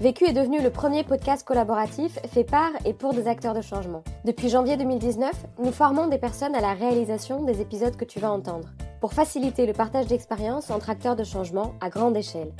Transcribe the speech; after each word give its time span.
Vécu 0.00 0.26
est 0.26 0.34
devenu 0.34 0.60
le 0.60 0.68
premier 0.68 1.04
podcast 1.04 1.42
collaboratif 1.42 2.18
fait 2.30 2.44
par 2.44 2.70
et 2.84 2.92
pour 2.92 3.14
des 3.14 3.26
acteurs 3.26 3.54
de 3.54 3.62
changement. 3.62 4.04
Depuis 4.26 4.50
janvier 4.50 4.76
2019, 4.76 5.32
nous 5.58 5.72
formons 5.72 6.06
des 6.06 6.18
personnes 6.18 6.54
à 6.54 6.60
la 6.60 6.74
réalisation 6.74 7.44
des 7.44 7.62
épisodes 7.62 7.96
que 7.96 8.04
tu 8.04 8.20
vas 8.20 8.30
entendre, 8.30 8.68
pour 9.00 9.14
faciliter 9.14 9.64
le 9.64 9.72
partage 9.72 10.06
d'expériences 10.06 10.70
entre 10.70 10.90
acteurs 10.90 11.16
de 11.16 11.24
changement 11.24 11.72
à 11.80 11.88
grande 11.88 12.14
échelle. 12.14 12.52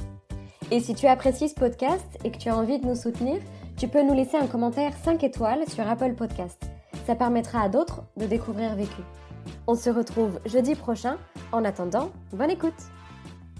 Et 0.70 0.80
si 0.80 0.94
tu 0.94 1.06
apprécies 1.06 1.50
ce 1.50 1.54
podcast 1.54 2.06
et 2.24 2.30
que 2.30 2.38
tu 2.38 2.48
as 2.48 2.56
envie 2.56 2.78
de 2.78 2.86
nous 2.86 2.96
soutenir, 2.96 3.36
tu 3.76 3.86
peux 3.86 4.02
nous 4.02 4.14
laisser 4.14 4.38
un 4.38 4.46
commentaire 4.46 4.94
5 5.04 5.22
étoiles 5.22 5.68
sur 5.68 5.86
Apple 5.86 6.14
Podcast. 6.14 6.70
Ça 7.06 7.16
permettra 7.16 7.60
à 7.60 7.68
d'autres 7.68 8.02
de 8.16 8.24
découvrir 8.24 8.74
Vécu. 8.76 9.02
On 9.66 9.74
se 9.74 9.90
retrouve 9.90 10.40
jeudi 10.46 10.74
prochain. 10.74 11.18
En 11.52 11.66
attendant, 11.66 12.08
bonne 12.32 12.50
écoute. 12.50 12.72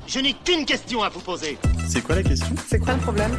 Je 0.07 0.21
n'ai 0.21 0.35
qu'une 0.35 0.65
question 0.65 1.03
à 1.03 1.09
vous 1.09 1.21
poser. 1.21 1.59
C'est 1.89 2.01
quoi 2.01 2.15
la 2.15 2.23
question? 2.23 2.55
C'est 2.67 2.79
quoi 2.79 2.95
le 2.95 3.01
problème? 3.01 3.33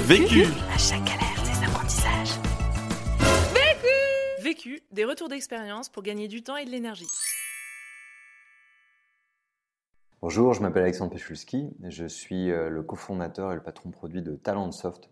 Vécu 0.00 0.44
À 0.72 0.78
chaque 0.78 1.04
galère, 1.04 1.42
des 1.42 1.64
apprentissages. 1.66 2.38
Vécu, 4.42 4.82
des 4.92 5.04
retours 5.04 5.28
d'expérience 5.28 5.88
pour 5.88 6.02
gagner 6.02 6.28
du 6.28 6.42
temps 6.42 6.56
et 6.56 6.64
de 6.64 6.70
l'énergie. 6.70 7.06
Bonjour, 10.20 10.52
je 10.52 10.60
m'appelle 10.60 10.82
Alexandre 10.82 11.12
Pechulski. 11.12 11.70
Je 11.82 12.06
suis 12.06 12.50
euh, 12.50 12.68
le 12.68 12.82
cofondateur 12.82 13.52
et 13.52 13.54
le 13.54 13.62
patron 13.62 13.90
produit 13.90 14.20
de 14.22 14.34
Talentsoft, 14.34 15.08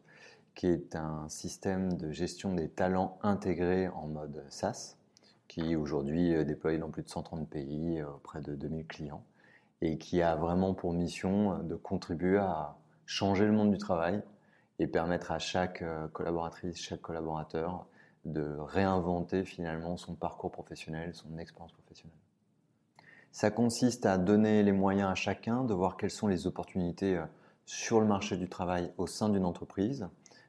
qui 0.55 0.67
est 0.67 0.97
un 0.97 1.29
système 1.29 1.97
de 1.97 2.11
gestion 2.13 2.53
des 2.55 2.69
talents 2.69 3.19
intégrés 3.23 3.89
en 3.89 4.07
mode 4.07 4.45
SaaS, 4.51 4.97
qui 5.49 5.73
est 5.73 5.77
aujourd'hui 5.77 6.35
euh, 6.35 6.45
déployé 6.45 6.79
dans 6.79 6.91
plus 6.91 7.03
de 7.03 7.09
130 7.09 7.49
pays 7.49 8.01
euh, 8.01 8.09
auprès 8.09 8.41
de 8.43 8.55
2000 8.55 8.87
clients 8.87 9.25
et 9.83 9.99
qui 9.99 10.23
a 10.23 10.37
vraiment 10.37 10.75
pour 10.75 10.93
mission 10.93 11.59
de 11.63 11.75
contribuer 11.75 12.39
à 12.39 12.77
changer 13.05 13.45
le 13.45 13.53
monde 13.53 13.71
du 13.71 13.79
travail 13.79 14.23
et 14.79 14.87
permettre 14.87 15.33
à 15.33 15.39
chaque 15.39 15.85
collaboratrice, 16.13 16.79
chaque 16.79 17.01
collaborateur 17.01 17.87
de 18.25 18.57
réinventer 18.59 19.45
finalement 19.45 19.97
son 19.97 20.15
parcours 20.15 20.51
professionnel, 20.51 21.15
son 21.15 21.39
expérience 21.39 21.73
professionnelle. 21.73 22.19
Ça 23.33 23.51
consiste 23.51 24.07
à 24.07 24.19
donner 24.19 24.63
les 24.63 24.73
moyens 24.73 25.11
à 25.11 25.15
chacun 25.15 25.65
de 25.65 25.75
voir 25.75 25.97
quelles 25.97 26.11
sont 26.11 26.27
les 26.27 26.47
opportunités 26.47 27.21
sur 27.67 28.01
le 28.01 28.07
marché 28.07 28.37
du 28.37 28.49
travail 28.49 28.91
au 28.97 29.07
sein 29.07 29.29
d'une 29.29 29.45
entreprise, 29.45 30.09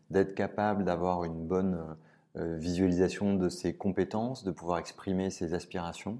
d'être 0.09 0.36
capable 0.36 0.86
d'avoir 0.86 1.23
une 1.25 1.45
bonne 1.45 1.97
visualisation 2.36 3.36
de 3.36 3.50
ses 3.50 3.75
compétences, 3.75 4.44
de 4.44 4.52
pouvoir 4.52 4.80
exprimer 4.80 5.30
ses 5.30 5.53
aspirations 5.53 6.19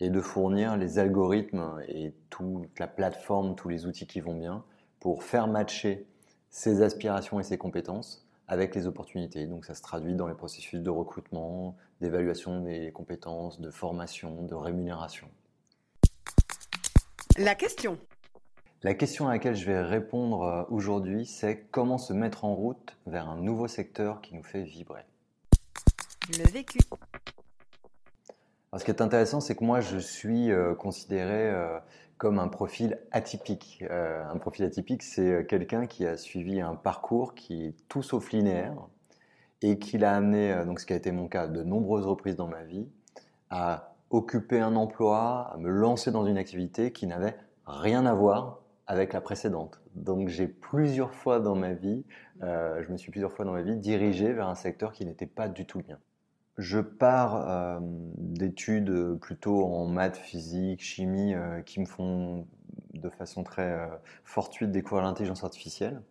et 0.00 0.10
de 0.10 0.20
fournir 0.20 0.76
les 0.76 0.98
algorithmes 0.98 1.80
et 1.88 2.14
toute 2.30 2.78
la 2.78 2.86
plateforme, 2.86 3.54
tous 3.56 3.68
les 3.68 3.86
outils 3.86 4.06
qui 4.06 4.20
vont 4.20 4.34
bien 4.34 4.64
pour 5.00 5.22
faire 5.22 5.48
matcher 5.48 6.06
ses 6.50 6.82
aspirations 6.82 7.40
et 7.40 7.42
ses 7.42 7.58
compétences 7.58 8.26
avec 8.46 8.74
les 8.74 8.86
opportunités. 8.86 9.46
Donc 9.46 9.64
ça 9.64 9.74
se 9.74 9.82
traduit 9.82 10.14
dans 10.14 10.26
les 10.26 10.34
processus 10.34 10.80
de 10.80 10.90
recrutement, 10.90 11.76
d'évaluation 12.00 12.60
des 12.60 12.90
compétences, 12.92 13.60
de 13.60 13.70
formation, 13.70 14.42
de 14.42 14.54
rémunération. 14.54 15.28
La 17.36 17.54
question. 17.54 17.98
La 18.82 18.94
question 18.94 19.28
à 19.28 19.32
laquelle 19.32 19.56
je 19.56 19.66
vais 19.66 19.80
répondre 19.80 20.66
aujourd'hui, 20.70 21.26
c'est 21.26 21.66
comment 21.70 21.98
se 21.98 22.12
mettre 22.12 22.44
en 22.44 22.54
route 22.54 22.96
vers 23.06 23.28
un 23.28 23.36
nouveau 23.36 23.66
secteur 23.66 24.20
qui 24.20 24.34
nous 24.34 24.44
fait 24.44 24.62
vibrer. 24.62 25.02
Le 26.30 26.48
vécu. 26.50 26.78
Alors, 28.70 28.80
ce 28.80 28.84
qui 28.84 28.90
est 28.90 29.00
intéressant, 29.00 29.40
c'est 29.40 29.54
que 29.54 29.64
moi, 29.64 29.80
je 29.80 29.96
suis 29.96 30.52
euh, 30.52 30.74
considéré 30.74 31.50
euh, 31.50 31.78
comme 32.18 32.38
un 32.38 32.48
profil 32.48 32.98
atypique. 33.12 33.82
Euh, 33.90 34.22
un 34.30 34.36
profil 34.36 34.66
atypique, 34.66 35.02
c'est 35.02 35.46
quelqu'un 35.48 35.86
qui 35.86 36.04
a 36.04 36.18
suivi 36.18 36.60
un 36.60 36.74
parcours 36.74 37.34
qui 37.34 37.64
est 37.64 37.74
tout 37.88 38.02
sauf 38.02 38.30
linéaire 38.30 38.76
et 39.62 39.78
qui 39.78 39.96
l'a 39.96 40.14
amené, 40.14 40.64
donc 40.66 40.80
ce 40.80 40.86
qui 40.86 40.92
a 40.92 40.96
été 40.96 41.10
mon 41.12 41.28
cas 41.28 41.48
de 41.48 41.62
nombreuses 41.62 42.06
reprises 42.06 42.36
dans 42.36 42.46
ma 42.46 42.62
vie, 42.62 42.86
à 43.50 43.94
occuper 44.10 44.60
un 44.60 44.76
emploi, 44.76 45.50
à 45.52 45.56
me 45.56 45.70
lancer 45.70 46.12
dans 46.12 46.26
une 46.26 46.36
activité 46.36 46.92
qui 46.92 47.06
n'avait 47.06 47.36
rien 47.66 48.06
à 48.06 48.14
voir 48.14 48.60
avec 48.86 49.12
la 49.14 49.20
précédente. 49.20 49.80
Donc 49.96 50.28
j'ai 50.28 50.46
plusieurs 50.46 51.12
fois 51.12 51.40
dans 51.40 51.56
ma 51.56 51.72
vie, 51.72 52.04
je 52.40 52.92
me 52.92 52.96
suis 52.96 53.10
plusieurs 53.10 53.32
fois 53.32 53.44
dans 53.44 53.52
ma 53.52 53.62
vie 53.62 53.76
dirigé 53.76 54.32
vers 54.32 54.48
un 54.48 54.54
secteur 54.54 54.92
qui 54.92 55.04
n'était 55.04 55.26
pas 55.26 55.48
du 55.48 55.66
tout 55.66 55.78
le 55.78 55.84
mien. 55.88 55.98
Je 56.58 56.80
pars 56.80 57.48
euh, 57.48 57.78
d'études 57.80 59.14
plutôt 59.20 59.64
en 59.64 59.86
maths, 59.86 60.16
physique, 60.16 60.82
chimie 60.82 61.32
euh, 61.34 61.62
qui 61.62 61.78
me 61.78 61.86
font 61.86 62.48
de 62.94 63.08
façon 63.10 63.44
très 63.44 63.70
euh, 63.70 63.86
fortuite 64.24 64.72
découvrir 64.72 65.04
l'intelligence 65.04 65.44
artificielle. 65.44 66.02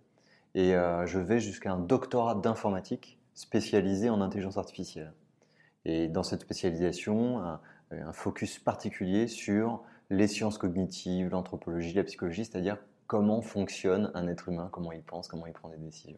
Et 0.56 0.72
je 0.72 1.20
vais 1.20 1.40
jusqu'à 1.40 1.72
un 1.72 1.78
doctorat 1.78 2.34
d'informatique 2.34 3.20
spécialisé 3.36 4.10
en 4.10 4.22
intelligence 4.22 4.58
artificielle. 4.58 5.14
Et 5.86 6.08
dans 6.08 6.24
cette 6.24 6.42
spécialisation, 6.42 7.60
un 7.92 8.12
focus 8.12 8.58
particulier 8.58 9.28
sur 9.28 9.84
les 10.10 10.28
sciences 10.28 10.58
cognitives, 10.58 11.30
l'anthropologie, 11.30 11.94
la 11.94 12.04
psychologie, 12.06 12.44
c'est-à-dire 12.44 12.80
comment 13.06 13.44
fonctionne 13.44 14.10
un 14.16 14.28
être 14.28 14.50
humain, 14.50 14.70
comment 14.72 14.92
il 14.92 15.04
pense, 15.04 15.28
comment 15.28 15.46
il 15.46 15.54
prend 15.54 15.70
des 15.70 15.78
décisions. 15.78 16.18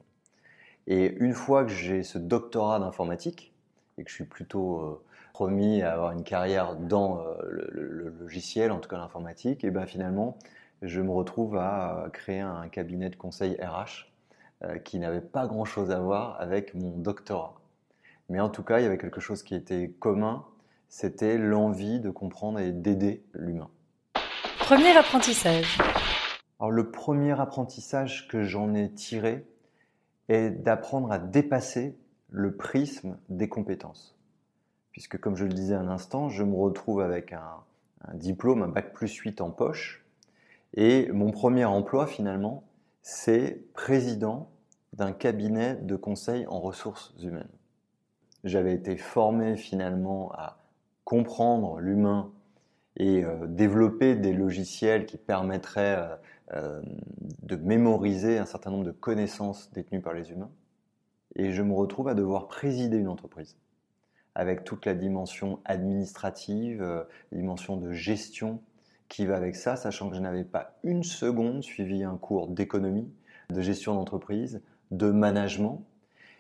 Et 0.88 1.18
une 1.18 1.34
fois 1.34 1.66
que 1.66 1.72
j'ai 1.72 2.04
ce 2.04 2.18
doctorat 2.18 2.80
d'informatique, 2.80 3.54
et 4.00 4.04
que 4.04 4.10
je 4.10 4.16
suis 4.16 4.26
plutôt 4.26 4.80
euh, 4.80 5.04
promis 5.34 5.82
à 5.82 5.94
avoir 5.94 6.12
une 6.12 6.24
carrière 6.24 6.76
dans 6.76 7.20
euh, 7.20 7.34
le, 7.72 8.16
logiciel, 8.20 8.72
en 8.72 8.80
tout 8.80 8.90
cas 8.90 8.98
l'informatique, 8.98 9.64
et 9.64 9.72
ben 9.72 9.86
finalement, 9.86 10.38
je 10.82 11.02
me 11.02 11.12
retrouve 11.12 11.58
à 11.58 12.06
euh, 12.06 12.10
créer 12.10 12.40
un 12.40 12.68
cabinet 12.70 13.10
de 13.10 13.16
conseil 13.16 13.58
RH 13.62 14.08
qui 14.84 15.00
n'avait 15.00 15.22
pas 15.22 15.48
grand-chose 15.48 15.90
à 15.90 16.00
voir 16.00 16.36
avec 16.42 16.74
mon 16.74 16.90
doctorat. 16.98 17.56
Mais 18.28 18.42
en 18.42 18.50
tout 18.50 18.62
cas, 18.62 18.80
il 18.80 18.84
y 18.84 18.86
avait 18.86 18.98
quelque 18.98 19.22
chose 19.22 19.42
qui 19.42 19.56
était 19.56 19.90
commun, 20.00 20.44
c'était 20.90 21.38
l'envie 21.38 22.02
de 22.02 22.10
comprendre 22.10 22.60
et 22.60 22.74
d'aider 22.74 23.24
l'humain. 23.34 23.70
Premier 24.60 24.98
apprentissage. 24.98 25.78
Alors 26.60 26.72
le 26.72 26.92
premier 26.92 27.40
apprentissage 27.40 28.28
que 28.28 28.44
j'en 28.44 28.74
ai 28.74 28.92
tiré 28.92 29.46
est 30.28 30.50
d'apprendre 30.50 31.10
à 31.10 31.20
dépasser 31.20 31.98
le 32.32 32.56
prisme 32.56 33.18
des 33.30 33.50
compétences. 33.50 34.16
Puisque, 34.92 35.20
comme 35.20 35.36
je 35.36 35.46
le 35.46 35.54
disais 35.54 35.76
un 35.76 35.88
instant, 35.88 36.30
je 36.30 36.44
me 36.44 36.56
retrouve 36.56 37.02
avec 37.02 37.34
un, 37.34 37.64
diplôme, 38.14 38.64
un 38.64 38.68
bac 38.68 38.94
plus 38.94 39.14
8 39.14 39.42
en 39.42 39.52
poche, 39.52 40.06
et 40.76 41.12
mon 41.12 41.32
premier 41.32 41.66
emploi, 41.66 42.06
finalement, 42.06 42.64
c'est 43.02 43.64
président 43.74 44.50
d'un 44.94 45.12
cabinet 45.12 45.76
de 45.76 45.96
conseil 45.96 46.46
en 46.48 46.60
ressources 46.60 47.14
humaines. 47.22 47.50
J'avais 48.44 48.74
été 48.74 48.98
formé 48.98 49.58
finalement 49.58 50.32
à 50.34 50.60
comprendre 51.04 51.80
l'humain 51.80 52.32
et 52.98 53.24
euh, 53.24 53.48
développer 53.48 54.16
des 54.16 54.34
logiciels 54.34 55.06
qui 55.06 55.18
permettraient 55.18 55.98
euh, 55.98 56.16
euh, 56.54 56.82
de 57.44 57.56
mémoriser 57.56 58.38
un 58.38 58.46
certain 58.46 58.72
nombre 58.72 58.86
de 58.86 58.92
connaissances 58.92 59.72
détenues 59.72 60.02
par 60.02 60.14
les 60.14 60.32
humains 60.32 60.50
et 61.36 61.52
je 61.52 61.62
me 61.62 61.74
retrouve 61.74 62.08
à 62.08 62.14
devoir 62.14 62.48
présider 62.48 62.98
une 62.98 63.08
entreprise 63.08 63.58
avec 64.36 64.64
toute 64.64 64.86
la 64.86 64.94
dimension 64.94 65.60
administrative, 65.66 66.82
euh, 66.82 67.04
dimension 67.32 67.78
de 67.78 67.92
gestion 67.92 68.62
qui 69.10 69.26
va 69.26 69.36
avec 69.36 69.56
ça, 69.56 69.76
sachant 69.76 70.10
que 70.10 70.16
je 70.16 70.22
n'avais 70.22 70.44
pas 70.44 70.78
une 70.84 71.04
seconde 71.04 71.64
suivi 71.64 72.04
un 72.04 72.16
cours 72.16 72.48
d'économie, 72.48 73.12
de 73.50 73.62
gestion 73.62 73.96
d'entreprise, 73.96 74.62
de 74.92 75.10
management, 75.10 75.84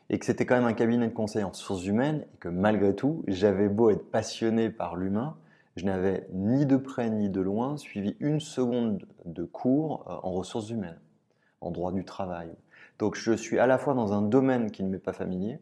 et 0.09 0.17
que 0.17 0.25
c'était 0.25 0.45
quand 0.45 0.55
même 0.55 0.65
un 0.65 0.73
cabinet 0.73 1.07
de 1.07 1.13
conseil 1.13 1.43
en 1.43 1.49
ressources 1.49 1.85
humaines, 1.85 2.25
et 2.33 2.37
que 2.37 2.47
malgré 2.49 2.95
tout, 2.95 3.23
j'avais 3.27 3.69
beau 3.69 3.89
être 3.89 4.09
passionné 4.09 4.69
par 4.69 4.95
l'humain, 4.95 5.35
je 5.75 5.85
n'avais 5.85 6.27
ni 6.33 6.65
de 6.65 6.77
près 6.77 7.09
ni 7.09 7.29
de 7.29 7.41
loin 7.41 7.77
suivi 7.77 8.15
une 8.19 8.39
seconde 8.39 9.05
de 9.25 9.43
cours 9.43 10.05
euh, 10.07 10.15
en 10.23 10.31
ressources 10.31 10.69
humaines, 10.69 10.99
en 11.61 11.71
droit 11.71 11.91
du 11.91 12.05
travail, 12.05 12.49
donc 12.99 13.15
je 13.15 13.31
suis 13.31 13.57
à 13.57 13.65
la 13.65 13.77
fois 13.77 13.93
dans 13.93 14.13
un 14.13 14.21
domaine 14.21 14.71
qui 14.71 14.83
ne 14.83 14.89
m'est 14.89 14.99
pas 14.99 15.13
familier 15.13 15.59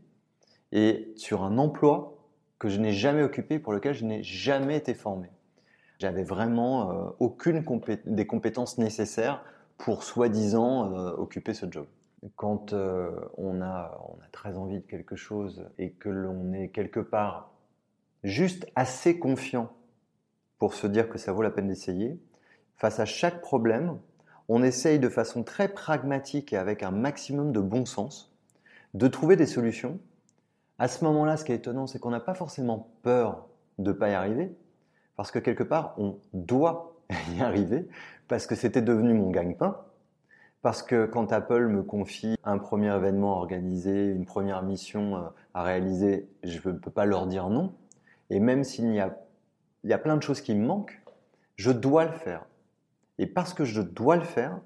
et 0.72 1.14
sur 1.16 1.44
un 1.44 1.58
emploi 1.58 2.18
que 2.60 2.70
je 2.70 2.80
n'ai 2.80 2.92
jamais 2.92 3.24
occupé, 3.24 3.60
pour 3.60 3.72
lequel 3.72 3.94
je 3.94 4.06
n'ai 4.06 4.24
jamais 4.24 4.76
été 4.76 4.94
formé. 4.94 5.30
J'avais 6.00 6.24
vraiment 6.24 6.92
euh, 6.92 7.10
aucune 7.20 7.64
des 8.06 8.28
compétences 8.28 8.78
nécessaires 8.78 9.44
pour 9.78 10.04
soi-disant 10.04 10.92
euh, 10.92 11.12
occuper 11.12 11.54
ce 11.54 11.68
job. 11.70 11.86
quand 12.36 12.74
euh, 12.74 13.12
on, 13.38 13.62
a, 13.62 14.00
on 14.10 14.20
a 14.24 14.28
très 14.32 14.58
envie 14.58 14.80
de 14.80 14.86
quelque 14.86 15.16
chose 15.16 15.70
et 15.78 15.92
que 15.92 16.10
l'on 16.10 16.52
est 16.54 16.70
quelque 16.70 17.00
part 17.00 17.52
juste 18.24 18.68
assez 18.76 19.20
confiant 19.20 19.72
pour 20.58 20.74
se 20.74 20.88
dire 20.88 21.10
que 21.10 21.20
ça 21.20 21.32
vaut 21.32 21.44
la 21.44 21.52
peine 21.52 21.68
d'essayer, 21.68 22.20
face 22.78 23.00
à 23.00 23.06
chaque 23.06 23.42
problème, 23.42 24.00
on 24.50 24.64
essaye 24.64 25.00
de 25.00 25.10
façon 25.10 25.44
très 25.44 25.68
pragmatique 25.68 26.54
et 26.54 26.58
avec 26.58 26.84
un 26.84 26.92
maximum 26.92 27.52
de 27.52 27.60
bon 27.60 27.86
sens 27.86 28.34
de 28.94 29.08
trouver 29.08 29.36
des 29.36 29.46
solutions. 29.46 30.00
À 30.80 30.88
ce 30.88 31.04
moment-là, 31.06 31.38
ce 31.38 31.46
qui 31.46 31.52
est 31.52 31.56
étonnant, 31.56 31.88
c'est 31.88 32.00
qu'on 32.00 32.12
n'a 32.12 32.20
pas 32.20 32.34
forcément 32.34 32.90
peur 33.04 33.48
de 33.78 33.92
ne 33.92 33.98
pas 33.98 34.10
y 34.10 34.14
arriver, 34.14 34.56
parce 35.16 35.32
que 35.32 35.40
quelque 35.40 35.64
part, 35.64 35.94
on 35.98 36.18
doit 36.34 36.96
y 37.36 37.42
arriver, 37.42 37.88
parce 38.28 38.48
que 38.48 38.56
c'était 38.56 38.82
devenu 38.82 39.14
mon 39.14 39.30
gagne-pain, 39.30 39.78
parce 40.62 40.82
que 40.82 41.06
quand 41.06 41.32
Apple 41.32 41.68
me 41.68 41.84
confie 41.84 42.36
un 42.44 42.58
premier 42.58 42.94
événement 42.96 43.38
organisé, 43.38 44.08
une 44.12 44.26
première 44.26 44.64
mission 44.64 45.18
euh, 45.18 45.22
à 45.54 45.64
réaliser, 45.64 46.28
je 46.44 46.70
ne 46.70 46.78
peux 46.78 46.92
pas 46.92 47.06
leur 47.06 47.28
dire 47.28 47.50
non. 47.50 47.74
Et 48.30 48.40
même 48.40 48.64
s'il 48.64 48.92
y 48.94 49.00
a, 49.00 49.18
y 49.84 49.94
a 49.94 49.98
plein 49.98 50.18
de 50.18 50.24
choses 50.24 50.42
qui 50.42 50.56
me 50.56 50.66
manquent, 50.66 51.02
je 51.56 51.72
dois 51.72 52.06
le 52.06 52.12
faire. 52.12 52.46
Et 53.20 53.28
parce 53.28 53.54
que 53.54 53.66
je 53.66 53.82
dois 53.82 54.16
le 54.16 54.24
faire, 54.24 54.60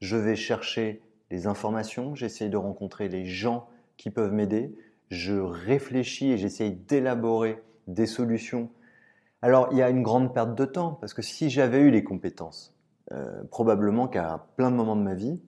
je 0.00 0.16
vais 0.16 0.36
chercher 0.36 1.02
les 1.30 1.46
informations, 1.46 2.14
j'essaye 2.14 2.50
de 2.50 2.56
rencontrer 2.56 3.08
les 3.08 3.24
gens 3.24 3.68
qui 3.96 4.10
peuvent 4.10 4.32
m'aider, 4.32 4.76
je 5.10 5.34
réfléchis 5.34 6.32
et 6.32 6.38
j'essaye 6.38 6.72
d'élaborer 6.72 7.62
des 7.86 8.06
solutions. 8.06 8.70
Alors 9.42 9.68
il 9.72 9.78
y 9.78 9.82
a 9.82 9.90
une 9.90 10.02
grande 10.02 10.32
perte 10.34 10.54
de 10.54 10.64
temps, 10.64 10.92
parce 10.92 11.14
que 11.14 11.22
si 11.22 11.50
j'avais 11.50 11.80
eu 11.80 11.90
les 11.90 12.04
compétences, 12.04 12.74
euh, 13.12 13.42
probablement 13.50 14.08
qu'à 14.08 14.46
plein 14.56 14.70
de 14.70 14.76
moments 14.76 14.96
de 14.96 15.02
ma 15.02 15.14
vie, 15.14 15.40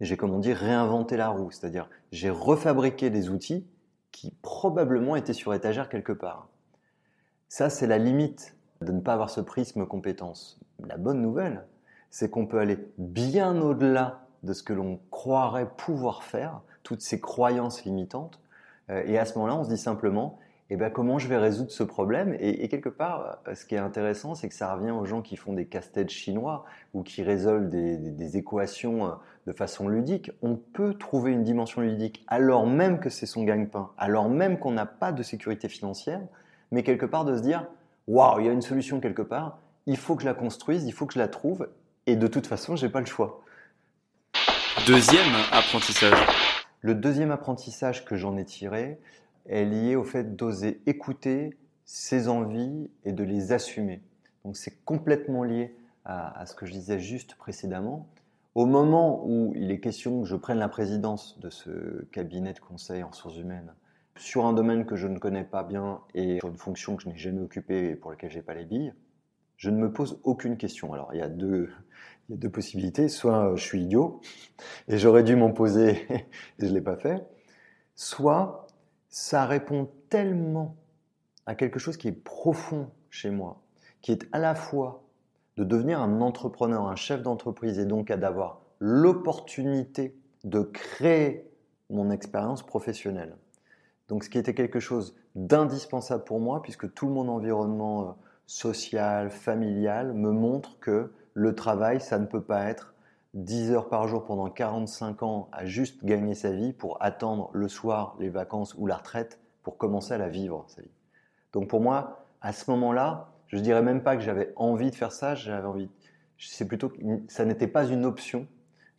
j'ai, 0.00 0.16
comme 0.16 0.32
on 0.32 0.38
dit, 0.38 0.52
réinventé 0.52 1.16
la 1.16 1.28
roue, 1.28 1.50
c'est-à-dire 1.50 1.88
j'ai 2.12 2.30
refabriqué 2.30 3.10
des 3.10 3.30
outils 3.30 3.66
qui 4.10 4.32
probablement 4.42 5.16
étaient 5.16 5.32
sur 5.32 5.54
étagère 5.54 5.88
quelque 5.88 6.12
part. 6.12 6.48
Ça, 7.48 7.70
c'est 7.70 7.86
la 7.86 7.98
limite 7.98 8.56
de 8.80 8.92
ne 8.92 9.00
pas 9.00 9.14
avoir 9.14 9.30
ce 9.30 9.40
prisme 9.40 9.86
compétence. 9.86 10.60
La 10.86 10.96
bonne 10.96 11.22
nouvelle, 11.22 11.64
c'est 12.14 12.30
qu'on 12.30 12.46
peut 12.46 12.60
aller 12.60 12.78
bien 12.96 13.60
au-delà 13.60 14.20
de 14.44 14.52
ce 14.52 14.62
que 14.62 14.72
l'on 14.72 15.00
croirait 15.10 15.68
pouvoir 15.68 16.22
faire, 16.22 16.60
toutes 16.84 17.00
ces 17.00 17.18
croyances 17.18 17.84
limitantes. 17.84 18.38
Euh, 18.88 19.02
et 19.04 19.18
à 19.18 19.24
ce 19.24 19.34
moment-là, 19.34 19.56
on 19.56 19.64
se 19.64 19.68
dit 19.68 19.76
simplement, 19.76 20.38
eh 20.70 20.76
ben, 20.76 20.90
comment 20.90 21.18
je 21.18 21.26
vais 21.26 21.38
résoudre 21.38 21.72
ce 21.72 21.82
problème? 21.82 22.36
Et, 22.38 22.68
quelque 22.68 22.88
part, 22.88 23.40
euh, 23.48 23.56
ce 23.56 23.66
qui 23.66 23.74
est 23.74 23.78
intéressant, 23.78 24.36
c'est 24.36 24.48
que 24.48 24.54
ça 24.54 24.72
revient 24.72 24.92
aux 24.92 25.04
gens 25.06 25.22
qui 25.22 25.34
font 25.34 25.54
des 25.54 25.66
casse-têtes 25.66 26.10
chinois 26.10 26.64
ou 26.92 27.02
qui 27.02 27.24
résolvent 27.24 27.68
des, 27.68 28.36
équations 28.36 29.06
euh, 29.06 29.10
de 29.48 29.52
façon 29.52 29.88
ludique. 29.88 30.30
On 30.40 30.54
peut 30.54 30.94
trouver 30.94 31.32
une 31.32 31.42
dimension 31.42 31.80
ludique 31.80 32.24
alors 32.28 32.64
même 32.64 33.00
que 33.00 33.10
c'est 33.10 33.26
son 33.26 33.42
gagne-pain, 33.42 33.90
alors 33.98 34.28
même 34.28 34.60
qu'on 34.60 34.70
n'a 34.70 34.86
pas 34.86 35.10
de 35.10 35.24
sécurité 35.24 35.68
financière, 35.68 36.20
mais 36.70 36.84
quelque 36.84 37.06
part 37.06 37.24
de 37.24 37.36
se 37.36 37.42
dire, 37.42 37.66
waouh, 38.06 38.38
il 38.38 38.46
y 38.46 38.48
a 38.48 38.52
une 38.52 38.62
solution 38.62 39.00
quelque 39.00 39.22
part, 39.22 39.58
il 39.86 39.96
faut 39.96 40.14
que 40.14 40.22
je 40.22 40.28
la 40.28 40.34
construise, 40.34 40.84
il 40.84 40.92
faut 40.92 41.06
que 41.06 41.14
je 41.14 41.18
la 41.18 41.28
trouve, 41.28 41.66
et 42.06 42.16
de 42.16 42.26
toute 42.26 42.46
façon, 42.46 42.76
j'ai 42.76 42.88
pas 42.88 43.00
le 43.00 43.06
choix. 43.06 43.42
Deuxième 44.86 45.34
apprentissage. 45.52 46.26
Le 46.80 46.94
deuxième 46.94 47.30
apprentissage 47.30 48.04
que 48.04 48.16
j'en 48.16 48.36
ai 48.36 48.44
tiré, 48.44 48.98
est 49.46 49.64
lié 49.64 49.96
au 49.96 50.04
fait 50.04 50.36
d'oser 50.36 50.80
écouter 50.86 51.56
ses 51.84 52.28
envies 52.28 52.90
et 53.04 53.12
de 53.12 53.24
les 53.24 53.52
assumer. 53.52 54.02
Donc 54.44 54.56
c'est 54.56 54.84
complètement 54.84 55.44
lié 55.44 55.74
à, 56.04 56.44
ce 56.46 56.54
que 56.54 56.66
je 56.66 56.72
disais 56.72 56.98
juste 56.98 57.34
précédemment. 57.36 58.06
Au 58.54 58.66
moment 58.66 59.24
où 59.26 59.52
il 59.56 59.70
est 59.70 59.80
question 59.80 60.22
que 60.22 60.28
je 60.28 60.36
prenne 60.36 60.58
la 60.58 60.68
présidence 60.68 61.38
de 61.40 61.50
ce 61.50 62.04
cabinet 62.12 62.52
de 62.52 62.60
conseil 62.60 63.02
en 63.02 63.08
ressources 63.08 63.36
humaines 63.36 63.72
sur 64.16 64.46
un 64.46 64.52
domaine 64.52 64.86
que 64.86 64.94
je 64.94 65.08
ne 65.08 65.18
connais 65.18 65.44
pas 65.44 65.64
bien 65.64 66.00
et 66.14 66.38
sur 66.38 66.48
une 66.48 66.56
fonction 66.56 66.94
que 66.94 67.02
je 67.02 67.08
n'ai 67.08 67.16
jamais 67.16 67.40
occupée 67.40 67.90
et 67.90 67.96
pour 67.96 68.12
laquelle 68.12 68.30
je 68.30 68.36
n'ai 68.36 68.42
pas 68.42 68.54
les 68.54 68.64
billes, 68.64 68.94
je 69.56 69.70
ne 69.70 69.76
me 69.76 69.92
pose 69.92 70.20
aucune 70.24 70.56
question. 70.56 70.92
Alors 70.92 71.10
il 71.12 71.18
y 71.18 71.22
a 71.22 71.28
deux, 71.28 71.70
possibilités. 72.52 73.08
Soit 73.08 73.52
je 73.56 73.62
suis 73.62 73.82
idiot 73.82 74.20
et 74.88 74.98
j'aurais 74.98 75.22
dû 75.22 75.36
m'en 75.36 75.52
poser 75.52 76.06
et 76.10 76.26
je 76.58 76.66
ne 76.66 76.72
l'ai 76.72 76.80
pas 76.80 76.96
fait. 76.96 77.24
Soit 77.94 78.66
ça 79.08 79.46
répond 79.46 79.90
tellement 80.08 80.76
à 81.46 81.54
quelque 81.54 81.78
chose 81.78 81.96
qui 81.96 82.08
est 82.08 82.12
profond 82.12 82.90
chez 83.10 83.30
moi, 83.30 83.62
qui 84.00 84.12
est 84.12 84.26
à 84.32 84.38
la 84.38 84.54
fois 84.54 85.04
de 85.56 85.64
devenir 85.64 86.00
un 86.00 86.20
entrepreneur, 86.20 86.88
un 86.88 86.96
chef 86.96 87.22
d'entreprise 87.22 87.78
et 87.78 87.84
donc 87.84 88.10
à 88.10 88.16
d'avoir 88.16 88.60
l'opportunité 88.80 90.16
de 90.42 90.62
créer 90.62 91.48
mon 91.90 92.10
expérience 92.10 92.64
professionnelle. 92.64 93.36
Donc 94.08 94.24
ce 94.24 94.30
qui 94.30 94.38
était 94.38 94.54
quelque 94.54 94.80
chose 94.80 95.14
d'indispensable 95.34 96.24
pour 96.24 96.40
moi 96.40 96.60
puisque 96.62 96.92
tout 96.92 97.08
mon 97.08 97.28
environnement 97.28 98.16
euh, 98.44 98.46
social, 98.46 99.30
familial 99.30 100.12
me 100.12 100.30
montre 100.30 100.78
que 100.80 101.12
le 101.34 101.54
travail, 101.54 102.00
ça 102.00 102.18
ne 102.18 102.26
peut 102.26 102.42
pas 102.42 102.64
être 102.66 102.94
10 103.34 103.72
heures 103.72 103.88
par 103.88 104.06
jour 104.06 104.24
pendant 104.24 104.48
45 104.48 105.22
ans 105.24 105.48
à 105.52 105.64
juste 105.66 106.04
gagner 106.04 106.34
sa 106.34 106.52
vie 106.52 106.72
pour 106.72 107.02
attendre 107.02 107.50
le 107.52 107.68
soir 107.68 108.16
les 108.20 108.28
vacances 108.28 108.74
ou 108.78 108.86
la 108.86 108.96
retraite 108.96 109.40
pour 109.62 109.76
commencer 109.76 110.14
à 110.14 110.18
la 110.18 110.28
vivre, 110.28 110.64
sa 110.68 110.82
vie. 110.82 110.90
Donc 111.52 111.68
pour 111.68 111.80
moi, 111.80 112.26
à 112.40 112.52
ce 112.52 112.70
moment-là, 112.70 113.32
je 113.48 113.58
dirais 113.58 113.82
même 113.82 114.02
pas 114.02 114.16
que 114.16 114.22
j'avais 114.22 114.52
envie 114.56 114.90
de 114.90 114.94
faire 114.94 115.12
ça, 115.12 115.34
j'avais 115.34 115.66
envie, 115.66 115.90
c'est 116.38 116.68
plutôt 116.68 116.90
que 116.90 116.96
ça 117.28 117.44
n'était 117.44 117.66
pas 117.66 117.86
une 117.86 118.04
option 118.04 118.46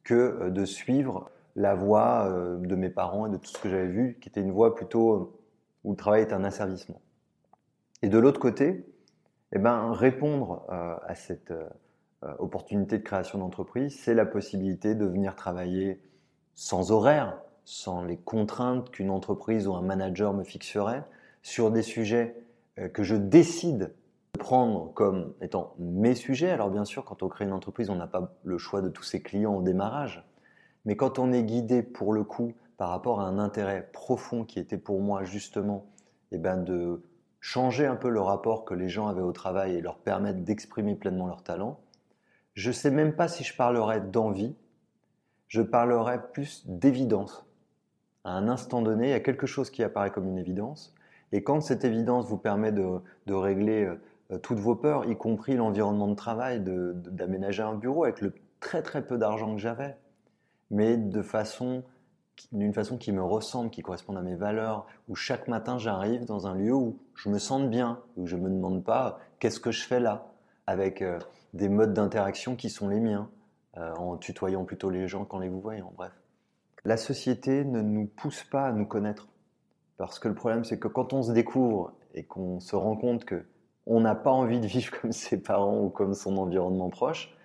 que 0.03 0.13
euh, 0.13 0.49
de 0.49 0.65
suivre 0.65 1.31
la 1.55 1.75
voie 1.75 2.27
euh, 2.27 2.57
de 2.57 2.75
mes 2.75 2.89
parents 2.89 3.25
et 3.27 3.29
de 3.29 3.37
tout 3.37 3.47
ce 3.47 3.57
que 3.57 3.69
j'avais 3.69 3.87
vu, 3.87 4.17
qui 4.21 4.29
était 4.29 4.41
une 4.41 4.51
voie 4.51 4.75
plutôt 4.75 5.13
euh, 5.13 5.33
où 5.83 5.91
le 5.91 5.97
travail 5.97 6.21
est 6.21 6.33
un 6.33 6.43
asservissement. 6.43 7.01
Et 8.01 8.09
de 8.09 8.17
l'autre 8.17 8.39
côté, 8.39 8.85
eh 9.55 9.59
ben, 9.59 9.91
répondre 9.91 10.65
à 10.69 11.15
cette 11.15 11.53
euh, 12.25 12.33
opportunité 12.39 12.97
de 12.97 13.03
création 13.03 13.39
d'entreprise, 13.39 13.99
c'est 13.99 14.13
la 14.13 14.25
possibilité 14.25 14.95
de 14.95 15.05
venir 15.05 15.35
travailler 15.35 16.01
sans 16.55 16.91
horaire, 16.91 17.37
sans 17.65 18.03
les 18.03 18.17
contraintes 18.17 18.89
qu'une 18.89 19.09
entreprise 19.09 19.67
ou 19.67 19.75
un 19.75 19.81
manager 19.81 20.33
me 20.33 20.43
fixerait, 20.43 21.03
sur 21.41 21.71
des 21.71 21.81
sujets 21.81 22.35
euh, 22.79 22.87
que 22.87 23.03
je 23.03 23.15
décide 23.15 23.93
de 24.33 24.39
prendre 24.39 24.93
comme 24.93 25.33
étant 25.41 25.75
mes 25.77 26.15
sujets. 26.15 26.49
Alors 26.49 26.69
bien 26.69 26.85
sûr, 26.85 27.03
quand 27.05 27.21
on 27.21 27.27
crée 27.27 27.45
une 27.45 27.53
entreprise, 27.53 27.89
on 27.89 27.95
n'a 27.95 28.07
pas 28.07 28.33
le 28.43 28.57
choix 28.57 28.81
de 28.81 28.89
tous 28.89 29.03
ses 29.03 29.21
clients 29.21 29.55
au 29.55 29.61
démarrage. 29.61 30.25
Mais 30.85 30.95
quand 30.95 31.19
on 31.19 31.31
est 31.31 31.43
guidé 31.43 31.83
pour 31.83 32.13
le 32.13 32.23
coup 32.23 32.53
par 32.77 32.89
rapport 32.89 33.21
à 33.21 33.25
un 33.25 33.39
intérêt 33.39 33.89
profond 33.93 34.45
qui 34.45 34.59
était 34.59 34.77
pour 34.77 35.01
moi 35.01 35.23
justement 35.23 35.85
eh 36.31 36.37
ben 36.37 36.57
de 36.57 37.03
changer 37.45 37.85
un 37.85 37.95
peu 37.95 38.09
le 38.09 38.21
rapport 38.21 38.65
que 38.65 38.73
les 38.73 38.89
gens 38.89 39.05
avaient 39.05 39.21
au 39.21 39.31
travail 39.31 39.75
et 39.75 39.81
leur 39.81 39.99
permettre 39.99 40.39
d'exprimer 40.39 40.95
pleinement 40.95 41.27
leur 41.27 41.43
talent, 41.43 41.79
je 42.55 42.69
ne 42.69 42.73
sais 42.73 42.89
même 42.89 43.15
pas 43.15 43.27
si 43.27 43.43
je 43.43 43.55
parlerai 43.55 44.01
d'envie, 44.01 44.55
je 45.47 45.61
parlerai 45.61 46.19
plus 46.33 46.63
d'évidence. 46.65 47.45
À 48.23 48.31
un 48.31 48.47
instant 48.47 48.81
donné, 48.81 49.09
il 49.09 49.11
y 49.11 49.13
a 49.13 49.19
quelque 49.19 49.45
chose 49.45 49.69
qui 49.69 49.83
apparaît 49.83 50.09
comme 50.09 50.27
une 50.27 50.39
évidence, 50.39 50.95
et 51.31 51.43
quand 51.43 51.61
cette 51.61 51.85
évidence 51.85 52.25
vous 52.25 52.39
permet 52.39 52.71
de, 52.71 52.99
régler 53.31 53.91
euh, 54.31 54.39
toutes 54.39 54.57
vos 54.57 54.75
peurs, 54.75 55.05
y 55.05 55.15
compris 55.15 55.55
l'environnement 55.55 56.07
de 56.07 56.15
travail, 56.15 56.61
d'aménager 56.61 57.61
un 57.61 57.75
bureau 57.75 58.05
avec 58.05 58.21
le 58.21 58.33
très 58.59 58.81
très 58.81 59.05
peu 59.05 59.19
d'argent 59.19 59.53
que 59.53 59.61
j'avais, 59.61 59.95
mais 60.71 60.97
de 60.97 61.21
façon 61.21 61.83
d'une 62.51 62.73
façon 62.73 62.97
qui 62.97 63.11
me 63.11 63.23
ressemble, 63.23 63.69
qui 63.69 63.83
correspond 63.83 64.15
à 64.15 64.23
mes 64.23 64.35
valeurs, 64.35 64.87
où 65.07 65.15
chaque 65.15 65.47
matin 65.47 65.77
j'arrive 65.77 66.25
dans 66.25 66.47
un 66.47 66.55
lieu 66.55 66.73
où 66.73 66.97
je 67.15 67.29
me 67.29 67.39
sens 67.39 67.63
bien, 67.63 68.01
où 68.17 68.27
je 68.27 68.35
ne 68.35 68.41
me 68.41 68.49
demande 68.49 68.83
pas 68.83 69.19
qu'est-ce 69.39 69.59
que 69.59 69.71
je 69.71 69.85
fais 69.85 69.99
là, 69.99 70.27
avec 70.67 71.01
euh, 71.01 71.19
des 71.53 71.69
modes 71.69 71.93
d'interaction 71.93 72.55
qui 72.55 72.69
sont 72.69 72.89
les 72.89 72.99
miens, 72.99 73.29
euh, 73.77 73.93
en 73.95 74.17
tutoyant 74.17 74.65
plutôt 74.65 74.89
les 74.89 75.07
gens 75.07 75.25
qu'en 75.25 75.39
les 75.39 75.49
vous 75.49 75.61
voyant, 75.61 75.91
bref. 75.95 76.13
La 76.83 76.97
société 76.97 77.65
ne 77.65 77.81
nous 77.81 78.05
pousse 78.05 78.43
pas 78.43 78.67
à 78.67 78.71
nous 78.71 78.85
connaître. 78.85 79.27
Parce 79.97 80.19
que 80.19 80.27
le 80.27 80.35
problème, 80.35 80.63
c'est 80.63 80.77
que 80.77 80.87
quand 80.87 81.13
on 81.13 81.23
se 81.23 81.31
découvre 81.31 81.93
et 82.13 82.23
qu'on 82.23 82.59
se 82.59 82.75
rend 82.75 82.95
compte 82.95 83.25
que 83.25 83.45
on 83.87 84.01
n'a 84.01 84.15
pas 84.15 84.31
envie 84.31 84.59
de 84.59 84.67
vivre 84.67 84.91
comme 85.01 85.11
ses 85.11 85.41
parents 85.41 85.81
ou 85.81 85.89
comme 85.89 86.13
son 86.13 86.37
environnement 86.37 86.89
proche, 86.89 87.35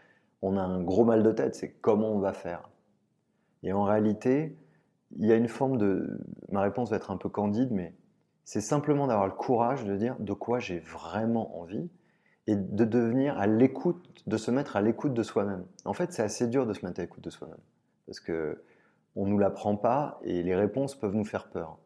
on 0.43 0.57
a 0.57 0.63
un 0.63 0.83
gros 0.83 1.05
mal 1.05 1.23
de 1.23 1.33
tête, 1.33 1.55
c'est 1.55 1.73
comment 1.81 2.13
on 2.13 2.19
va 2.19 2.33
faire. 2.33 2.69
Et 3.63 3.73
en 3.73 3.85
réalité, 3.85 4.57
il 5.19 5.27
y 5.27 5.33
a 5.33 5.37
une 5.37 5.49
forme 5.49 5.77
de... 5.77 6.21
Ma 6.51 6.63
réponse 6.63 6.91
va 6.91 6.97
être 6.97 7.11
un 7.11 7.17
peu 7.17 7.29
candide, 7.29 7.71
mais 7.73 7.95
c'est 8.51 8.61
simplement 8.61 9.07
d'avoir 9.07 9.29
le 9.29 9.33
courage 9.33 9.85
de 9.85 9.95
dire 9.95 10.17
de 10.19 10.33
quoi 10.33 10.59
j'ai 10.59 10.81
vraiment 10.81 11.61
envie 11.61 11.89
et 12.49 12.57
de 12.57 12.85
devenir 12.85 13.39
à 13.39 13.47
l'écoute, 13.47 14.25
de 14.27 14.37
se 14.37 14.51
mettre 14.51 14.75
à 14.75 14.83
l'écoute 14.83 15.15
de 15.15 15.23
soi-même. 15.23 15.65
En 15.85 15.93
fait, 15.93 16.13
c'est 16.13 16.25
assez 16.25 16.49
dur 16.49 16.67
de 16.67 16.73
se 16.73 16.85
mettre 16.85 16.99
à 16.99 17.05
l'écoute 17.05 17.23
de 17.23 17.31
soi-même 17.31 17.61
parce 18.07 18.19
que 18.19 18.61
on 19.15 19.25
nous 19.25 19.39
l'apprend 19.39 19.77
pas 19.77 20.19
et 20.25 20.43
les 20.43 20.57
réponses 20.57 20.97
peuvent 20.97 21.15
nous 21.15 21.25
faire 21.25 21.47
peur. 21.47 21.79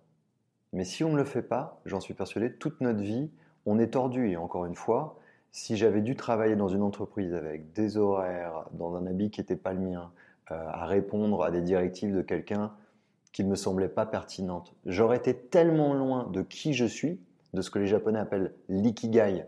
Mais 0.72 0.84
si 0.84 1.04
on 1.04 1.12
ne 1.12 1.18
le 1.18 1.24
fait 1.24 1.42
pas, 1.42 1.82
j'en 1.84 2.00
suis 2.00 2.14
persuadé, 2.14 2.50
toute 2.54 2.80
notre 2.80 3.00
vie, 3.00 3.30
on 3.66 3.78
est 3.78 3.88
tordu. 3.88 4.30
Et 4.30 4.38
encore 4.38 4.64
une 4.64 4.74
fois, 4.74 5.18
si 5.50 5.76
j'avais 5.76 6.00
dû 6.00 6.16
travailler 6.16 6.56
dans 6.56 6.68
une 6.68 6.82
entreprise 6.82 7.34
avec 7.34 7.74
des 7.74 7.98
horaires, 7.98 8.64
dans 8.72 8.96
un 8.96 9.06
habit 9.06 9.28
qui 9.28 9.42
n'était 9.42 9.56
pas 9.56 9.74
le 9.74 9.80
mien, 9.80 10.12
euh, 10.50 10.66
à 10.66 10.86
répondre 10.86 11.44
à 11.44 11.50
des 11.50 11.60
directives 11.60 12.16
de 12.16 12.22
quelqu'un 12.22 12.72
qui 13.34 13.42
ne 13.44 13.50
me 13.50 13.56
semblait 13.56 13.88
pas 13.88 14.06
pertinente. 14.06 14.74
J'aurais 14.86 15.16
été 15.16 15.34
tellement 15.34 15.92
loin 15.92 16.30
de 16.30 16.40
qui 16.40 16.72
je 16.72 16.84
suis, 16.84 17.20
de 17.52 17.62
ce 17.62 17.68
que 17.68 17.80
les 17.80 17.88
Japonais 17.88 18.20
appellent 18.20 18.54
l'ikigai, 18.68 19.44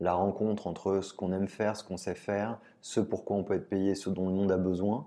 la 0.00 0.12
rencontre 0.12 0.66
entre 0.66 1.00
ce 1.02 1.14
qu'on 1.14 1.32
aime 1.32 1.46
faire, 1.46 1.76
ce 1.76 1.84
qu'on 1.84 1.96
sait 1.96 2.16
faire, 2.16 2.58
ce 2.80 2.98
pourquoi 2.98 3.36
on 3.36 3.44
peut 3.44 3.54
être 3.54 3.68
payé, 3.68 3.94
ce 3.94 4.10
dont 4.10 4.26
le 4.26 4.34
monde 4.34 4.50
a 4.50 4.56
besoin, 4.56 5.06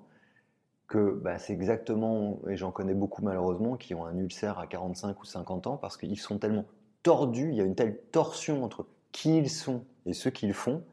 que 0.87 1.11
bah, 1.21 1.37
c'est 1.39 1.51
exactement, 1.51 2.39
et 2.47 2.55
j'en 2.55 2.71
connais 2.71 2.93
beaucoup 2.93 3.21
malheureusement, 3.21 3.75
qui 3.75 3.93
ont 3.93 4.05
un 4.05 4.17
ulcère 4.17 4.59
à 4.59 4.67
45 4.67 5.21
ou 5.21 5.25
50 5.25 5.67
ans 5.67 5.75
parce 5.77 5.97
qu'ils 5.97 6.17
sont 6.17 6.39
tellement 6.39 6.65
tordus, 7.03 7.49
il 7.49 7.55
y 7.55 7.61
a 7.61 7.65
une 7.65 7.75
telle 7.75 7.99
torsion 8.13 8.63
entre 8.63 8.87
qui 9.11 9.37
ils 9.37 9.49
sont 9.49 9.83
et 10.05 10.13
ce 10.13 10.29
qu'ils 10.29 10.53
font, 10.53 10.83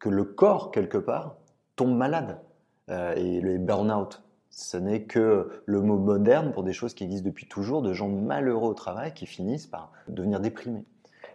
que 0.00 0.08
le 0.08 0.24
corps, 0.24 0.72
quelque 0.72 0.98
part, 0.98 1.36
tombe 1.76 1.96
malade. 1.96 2.40
Euh, 2.90 3.14
et 3.14 3.40
le 3.40 3.58
burn-out, 3.58 4.24
ce 4.56 4.76
n'est 4.76 5.02
que 5.02 5.50
le 5.66 5.80
mot 5.80 5.98
moderne 5.98 6.52
pour 6.52 6.62
des 6.62 6.72
choses 6.72 6.94
qui 6.94 7.02
existent 7.02 7.26
depuis 7.26 7.46
toujours, 7.46 7.82
de 7.82 7.92
gens 7.92 8.08
malheureux 8.08 8.70
au 8.70 8.74
travail 8.74 9.12
qui 9.12 9.26
finissent 9.26 9.66
par 9.66 9.90
devenir 10.08 10.38
déprimés. 10.38 10.84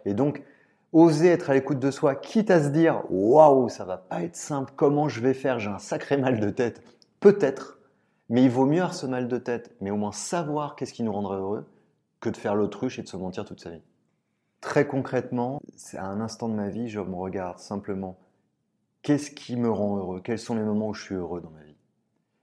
Et 0.06 0.14
donc, 0.14 0.42
oser 0.92 1.28
être 1.28 1.50
à 1.50 1.54
l'écoute 1.54 1.78
de 1.78 1.90
soi, 1.90 2.14
quitte 2.14 2.50
à 2.50 2.62
se 2.62 2.70
dire 2.70 3.02
waouh, 3.10 3.68
ça 3.68 3.84
va 3.84 3.98
pas 3.98 4.22
être 4.22 4.36
simple, 4.36 4.72
comment 4.74 5.08
je 5.08 5.20
vais 5.20 5.34
faire, 5.34 5.58
j'ai 5.58 5.68
un 5.68 5.78
sacré 5.78 6.16
mal 6.16 6.40
de 6.40 6.48
tête, 6.48 6.82
peut-être, 7.20 7.78
mais 8.30 8.42
il 8.42 8.50
vaut 8.50 8.64
mieux 8.64 8.80
avoir 8.80 8.94
ce 8.94 9.06
mal 9.06 9.28
de 9.28 9.36
tête, 9.36 9.76
mais 9.82 9.90
au 9.90 9.96
moins 9.96 10.12
savoir 10.12 10.74
qu'est-ce 10.74 10.94
qui 10.94 11.02
nous 11.02 11.12
rendrait 11.12 11.36
heureux, 11.36 11.66
que 12.20 12.30
de 12.30 12.38
faire 12.38 12.54
l'autruche 12.54 12.98
et 12.98 13.02
de 13.02 13.08
se 13.08 13.18
mentir 13.18 13.44
toute 13.44 13.60
sa 13.60 13.70
vie. 13.70 13.82
Très 14.62 14.86
concrètement, 14.86 15.60
à 15.94 16.06
un 16.06 16.20
instant 16.22 16.48
de 16.48 16.54
ma 16.54 16.68
vie, 16.68 16.88
je 16.88 17.00
me 17.00 17.16
regarde 17.16 17.58
simplement 17.58 18.16
qu'est-ce 19.02 19.30
qui 19.30 19.56
me 19.56 19.70
rend 19.70 19.98
heureux, 19.98 20.20
quels 20.22 20.38
sont 20.38 20.54
les 20.54 20.62
moments 20.62 20.88
où 20.88 20.94
je 20.94 21.02
suis 21.02 21.14
heureux 21.14 21.42
dans 21.42 21.50
ma 21.50 21.62
vie? 21.62 21.69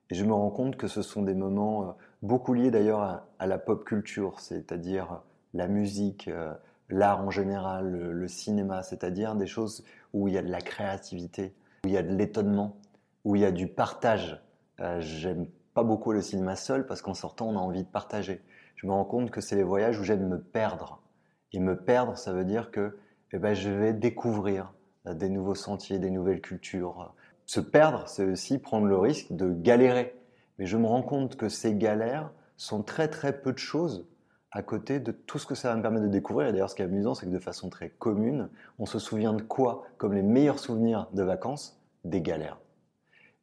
Et 0.10 0.16
je 0.16 0.24
me 0.24 0.34
rends 0.34 0.50
compte 0.50 0.78
que 0.78 0.88
ce 0.88 1.02
sont 1.02 1.22
des 1.22 1.36
moments 1.36 1.90
euh, 1.90 1.92
beaucoup 2.22 2.54
liés 2.54 2.72
d'ailleurs 2.72 3.26
à, 3.40 3.48
la 3.48 3.58
pop 3.58 3.84
culture, 3.84 4.40
c'est-à-dire 4.40 5.22
la 5.54 5.68
musique, 5.68 6.28
euh, 6.28 6.54
l'art 6.90 7.22
en 7.22 7.32
général, 7.32 7.92
le, 7.92 8.28
cinéma, 8.28 8.84
c'est-à-dire 8.84 9.36
des 9.36 9.48
choses 9.48 9.84
où 10.14 10.28
il 10.28 10.34
y 10.34 10.38
a 10.38 10.42
de 10.42 10.52
la 10.52 10.62
créativité, 10.62 11.54
où 11.84 11.88
il 11.88 11.94
y 11.94 11.98
a 11.98 12.04
de 12.04 12.14
l'étonnement, 12.16 12.78
où 13.24 13.36
il 13.36 13.42
y 13.42 13.46
a 13.46 13.52
du 13.52 13.68
partage. 13.68 14.42
Euh, 14.80 15.02
j'aime 15.02 15.48
pas 15.74 15.84
beaucoup 15.84 16.12
le 16.12 16.22
cinéma 16.22 16.56
seul 16.56 16.86
parce 16.86 17.02
qu'en 17.02 17.14
sortant, 17.14 17.48
on 17.50 17.58
a 17.58 17.62
envie 17.62 17.84
de 17.84 17.90
partager. 17.90 18.42
Je 18.76 18.88
me 18.88 18.92
rends 18.92 19.06
compte 19.06 19.32
que 19.32 19.42
c'est 19.42 19.56
les 19.56 19.64
voyages 19.64 20.00
où 20.00 20.04
j'aime 20.04 20.28
me 20.28 20.40
perdre. 20.40 21.02
Et 21.54 21.60
me 21.60 21.78
perdre, 21.78 22.18
ça 22.18 22.34
veut 22.34 22.46
dire 22.46 22.72
que 22.72 22.98
eh 23.34 23.40
ben, 23.40 23.54
je 23.54 23.70
vais 23.70 23.94
découvrir 23.94 24.74
euh, 25.08 25.14
des 25.14 25.30
nouveaux 25.30 25.56
sentiers, 25.56 26.00
des 26.00 26.12
nouvelles 26.12 26.42
cultures. 26.42 27.14
Se 27.48 27.62
perdre, 27.62 28.04
c'est 28.08 28.26
aussi 28.26 28.60
prendre 28.60 28.88
le 28.88 28.98
risque 28.98 29.32
de 29.32 29.52
galérer. 29.52 30.14
Mais 30.60 30.66
je 30.66 30.76
me 30.78 30.86
rends 30.86 31.02
compte 31.02 31.38
que 31.38 31.48
ces 31.48 31.74
galères 31.74 32.30
sont 32.58 32.84
très 32.84 33.08
très 33.08 33.42
peu 33.42 33.54
de 33.54 33.58
choses 33.58 34.06
à 34.52 34.62
côté 34.62 35.00
de 35.00 35.12
tout 35.12 35.40
ce 35.40 35.46
que 35.46 35.56
ça 35.56 35.70
va 35.70 35.76
me 35.76 35.82
permettre 35.82 36.06
de 36.06 36.12
découvrir. 36.12 36.50
Et 36.50 36.52
d'ailleurs, 36.52 36.70
ce 36.70 36.76
qui 36.76 36.82
est 36.82 36.86
amusant, 36.86 37.14
c'est 37.14 37.26
que 37.26 37.32
de 37.32 37.40
façon 37.40 37.70
très 37.70 37.90
commune, 37.90 38.50
on 38.80 38.86
se 38.86 39.00
souvient 39.00 39.34
de 39.34 39.42
quoi 39.42 39.86
comme 39.98 40.14
les 40.14 40.24
meilleurs 40.24 40.60
souvenirs 40.60 41.08
de 41.14 41.24
vacances? 41.24 41.82
Des 42.04 42.22
galères. 42.22 42.60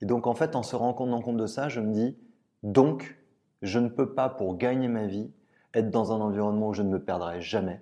Et 0.02 0.06
donc, 0.06 0.26
en 0.26 0.34
fait, 0.34 0.54
en 0.54 0.62
se 0.62 0.76
rendant 0.76 1.22
compte 1.22 1.36
de 1.36 1.46
ça, 1.46 1.68
je 1.68 1.80
me 1.80 1.92
dis, 1.92 2.16
donc, 2.62 3.18
je 3.62 3.78
ne 3.78 3.88
peux 3.88 4.14
pas, 4.14 4.28
pour 4.28 4.56
gagner 4.56 4.88
ma 4.88 5.06
vie, 5.06 5.30
être 5.72 5.90
dans 5.90 6.12
un 6.12 6.20
environnement 6.20 6.68
où 6.68 6.74
je 6.74 6.82
ne 6.82 6.90
me 6.90 7.02
perdrai 7.02 7.40
jamais, 7.40 7.80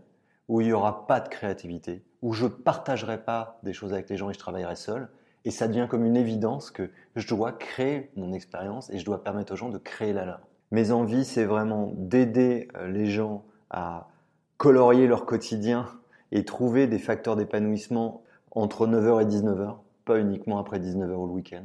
où 0.49 0.61
il 0.61 0.69
n'y 0.69 0.73
aura 0.73 1.07
pas 1.07 1.21
de 1.21 1.29
créativité, 1.29 2.05
où 2.21 2.33
je 2.33 2.45
ne 2.45 2.50
partagerai 2.50 3.25
pas 3.25 3.59
des 3.64 3.73
choses 3.73 3.93
avec 3.93 4.09
les 4.09 4.17
gens 4.17 4.31
et 4.31 4.35
je 4.35 4.38
travaillerai 4.38 4.76
seul. 4.76 5.09
Et 5.45 5.51
ça 5.51 5.69
devient 5.69 5.87
comme 5.89 6.05
une 6.05 6.17
évidence 6.17 6.71
que 6.71 6.91
je 7.17 7.27
dois 7.27 7.53
créer 7.53 8.11
mon 8.17 8.33
expérience 8.33 8.91
et 8.91 8.99
je 8.99 9.05
dois 9.05 9.25
permettre 9.25 9.55
aux 9.55 9.57
gens 9.57 9.71
de 9.71 9.79
créer 9.79 10.13
la 10.13 10.25
leur. 10.25 10.41
Mes 10.71 10.91
envies, 10.91 11.25
c'est 11.25 11.45
vraiment 11.45 11.93
d'aider 11.97 12.69
euh, 12.77 12.89
les 12.89 13.07
gens 13.07 13.45
à 13.71 14.09
colorier 14.57 15.07
leur 15.07 15.27
quotidien 15.27 15.89
et 16.31 16.45
trouver 16.45 16.87
des 16.87 16.99
facteurs 16.99 17.37
d'épanouissement 17.37 18.23
entre 18.53 18.87
9h 18.87 19.23
et 19.23 19.27
19h, 19.27 19.77
pas 20.05 20.19
uniquement 20.19 20.59
après 20.59 20.79
19h 20.79 21.15
ou 21.15 21.27
le 21.27 21.33
week-end. 21.33 21.65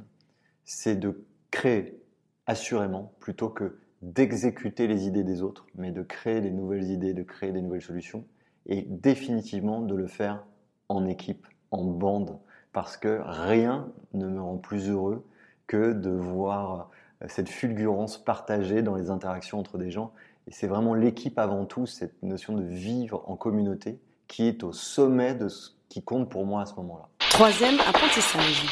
C'est 0.65 0.96
de 0.96 1.24
créer 1.51 2.01
assurément 2.48 3.13
plutôt 3.19 3.50
que 3.50 3.79
d'exécuter 4.01 4.88
les 4.88 5.07
idées 5.07 5.24
des 5.24 5.41
autres, 5.41 5.67
mais 5.75 5.91
de 5.91 6.01
créer 6.01 6.41
des 6.41 6.51
nouvelles 6.51 6.89
idées, 6.91 7.13
de 7.13 7.24
créer 7.24 7.51
des 7.51 7.62
nouvelles 7.62 7.81
solutions 7.81 8.25
et 8.65 8.86
définitivement 8.89 9.81
de 9.81 9.96
le 9.96 10.07
faire 10.07 10.46
en 10.89 11.05
équipe, 11.05 11.48
en 11.72 11.84
bande, 11.84 12.38
parce 12.77 12.96
que 12.96 13.22
rien 13.25 13.88
ne 14.13 14.27
me 14.27 14.39
rend 14.39 14.57
plus 14.57 14.91
heureux 14.91 15.25
que 15.65 15.93
de 15.93 16.12
voir 16.12 16.91
cette 17.27 17.50
fulgurance 17.50 18.19
partagée 18.24 18.84
dans 18.84 18.93
les 18.93 19.10
interactions 19.10 19.57
entre 19.57 19.79
des 19.79 19.89
gens. 19.89 20.13
Et 20.48 20.51
c'est 20.51 20.67
vraiment 20.67 20.93
l'équipe 20.93 21.39
avant 21.39 21.65
tout, 21.65 21.88
cette 21.88 22.22
notion 22.22 22.53
de 22.53 22.62
vivre 22.62 23.24
en 23.25 23.36
communauté, 23.36 23.98
qui 24.27 24.46
est 24.46 24.63
au 24.63 24.74
sommet 24.74 25.34
de 25.34 25.48
ce 25.48 25.72
qui 25.89 26.03
compte 26.03 26.29
pour 26.29 26.46
moi 26.46 26.62
à 26.62 26.65
ce 26.67 26.75
moment-là. 26.75 27.10
Troisième 27.31 27.79
apprentissage. 27.79 28.67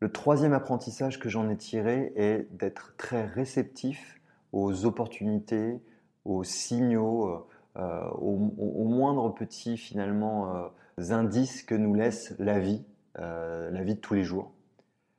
Le 0.00 0.10
troisième 0.10 0.54
apprentissage 0.54 1.18
que 1.18 1.28
j'en 1.28 1.50
ai 1.50 1.58
tiré 1.58 2.14
est 2.16 2.48
d'être 2.52 2.94
très 2.96 3.26
réceptif 3.26 4.18
aux 4.52 4.86
opportunités, 4.86 5.78
aux 6.24 6.42
signaux, 6.42 7.46
euh, 7.76 8.08
aux, 8.12 8.88
moindres 8.88 9.34
petits 9.34 9.76
finalement 9.76 10.56
euh, 10.56 11.12
indices 11.12 11.62
que 11.62 11.74
nous 11.74 11.92
laisse 11.92 12.34
la 12.38 12.58
vie, 12.58 12.82
euh, 13.18 13.70
la 13.70 13.82
vie 13.82 13.94
de 13.94 14.00
tous 14.00 14.14
les 14.14 14.24
jours. 14.24 14.52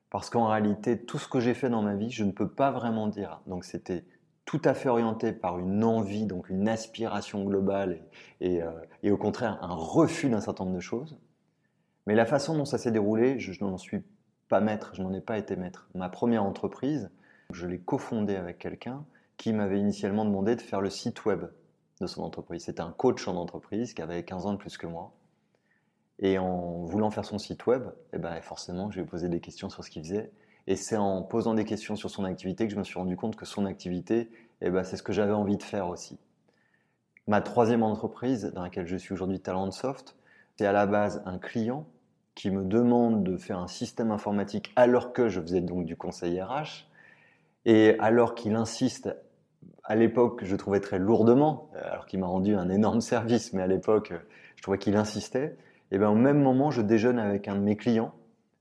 Parce 0.09 0.29
qu'en 0.29 0.47
réalité, 0.47 0.99
tout 0.99 1.17
ce 1.17 1.27
que 1.27 1.39
j'ai 1.39 1.53
fait 1.53 1.69
dans 1.69 1.81
ma 1.81 1.95
vie, 1.95 2.11
je 2.11 2.23
ne 2.23 2.31
peux 2.31 2.49
pas 2.49 2.71
vraiment 2.71 3.07
dire. 3.07 3.41
Donc 3.47 3.63
c'était 3.65 4.05
tout 4.45 4.61
à 4.65 4.73
fait 4.73 4.89
orienté 4.89 5.31
par 5.31 5.59
une 5.59 5.83
envie, 5.83 6.25
donc 6.25 6.49
une 6.49 6.67
aspiration 6.67 7.43
globale 7.45 8.01
et, 8.41 8.59
et, 9.03 9.11
au 9.11 9.17
contraire 9.17 9.59
un 9.61 9.73
refus 9.73 10.29
d'un 10.29 10.41
certain 10.41 10.65
nombre 10.65 10.75
de 10.75 10.81
choses. 10.81 11.17
Mais 12.07 12.15
la 12.15 12.25
façon 12.25 12.57
dont 12.57 12.65
ça 12.65 12.77
s'est 12.77 12.91
déroulé, 12.91 13.39
je, 13.39 13.63
n'en 13.63 13.77
suis 13.77 14.03
pas 14.49 14.59
maître, 14.59 14.91
je 14.93 15.03
n'en 15.03 15.13
ai 15.13 15.21
pas 15.21 15.37
été 15.37 15.55
maître. 15.55 15.89
Ma 15.95 16.09
première 16.09 16.43
entreprise, 16.43 17.11
je 17.51 17.67
l'ai 17.67 17.79
cofondée 17.79 18.35
avec 18.35 18.57
quelqu'un 18.57 19.05
qui 19.37 19.53
m'avait 19.53 19.79
initialement 19.79 20.25
demandé 20.25 20.55
de 20.55 20.61
faire 20.61 20.81
le 20.81 20.89
site 20.89 21.25
web 21.25 21.45
de 21.99 22.07
son 22.07 22.23
entreprise. 22.23 22.65
C'était 22.65 22.81
un 22.81 22.91
coach 22.91 23.27
en 23.27 23.35
entreprise 23.35 23.93
qui 23.93 24.01
avait 24.01 24.23
15 24.23 24.45
ans 24.45 24.53
de 24.53 24.57
plus 24.57 24.77
que 24.77 24.87
moi. 24.87 25.13
Et 26.21 26.37
en 26.37 26.83
voulant 26.85 27.09
faire 27.09 27.25
son 27.25 27.39
site 27.39 27.65
web, 27.65 27.83
eh 28.13 28.17
ben 28.17 28.39
forcément, 28.41 28.89
je 28.91 28.97
lui 28.97 29.03
ai 29.03 29.07
posé 29.07 29.27
des 29.27 29.39
questions 29.39 29.69
sur 29.69 29.83
ce 29.83 29.89
qu'il 29.89 30.03
faisait. 30.03 30.31
Et 30.67 30.75
c'est 30.75 30.97
en 30.97 31.23
posant 31.23 31.55
des 31.55 31.65
questions 31.65 31.95
sur 31.95 32.09
son 32.09 32.23
activité 32.23 32.67
que 32.67 32.73
je 32.73 32.77
me 32.77 32.83
suis 32.83 32.99
rendu 32.99 33.17
compte 33.17 33.35
que 33.35 33.45
son 33.45 33.65
activité, 33.65 34.29
eh 34.61 34.69
ben, 34.69 34.83
c'est 34.83 34.97
ce 34.97 35.03
que 35.03 35.13
j'avais 35.13 35.33
envie 35.33 35.57
de 35.57 35.63
faire 35.63 35.89
aussi. 35.89 36.19
Ma 37.27 37.41
troisième 37.41 37.81
entreprise, 37.81 38.51
dans 38.53 38.61
laquelle 38.61 38.87
je 38.87 38.97
suis 38.97 39.13
aujourd'hui, 39.13 39.39
Talentsoft, 39.39 40.15
c'est 40.57 40.65
à 40.65 40.71
la 40.71 40.85
base 40.85 41.23
un 41.25 41.39
client 41.39 41.87
qui 42.35 42.51
me 42.51 42.63
demande 42.63 43.23
de 43.23 43.37
faire 43.37 43.59
un 43.59 43.67
système 43.67 44.11
informatique 44.11 44.71
alors 44.75 45.13
que 45.13 45.27
je 45.27 45.41
faisais 45.41 45.61
donc 45.61 45.85
du 45.85 45.95
conseil 45.95 46.41
RH. 46.41 46.87
Et 47.65 47.95
alors 47.99 48.35
qu'il 48.35 48.55
insiste 48.55 49.09
à 49.83 49.95
l'époque, 49.95 50.41
je 50.43 50.55
trouvais 50.55 50.79
très 50.79 50.99
lourdement, 50.99 51.69
euh, 51.75 51.91
alors 51.91 52.05
qu'il 52.05 52.19
m'a 52.19 52.27
rendu 52.27 52.55
un 52.55 52.69
énorme 52.69 53.01
service, 53.01 53.53
mais 53.53 53.61
à 53.61 53.67
l'époque, 53.67 54.11
euh, 54.11 54.19
je 54.55 54.61
trouvais 54.61 54.77
qu'il 54.77 54.95
insistait. 54.95 55.55
Et 55.91 55.97
bien, 55.97 56.09
au 56.09 56.15
même 56.15 56.41
moment, 56.41 56.71
je 56.71 56.81
déjeune 56.81 57.19
avec 57.19 57.47
un 57.47 57.55
de 57.55 57.61
mes 57.61 57.75
clients, 57.75 58.13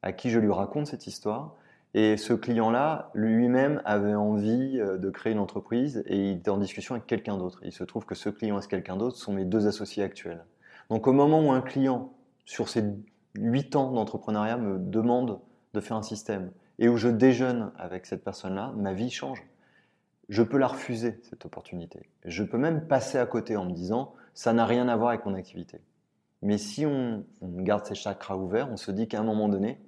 à 0.02 0.12
qui 0.12 0.30
je 0.30 0.38
lui 0.38 0.50
raconte 0.50 0.86
cette 0.86 1.06
histoire. 1.06 1.56
Et 1.94 2.16
ce 2.16 2.32
client-là, 2.32 3.10
lui-même, 3.14 3.82
avait 3.84 4.14
envie 4.14 4.78
euh, 4.80 4.96
de 4.96 5.10
créer 5.10 5.32
une 5.32 5.38
entreprise 5.38 6.04
et 6.06 6.16
il 6.16 6.36
était 6.38 6.50
en 6.50 6.58
discussion 6.58 6.94
avec 6.94 7.06
quelqu'un 7.06 7.36
d'autre. 7.36 7.60
Il 7.64 7.72
se 7.72 7.82
trouve 7.84 8.06
que 8.06 8.14
ce 8.14 8.28
client 8.28 8.58
et 8.58 8.62
ce 8.62 8.68
quelqu'un 8.68 8.96
d'autre 8.96 9.16
sont 9.16 9.32
mes 9.32 9.44
deux 9.44 9.66
associés 9.66 10.02
actuels. 10.02 10.44
Donc, 10.88 11.06
au 11.06 11.12
moment 11.12 11.40
où 11.40 11.50
un 11.50 11.62
client, 11.62 12.12
sur 12.44 12.68
ses 12.68 12.84
huit 13.34 13.74
ans 13.76 13.92
d'entrepreneuriat, 13.92 14.56
me 14.56 14.78
demande 14.78 15.40
de 15.74 15.80
faire 15.80 15.96
un 15.96 16.02
système 16.02 16.50
et 16.78 16.88
où 16.88 16.96
je 16.96 17.08
déjeune 17.08 17.72
avec 17.76 18.06
cette 18.06 18.24
personne-là, 18.24 18.72
ma 18.76 18.92
vie 18.92 19.10
change 19.10 19.44
je 20.30 20.44
peux 20.44 20.58
la 20.58 20.68
refuser, 20.68 21.20
cette 21.28 21.44
opportunité. 21.44 22.08
Je 22.24 22.44
peux 22.44 22.56
même 22.56 22.86
passer 22.86 23.18
à 23.18 23.26
côté 23.26 23.56
en 23.56 23.66
me 23.66 23.72
disant, 23.72 24.14
ça 24.32 24.52
n'a 24.52 24.64
rien 24.64 24.88
à 24.88 24.96
voir 24.96 25.10
avec 25.10 25.26
mon 25.26 25.34
activité. 25.34 25.80
Mais 26.42 26.58
si 26.58 26.86
on, 26.86 27.24
garde 27.42 27.84
ses 27.84 27.94
chakras 27.94 28.36
ouverts, 28.36 28.70
on 28.70 28.76
se 28.76 28.90
dit 28.90 29.08
qu'à 29.08 29.20
un 29.20 29.24
moment 29.24 29.48
donné, 29.48 29.78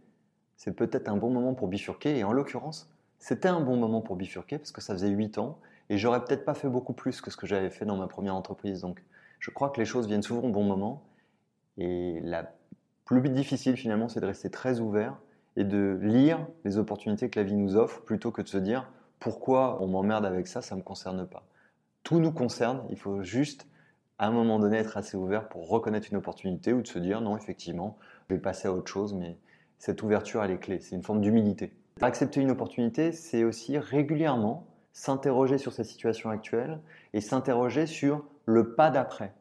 c'est 0.56 0.75
peut-être 0.76 1.09
un 1.09 1.16
bon 1.16 1.30
moment 1.30 1.54
pour 1.54 1.68
bifurquer. 1.68 2.18
Et 2.18 2.25
en 2.25 2.32
l'occurrence, 2.32 2.90
c'était 3.18 3.49
un 3.49 3.61
bon 3.61 3.76
moment 3.76 4.00
pour 4.00 4.16
bifurquer 4.16 4.59
parce 4.59 4.73
que 4.73 4.80
ça 4.80 4.92
faisait 4.94 5.09
8 5.09 5.38
ans 5.38 5.59
et 5.88 5.99
j'aurais 5.99 6.25
peut-être 6.25 6.44
pas 6.44 6.54
fait 6.54 6.68
beaucoup 6.68 6.92
plus 6.92 7.21
que 7.21 7.30
ce 7.30 7.37
que 7.37 7.47
j'avais 7.47 7.71
fait 7.71 7.85
dans 7.85 7.97
ma 7.97 8.06
première 8.06 8.35
entreprise. 8.35 8.82
Donc, 8.82 9.02
je 9.38 9.50
crois 9.50 9.71
que 9.71 9.80
les 9.80 9.87
choses 9.87 10.06
viennent 10.06 10.23
souvent 10.23 10.42
au 10.42 10.52
bon 10.52 10.64
moment. 10.64 11.02
Et 11.78 12.21
la 12.23 12.52
plus 13.04 13.28
difficile 13.28 13.76
finalement, 13.76 14.09
c'est 14.09 14.21
de 14.21 14.26
rester 14.26 14.50
très 14.50 14.80
ouvert 14.80 15.18
et 15.56 15.64
de 15.64 15.99
lire 16.02 16.47
les 16.64 16.78
opportunités 16.78 17.28
que 17.28 17.38
la 17.38 17.44
vie 17.44 17.56
nous 17.56 17.76
offre 17.76 18.02
plutôt 18.02 18.30
que 18.30 18.42
de 18.42 18.49
se 18.49 18.59
dire 18.59 18.88
pourquoi 19.18 19.82
on 19.82 19.87
m'emmerde 19.87 20.25
avec 20.25 20.47
ça, 20.47 20.62
ça 20.62 20.75
ne 20.75 20.80
me 20.80 20.85
concerne 20.85 21.26
pas. 21.26 21.44
Tout 22.02 22.18
nous 22.18 22.32
concerne, 22.32 22.82
il 22.90 22.97
faut 22.97 23.23
juste 23.23 23.66
à 24.22 24.28
un 24.28 24.30
moment 24.30 24.60
donné 24.60 24.76
être 24.76 24.96
assez 24.96 25.16
ouvert 25.16 25.48
pour 25.48 25.68
reconnaître 25.68 26.06
une 26.08 26.16
opportunité 26.16 26.72
ou 26.72 26.80
de 26.80 26.86
se 26.86 27.00
dire 27.00 27.20
non, 27.20 27.36
effectivement, 27.36 27.98
je 28.28 28.36
vais 28.36 28.40
passer 28.40 28.68
à 28.68 28.72
autre 28.72 28.86
chose, 28.86 29.14
mais 29.14 29.36
cette 29.78 30.00
ouverture, 30.04 30.44
elle 30.44 30.52
est 30.52 30.60
clé. 30.60 30.78
C'est 30.78 30.94
une 30.94 31.02
forme 31.02 31.20
d'humilité. 31.20 31.72
Accepter 32.00 32.40
une 32.40 32.52
opportunité, 32.52 33.10
c'est 33.10 33.42
aussi 33.42 33.78
régulièrement 33.78 34.68
s'interroger 34.92 35.58
sur 35.58 35.72
sa 35.72 35.82
situation 35.82 36.30
actuelle 36.30 36.78
et 37.14 37.20
s'interroger 37.20 37.86
sur 37.86 38.24
le 38.46 38.76
pas 38.76 38.90
d'après. 38.90 39.34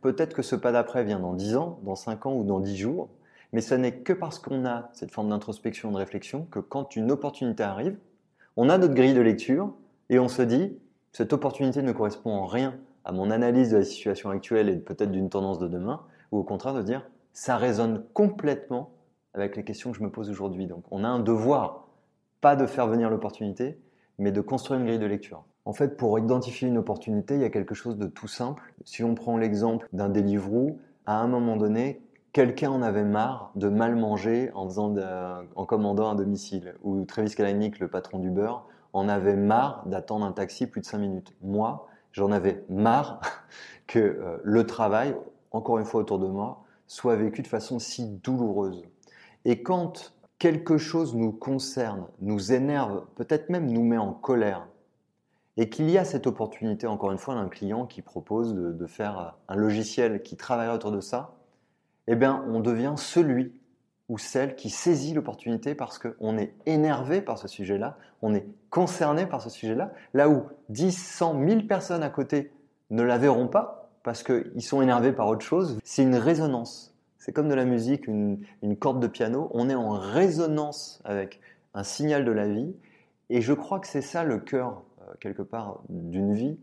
Peut-être 0.00 0.34
que 0.34 0.40
ce 0.40 0.56
pas 0.56 0.72
d'après 0.72 1.04
vient 1.04 1.20
dans 1.20 1.34
10 1.34 1.56
ans, 1.56 1.78
dans 1.82 1.94
5 1.94 2.24
ans 2.24 2.34
ou 2.36 2.42
dans 2.42 2.60
10 2.60 2.74
jours, 2.74 3.10
mais 3.52 3.60
ce 3.60 3.74
n'est 3.74 3.96
que 3.96 4.14
parce 4.14 4.38
qu'on 4.38 4.64
a 4.64 4.88
cette 4.94 5.10
forme 5.10 5.28
d'introspection, 5.28 5.92
de 5.92 5.98
réflexion, 5.98 6.46
que 6.50 6.60
quand 6.60 6.96
une 6.96 7.10
opportunité 7.10 7.64
arrive, 7.64 7.98
on 8.56 8.70
a 8.70 8.78
notre 8.78 8.94
grille 8.94 9.12
de 9.12 9.20
lecture 9.20 9.74
et 10.08 10.18
on 10.18 10.28
se 10.28 10.40
dit, 10.40 10.78
cette 11.12 11.34
opportunité 11.34 11.82
ne 11.82 11.92
correspond 11.92 12.30
en 12.30 12.46
rien 12.46 12.78
à 13.06 13.12
mon 13.12 13.30
analyse 13.30 13.70
de 13.70 13.76
la 13.76 13.84
situation 13.84 14.30
actuelle 14.30 14.68
et 14.68 14.76
peut-être 14.76 15.12
d'une 15.12 15.30
tendance 15.30 15.60
de 15.60 15.68
demain, 15.68 16.00
ou 16.32 16.38
au 16.38 16.42
contraire 16.42 16.74
de 16.74 16.82
dire, 16.82 17.08
ça 17.32 17.56
résonne 17.56 18.04
complètement 18.12 18.90
avec 19.32 19.56
les 19.56 19.62
questions 19.62 19.92
que 19.92 19.98
je 19.98 20.02
me 20.02 20.10
pose 20.10 20.28
aujourd'hui. 20.28 20.66
Donc 20.66 20.82
on 20.90 21.04
a 21.04 21.08
un 21.08 21.20
devoir, 21.20 21.86
pas 22.40 22.56
de 22.56 22.66
faire 22.66 22.88
venir 22.88 23.08
l'opportunité, 23.08 23.78
mais 24.18 24.32
de 24.32 24.40
construire 24.40 24.80
une 24.80 24.86
grille 24.86 24.98
de 24.98 25.06
lecture. 25.06 25.44
En 25.64 25.72
fait, 25.72 25.96
pour 25.96 26.18
identifier 26.18 26.66
une 26.66 26.78
opportunité, 26.78 27.34
il 27.34 27.42
y 27.42 27.44
a 27.44 27.50
quelque 27.50 27.76
chose 27.76 27.96
de 27.96 28.08
tout 28.08 28.26
simple. 28.26 28.74
Si 28.84 29.04
on 29.04 29.14
prend 29.14 29.36
l'exemple 29.36 29.88
d'un 29.92 30.08
Deliveroo, 30.08 30.80
à 31.06 31.20
un 31.20 31.28
moment 31.28 31.56
donné, 31.56 32.02
quelqu'un 32.32 32.70
en 32.70 32.82
avait 32.82 33.04
marre 33.04 33.52
de 33.54 33.68
mal 33.68 33.94
manger 33.94 34.50
en, 34.54 34.68
commandant 35.66 36.10
un 36.10 36.14
domicile. 36.16 36.74
Ou 36.82 37.04
Travis 37.04 37.34
Kalanick, 37.36 37.78
le 37.78 37.86
patron 37.88 38.18
du 38.18 38.30
beurre, 38.30 38.66
en 38.92 39.08
avait 39.08 39.36
marre 39.36 39.84
d'attendre 39.86 40.26
un 40.26 40.32
taxi 40.32 40.66
plus 40.66 40.80
de 40.80 40.86
5 40.86 40.98
minutes. 40.98 41.34
Moi, 41.40 41.86
j'en 42.16 42.32
avais 42.32 42.64
marre 42.68 43.20
que 43.86 43.98
euh, 43.98 44.38
le 44.42 44.66
travail, 44.66 45.14
encore 45.52 45.78
une 45.78 45.84
fois 45.84 46.00
autour 46.00 46.18
de 46.18 46.26
moi, 46.26 46.64
soit 46.88 47.16
vécu 47.16 47.42
de 47.42 47.46
façon 47.46 47.78
si 47.78 48.06
douloureuse. 48.06 48.82
Et 49.44 49.62
quand 49.62 50.14
quelque 50.38 50.78
chose 50.78 51.14
nous 51.14 51.32
concerne, 51.32 52.06
nous 52.20 52.52
énerve, 52.52 53.04
peut-être 53.16 53.50
même 53.50 53.70
nous 53.70 53.84
met 53.84 53.98
en 53.98 54.12
colère, 54.12 54.66
et 55.58 55.70
qu'il 55.70 55.90
y 55.90 55.96
a 55.96 56.04
cette 56.04 56.26
opportunité, 56.26 56.86
encore 56.86 57.12
une 57.12 57.18
fois, 57.18 57.34
d'un 57.34 57.48
client 57.48 57.86
qui 57.86 58.02
propose 58.02 58.54
de, 58.54 58.86
faire 58.86 59.36
un 59.48 59.54
logiciel 59.54 60.22
qui 60.22 60.36
travaille 60.36 60.68
autour 60.68 60.92
de 60.92 61.00
ça, 61.00 61.34
eh 62.08 62.14
bien, 62.14 62.44
on 62.48 62.60
devient 62.60 62.94
celui 62.96 63.58
ou 64.08 64.18
celle 64.18 64.54
qui 64.54 64.70
saisit 64.70 65.14
l'opportunité 65.14 65.74
parce 65.74 65.98
qu'on 65.98 66.38
est 66.38 66.54
énervé 66.64 67.20
par 67.20 67.38
ce 67.38 67.48
sujet-là, 67.48 67.98
on 68.22 68.34
est 68.34 68.46
concerné 68.70 69.26
par 69.26 69.42
ce 69.42 69.50
sujet-là, 69.50 69.92
là 70.14 70.28
où 70.28 70.44
10, 70.68 70.92
100, 70.92 71.34
1000 71.34 71.66
personnes 71.66 72.02
à 72.02 72.10
côté 72.10 72.52
ne 72.90 73.02
la 73.02 73.18
verront 73.18 73.48
pas 73.48 73.90
parce 74.02 74.22
qu'ils 74.22 74.62
sont 74.62 74.80
énervés 74.80 75.12
par 75.12 75.26
autre 75.26 75.44
chose. 75.44 75.78
C'est 75.82 76.02
une 76.02 76.14
résonance. 76.14 76.94
C'est 77.18 77.32
comme 77.32 77.48
de 77.48 77.54
la 77.54 77.64
musique, 77.64 78.06
une, 78.06 78.38
une 78.62 78.76
corde 78.76 79.00
de 79.00 79.08
piano. 79.08 79.50
On 79.52 79.68
est 79.68 79.74
en 79.74 79.90
résonance 79.90 81.02
avec 81.04 81.40
un 81.74 81.82
signal 81.82 82.24
de 82.24 82.30
la 82.30 82.46
vie. 82.46 82.72
Et 83.30 83.40
je 83.40 83.52
crois 83.52 83.80
que 83.80 83.88
c'est 83.88 84.02
ça 84.02 84.22
le 84.22 84.38
cœur, 84.38 84.84
euh, 85.00 85.12
quelque 85.18 85.42
part, 85.42 85.80
d'une 85.88 86.34
vie. 86.34 86.56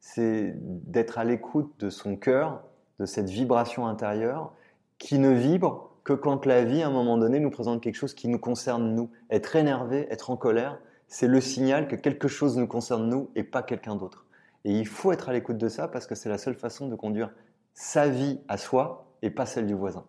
C'est 0.00 0.54
d'être 0.56 1.18
à 1.18 1.24
l'écoute 1.24 1.70
de 1.78 1.90
son 1.90 2.16
cœur, 2.16 2.62
de 2.98 3.04
cette 3.04 3.28
vibration 3.28 3.86
intérieure 3.86 4.54
qui 4.96 5.18
ne 5.18 5.30
vibre 5.30 5.90
que 6.06 6.12
quand 6.12 6.46
la 6.46 6.64
vie, 6.64 6.84
à 6.84 6.86
un 6.86 6.92
moment 6.92 7.18
donné, 7.18 7.40
nous 7.40 7.50
présente 7.50 7.82
quelque 7.82 7.96
chose 7.96 8.14
qui 8.14 8.28
nous 8.28 8.38
concerne 8.38 8.94
nous. 8.94 9.10
Être 9.28 9.56
énervé, 9.56 10.06
être 10.08 10.30
en 10.30 10.36
colère, 10.36 10.78
c'est 11.08 11.26
le 11.26 11.40
signal 11.40 11.88
que 11.88 11.96
quelque 11.96 12.28
chose 12.28 12.56
nous 12.56 12.68
concerne 12.68 13.08
nous 13.08 13.28
et 13.34 13.42
pas 13.42 13.64
quelqu'un 13.64 13.96
d'autre. 13.96 14.24
Et 14.64 14.70
il 14.70 14.86
faut 14.86 15.10
être 15.10 15.28
à 15.28 15.32
l'écoute 15.32 15.58
de 15.58 15.68
ça 15.68 15.88
parce 15.88 16.06
que 16.06 16.14
c'est 16.14 16.28
la 16.28 16.38
seule 16.38 16.54
façon 16.54 16.86
de 16.86 16.94
conduire 16.94 17.32
sa 17.74 18.08
vie 18.08 18.38
à 18.46 18.56
soi 18.56 19.16
et 19.22 19.30
pas 19.30 19.46
celle 19.46 19.66
du 19.66 19.74
voisin. 19.74 20.06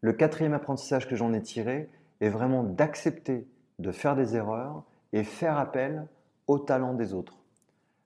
Le 0.00 0.14
quatrième 0.14 0.54
apprentissage 0.54 1.06
que 1.06 1.14
j'en 1.14 1.34
ai 1.34 1.42
tiré 1.42 1.90
est 2.22 2.30
vraiment 2.30 2.64
d'accepter 2.64 3.46
de 3.78 3.92
faire 3.92 4.16
des 4.16 4.34
erreurs 4.34 4.82
et 5.12 5.24
faire 5.24 5.58
appel 5.58 6.06
au 6.46 6.58
talent 6.58 6.94
des 6.94 7.12
autres. 7.12 7.36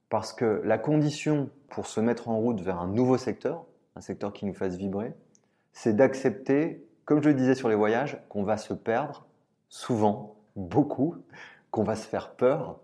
Parce 0.08 0.32
que 0.32 0.60
la 0.64 0.78
condition 0.78 1.50
pour 1.68 1.86
se 1.86 2.00
mettre 2.00 2.28
en 2.28 2.36
route 2.36 2.60
vers 2.60 2.80
un 2.80 2.88
nouveau 2.88 3.16
secteur, 3.16 3.64
un 3.94 4.00
secteur 4.00 4.32
qui 4.32 4.44
nous 4.44 4.52
fasse 4.52 4.74
vibrer, 4.74 5.14
c'est 5.76 5.94
d'accepter, 5.94 6.88
comme 7.04 7.22
je 7.22 7.28
le 7.28 7.34
disais 7.34 7.54
sur 7.54 7.68
les 7.68 7.74
voyages, 7.74 8.18
qu'on 8.30 8.44
va 8.44 8.56
se 8.56 8.72
perdre 8.72 9.26
souvent, 9.68 10.36
beaucoup, 10.56 11.16
qu'on 11.70 11.82
va 11.82 11.96
se 11.96 12.08
faire 12.08 12.30
peur, 12.30 12.80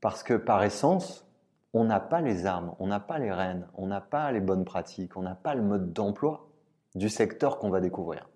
parce 0.00 0.22
que 0.22 0.32
par 0.32 0.64
essence, 0.64 1.28
on 1.74 1.84
n'a 1.84 2.00
pas 2.00 2.22
les 2.22 2.46
armes, 2.46 2.74
on 2.78 2.86
n'a 2.86 3.00
pas 3.00 3.18
les 3.18 3.30
rênes, 3.30 3.66
on 3.74 3.86
n'a 3.86 4.00
pas 4.00 4.32
les 4.32 4.40
bonnes 4.40 4.64
pratiques, 4.64 5.14
on 5.18 5.20
n'a 5.20 5.34
pas 5.34 5.54
le 5.54 5.60
mode 5.60 5.92
d'emploi 5.92 6.48
du 6.94 7.10
secteur 7.10 7.58
qu'on 7.58 7.68
va 7.68 7.82
découvrir. 7.82 8.30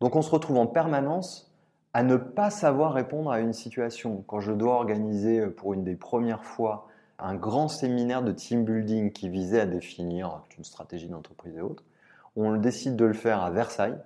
Donc 0.00 0.14
on 0.14 0.22
se 0.22 0.30
retrouve 0.30 0.58
en 0.58 0.68
permanence 0.68 1.52
à 1.92 2.04
ne 2.04 2.14
pas 2.14 2.50
savoir 2.50 2.92
répondre 2.92 3.32
à 3.32 3.40
une 3.40 3.52
situation. 3.52 4.22
Quand 4.28 4.38
je 4.38 4.52
dois 4.52 4.74
organiser 4.74 5.48
pour 5.48 5.74
une 5.74 5.82
des 5.82 5.96
premières 5.96 6.44
fois 6.44 6.86
un 7.18 7.34
grand 7.34 7.66
séminaire 7.66 8.22
de 8.22 8.30
team 8.30 8.64
building 8.64 9.10
qui 9.10 9.28
visait 9.28 9.60
à 9.60 9.66
définir 9.66 10.44
une 10.56 10.64
stratégie 10.64 11.08
d'entreprise 11.08 11.56
et 11.56 11.60
autres. 11.60 11.82
On 12.36 12.56
décide 12.56 12.96
de 12.96 13.04
le 13.04 13.12
faire 13.12 13.42
à 13.42 13.50
Versailles. 13.50 13.98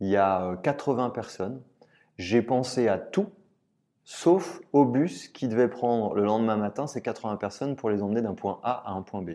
Il 0.00 0.08
y 0.08 0.16
a 0.16 0.56
80 0.62 1.06
euh, 1.06 1.10
personnes. 1.10 1.62
J'ai 2.16 2.42
pensé 2.42 2.88
à 2.88 2.98
tout, 2.98 3.28
sauf 4.04 4.60
au 4.72 4.84
bus 4.84 5.28
qui 5.28 5.48
devait 5.48 5.68
prendre 5.68 6.14
le 6.14 6.24
lendemain 6.24 6.56
matin 6.56 6.86
ces 6.86 7.00
80 7.00 7.36
personnes 7.36 7.76
pour 7.76 7.90
les 7.90 8.02
emmener 8.02 8.22
d'un 8.22 8.34
point 8.34 8.60
A 8.62 8.90
à 8.90 8.92
un 8.92 9.02
point 9.02 9.22
B. 9.22 9.30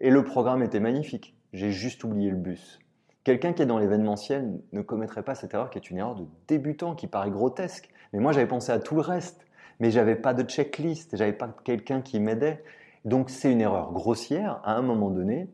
Et 0.00 0.10
le 0.10 0.24
programme 0.24 0.62
était 0.62 0.80
magnifique. 0.80 1.36
J'ai 1.52 1.70
juste 1.70 2.02
oublié 2.04 2.30
le 2.30 2.36
bus. 2.36 2.80
Quelqu'un 3.22 3.52
qui 3.52 3.62
est 3.62 3.66
dans 3.66 3.78
l'événementiel 3.78 4.60
ne 4.72 4.82
commettrait 4.82 5.22
pas 5.22 5.34
cette 5.34 5.54
erreur 5.54 5.70
qui 5.70 5.78
est 5.78 5.90
une 5.90 5.98
erreur 5.98 6.16
de 6.16 6.26
débutant, 6.48 6.94
qui 6.94 7.06
paraît 7.06 7.30
grotesque. 7.30 7.88
Mais 8.12 8.18
moi, 8.18 8.32
j'avais 8.32 8.48
pensé 8.48 8.72
à 8.72 8.78
tout 8.80 8.96
le 8.96 9.00
reste 9.00 9.44
mais 9.80 9.90
j'avais 9.90 10.16
pas 10.16 10.34
de 10.34 10.42
checklist, 10.42 11.16
j'avais 11.16 11.32
pas 11.32 11.54
quelqu'un 11.64 12.00
qui 12.00 12.20
m'aidait. 12.20 12.62
Donc 13.04 13.30
c'est 13.30 13.52
une 13.52 13.60
erreur 13.60 13.92
grossière. 13.92 14.60
À 14.64 14.76
un 14.76 14.82
moment 14.82 15.10
donné, 15.10 15.48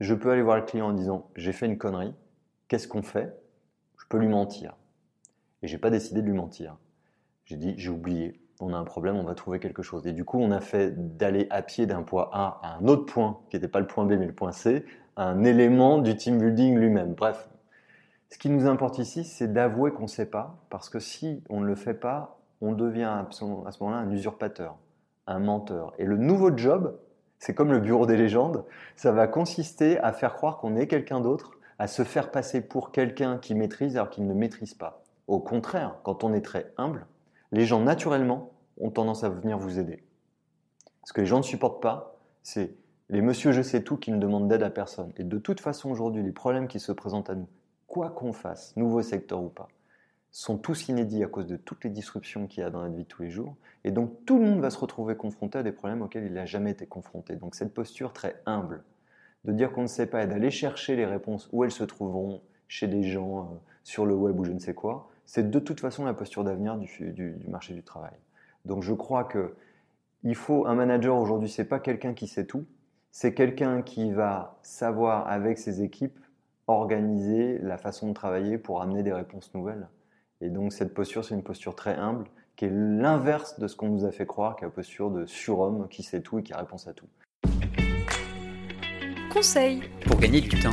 je 0.00 0.14
peux 0.14 0.30
aller 0.30 0.42
voir 0.42 0.56
le 0.56 0.62
client 0.62 0.88
en 0.88 0.92
disant 0.92 1.30
j'ai 1.36 1.52
fait 1.52 1.66
une 1.66 1.78
connerie, 1.78 2.14
qu'est-ce 2.68 2.88
qu'on 2.88 3.02
fait? 3.02 3.36
Je 3.98 4.06
peux 4.08 4.18
lui 4.18 4.28
mentir. 4.28 4.76
Et 5.62 5.68
j'ai 5.68 5.78
pas 5.78 5.90
décidé 5.90 6.22
de 6.22 6.26
lui 6.26 6.34
mentir. 6.34 6.76
J'ai 7.44 7.56
dit 7.56 7.74
j'ai 7.76 7.90
oublié, 7.90 8.40
on 8.60 8.72
a 8.72 8.76
un 8.76 8.84
problème, 8.84 9.16
on 9.16 9.24
va 9.24 9.34
trouver 9.34 9.58
quelque 9.58 9.82
chose. 9.82 10.06
Et 10.06 10.12
du 10.12 10.24
coup, 10.24 10.38
on 10.38 10.50
a 10.50 10.60
fait 10.60 11.16
d'aller 11.16 11.46
à 11.50 11.62
pied 11.62 11.86
d'un 11.86 12.02
point 12.02 12.28
A 12.32 12.60
à 12.62 12.78
un 12.78 12.86
autre 12.86 13.06
point, 13.06 13.40
qui 13.50 13.56
n'était 13.56 13.68
pas 13.68 13.80
le 13.80 13.86
point 13.86 14.04
B 14.04 14.10
mais 14.10 14.26
le 14.26 14.34
point 14.34 14.52
C, 14.52 14.84
un 15.16 15.42
élément 15.44 15.98
du 15.98 16.16
team 16.16 16.38
building 16.38 16.76
lui-même. 16.76 17.14
Bref, 17.14 17.48
ce 18.30 18.38
qui 18.38 18.50
nous 18.50 18.66
importe 18.66 18.98
ici, 18.98 19.24
c'est 19.24 19.52
d'avouer 19.52 19.92
qu'on 19.92 20.02
ne 20.02 20.08
sait 20.08 20.30
pas, 20.30 20.58
parce 20.70 20.88
que 20.88 21.00
si 21.00 21.42
on 21.48 21.60
ne 21.60 21.66
le 21.66 21.74
fait 21.74 21.94
pas, 21.94 22.38
on 22.60 22.72
devient 22.72 23.04
à 23.04 23.26
ce 23.30 23.44
moment-là 23.44 23.98
un 23.98 24.10
usurpateur, 24.10 24.76
un 25.26 25.38
menteur. 25.38 25.94
Et 25.98 26.04
le 26.04 26.16
nouveau 26.16 26.56
job, 26.56 26.98
c'est 27.38 27.54
comme 27.54 27.72
le 27.72 27.80
bureau 27.80 28.06
des 28.06 28.16
légendes, 28.16 28.64
ça 28.96 29.12
va 29.12 29.26
consister 29.26 29.98
à 30.00 30.12
faire 30.12 30.34
croire 30.34 30.58
qu'on 30.58 30.76
est 30.76 30.86
quelqu'un 30.86 31.20
d'autre, 31.20 31.58
à 31.78 31.86
se 31.86 32.02
faire 32.02 32.30
passer 32.30 32.60
pour 32.60 32.90
quelqu'un 32.90 33.38
qui 33.38 33.54
maîtrise 33.54 33.96
alors 33.96 34.10
qu'il 34.10 34.26
ne 34.26 34.34
maîtrise 34.34 34.74
pas. 34.74 35.02
Au 35.28 35.38
contraire, 35.38 35.96
quand 36.02 36.24
on 36.24 36.32
est 36.32 36.40
très 36.40 36.72
humble, 36.76 37.06
les 37.52 37.64
gens 37.64 37.80
naturellement 37.80 38.52
ont 38.80 38.90
tendance 38.90 39.24
à 39.24 39.28
venir 39.28 39.58
vous 39.58 39.78
aider. 39.78 40.02
Ce 41.04 41.12
que 41.12 41.20
les 41.20 41.26
gens 41.26 41.38
ne 41.38 41.42
supportent 41.42 41.82
pas, 41.82 42.16
c'est 42.42 42.74
les 43.08 43.22
monsieur 43.22 43.52
je 43.52 43.62
sais 43.62 43.82
tout 43.82 43.96
qui 43.96 44.10
ne 44.10 44.18
demandent 44.18 44.48
d'aide 44.48 44.62
à 44.62 44.70
personne. 44.70 45.12
Et 45.16 45.24
de 45.24 45.38
toute 45.38 45.60
façon 45.60 45.90
aujourd'hui, 45.90 46.22
les 46.22 46.32
problèmes 46.32 46.68
qui 46.68 46.80
se 46.80 46.92
présentent 46.92 47.30
à 47.30 47.34
nous, 47.34 47.48
quoi 47.86 48.10
qu'on 48.10 48.32
fasse, 48.32 48.76
nouveau 48.76 49.00
secteur 49.00 49.42
ou 49.42 49.48
pas, 49.48 49.68
sont 50.30 50.58
tous 50.58 50.88
inédits 50.88 51.24
à 51.24 51.26
cause 51.26 51.46
de 51.46 51.56
toutes 51.56 51.84
les 51.84 51.90
disruptions 51.90 52.46
qu'il 52.46 52.62
y 52.62 52.66
a 52.66 52.70
dans 52.70 52.82
notre 52.82 52.94
vie 52.94 53.04
de 53.04 53.08
tous 53.08 53.22
les 53.22 53.30
jours. 53.30 53.56
Et 53.84 53.90
donc 53.90 54.24
tout 54.26 54.38
le 54.38 54.44
monde 54.44 54.60
va 54.60 54.70
se 54.70 54.78
retrouver 54.78 55.16
confronté 55.16 55.58
à 55.58 55.62
des 55.62 55.72
problèmes 55.72 56.02
auxquels 56.02 56.24
il 56.24 56.34
n'a 56.34 56.44
jamais 56.44 56.70
été 56.70 56.86
confronté. 56.86 57.36
Donc 57.36 57.54
cette 57.54 57.72
posture 57.72 58.12
très 58.12 58.40
humble 58.46 58.84
de 59.44 59.52
dire 59.52 59.72
qu'on 59.72 59.82
ne 59.82 59.86
sait 59.86 60.06
pas 60.06 60.24
et 60.24 60.26
d'aller 60.26 60.50
chercher 60.50 60.96
les 60.96 61.06
réponses 61.06 61.48
où 61.52 61.64
elles 61.64 61.70
se 61.70 61.84
trouveront 61.84 62.42
chez 62.66 62.86
des 62.86 63.02
gens 63.02 63.40
euh, 63.40 63.56
sur 63.82 64.04
le 64.04 64.14
web 64.14 64.38
ou 64.38 64.44
je 64.44 64.52
ne 64.52 64.58
sais 64.58 64.74
quoi, 64.74 65.08
c'est 65.24 65.50
de 65.50 65.58
toute 65.58 65.80
façon 65.80 66.04
la 66.04 66.14
posture 66.14 66.44
d'avenir 66.44 66.76
du, 66.76 67.12
du, 67.12 67.36
marché 67.48 67.74
du 67.74 67.82
travail. 67.82 68.12
Donc 68.64 68.82
je 68.82 68.92
crois 68.92 69.24
que 69.24 69.54
il 70.24 70.34
faut 70.34 70.66
un 70.66 70.74
manager 70.74 71.16
aujourd'hui, 71.16 71.48
c'est 71.48 71.64
pas 71.64 71.78
quelqu'un 71.78 72.12
qui 72.12 72.26
sait 72.26 72.44
tout, 72.44 72.66
c'est 73.10 73.34
quelqu'un 73.34 73.82
qui 73.82 74.10
va 74.10 74.58
savoir 74.62 75.28
avec 75.28 75.58
ses 75.58 75.82
équipes 75.82 76.18
organiser 76.66 77.58
la 77.58 77.78
façon 77.78 78.08
de 78.08 78.14
travailler 78.14 78.58
pour 78.58 78.82
amener 78.82 79.02
des 79.02 79.12
réponses 79.12 79.54
nouvelles. 79.54 79.88
Et 80.40 80.50
donc 80.50 80.72
cette 80.72 80.94
posture, 80.94 81.24
c'est 81.24 81.34
une 81.34 81.42
posture 81.42 81.74
très 81.74 81.96
humble, 81.96 82.28
qui 82.54 82.66
est 82.66 82.70
l'inverse 82.70 83.58
de 83.58 83.66
ce 83.66 83.74
qu'on 83.74 83.88
nous 83.88 84.04
a 84.04 84.12
fait 84.12 84.26
croire, 84.26 84.54
qui 84.54 84.62
est 84.62 84.68
la 84.68 84.72
posture 84.72 85.10
de 85.10 85.26
surhomme 85.26 85.88
qui 85.88 86.04
sait 86.04 86.22
tout 86.22 86.38
et 86.38 86.44
qui 86.44 86.52
a 86.52 86.58
réponse 86.58 86.86
à 86.86 86.92
tout. 86.92 87.08
Conseil 89.32 89.82
pour 90.06 90.16
gagner 90.20 90.40
du 90.40 90.48
temps. 90.48 90.70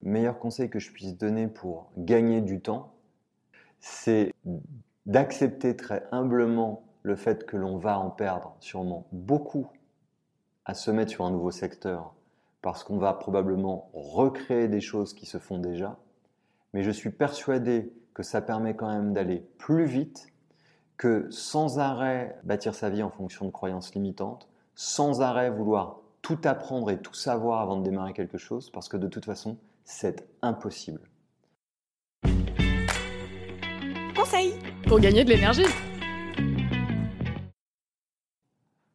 Meilleur 0.00 0.38
conseil 0.38 0.70
que 0.70 0.78
je 0.78 0.92
puisse 0.92 1.16
donner 1.16 1.48
pour 1.48 1.90
gagner 1.96 2.40
du 2.40 2.60
temps, 2.60 2.94
c'est 3.80 4.32
d'accepter 5.06 5.74
très 5.74 6.06
humblement 6.12 6.84
le 7.02 7.16
fait 7.16 7.46
que 7.46 7.56
l'on 7.56 7.78
va 7.78 7.98
en 7.98 8.10
perdre 8.10 8.56
sûrement 8.60 9.08
beaucoup 9.10 9.66
à 10.64 10.74
se 10.74 10.92
mettre 10.92 11.10
sur 11.10 11.24
un 11.24 11.32
nouveau 11.32 11.50
secteur 11.50 12.14
parce 12.62 12.84
qu'on 12.84 12.98
va 12.98 13.12
probablement 13.12 13.90
recréer 13.92 14.68
des 14.68 14.80
choses 14.80 15.14
qui 15.14 15.26
se 15.26 15.38
font 15.38 15.58
déjà 15.58 15.98
mais 16.72 16.82
je 16.82 16.90
suis 16.90 17.10
persuadé 17.10 17.92
que 18.14 18.22
ça 18.22 18.40
permet 18.40 18.74
quand 18.74 18.90
même 18.90 19.12
d'aller 19.12 19.44
plus 19.58 19.84
vite 19.84 20.32
que 20.96 21.30
sans 21.30 21.78
arrêt 21.78 22.36
bâtir 22.42 22.74
sa 22.74 22.90
vie 22.90 23.02
en 23.02 23.10
fonction 23.10 23.46
de 23.46 23.50
croyances 23.50 23.94
limitantes, 23.94 24.48
sans 24.74 25.22
arrêt 25.22 25.50
vouloir 25.50 26.00
tout 26.22 26.38
apprendre 26.44 26.90
et 26.90 26.98
tout 26.98 27.14
savoir 27.14 27.60
avant 27.60 27.76
de 27.78 27.84
démarrer 27.84 28.12
quelque 28.12 28.38
chose, 28.38 28.70
parce 28.70 28.88
que 28.88 28.96
de 28.96 29.06
toute 29.06 29.24
façon, 29.24 29.56
c'est 29.84 30.28
impossible. 30.42 31.00
Conseil 34.16 34.58
pour 34.88 34.98
gagner 34.98 35.24
de 35.24 35.30
l'énergie. 35.30 35.64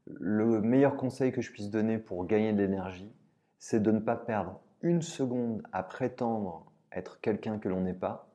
Le 0.05 0.61
meilleur 0.61 0.97
conseil 0.97 1.31
que 1.31 1.41
je 1.41 1.51
puisse 1.51 1.69
donner 1.69 1.97
pour 1.97 2.25
gagner 2.25 2.51
de 2.51 2.61
l'énergie, 2.61 3.11
c'est 3.57 3.81
de 3.81 3.91
ne 3.91 3.99
pas 3.99 4.17
perdre 4.17 4.59
une 4.81 5.01
seconde 5.01 5.63
à 5.71 5.81
prétendre 5.83 6.65
être 6.95 7.19
quelqu'un 7.21 7.59
que 7.59 7.69
l'on 7.69 7.81
n'est 7.81 7.93
pas 7.93 8.29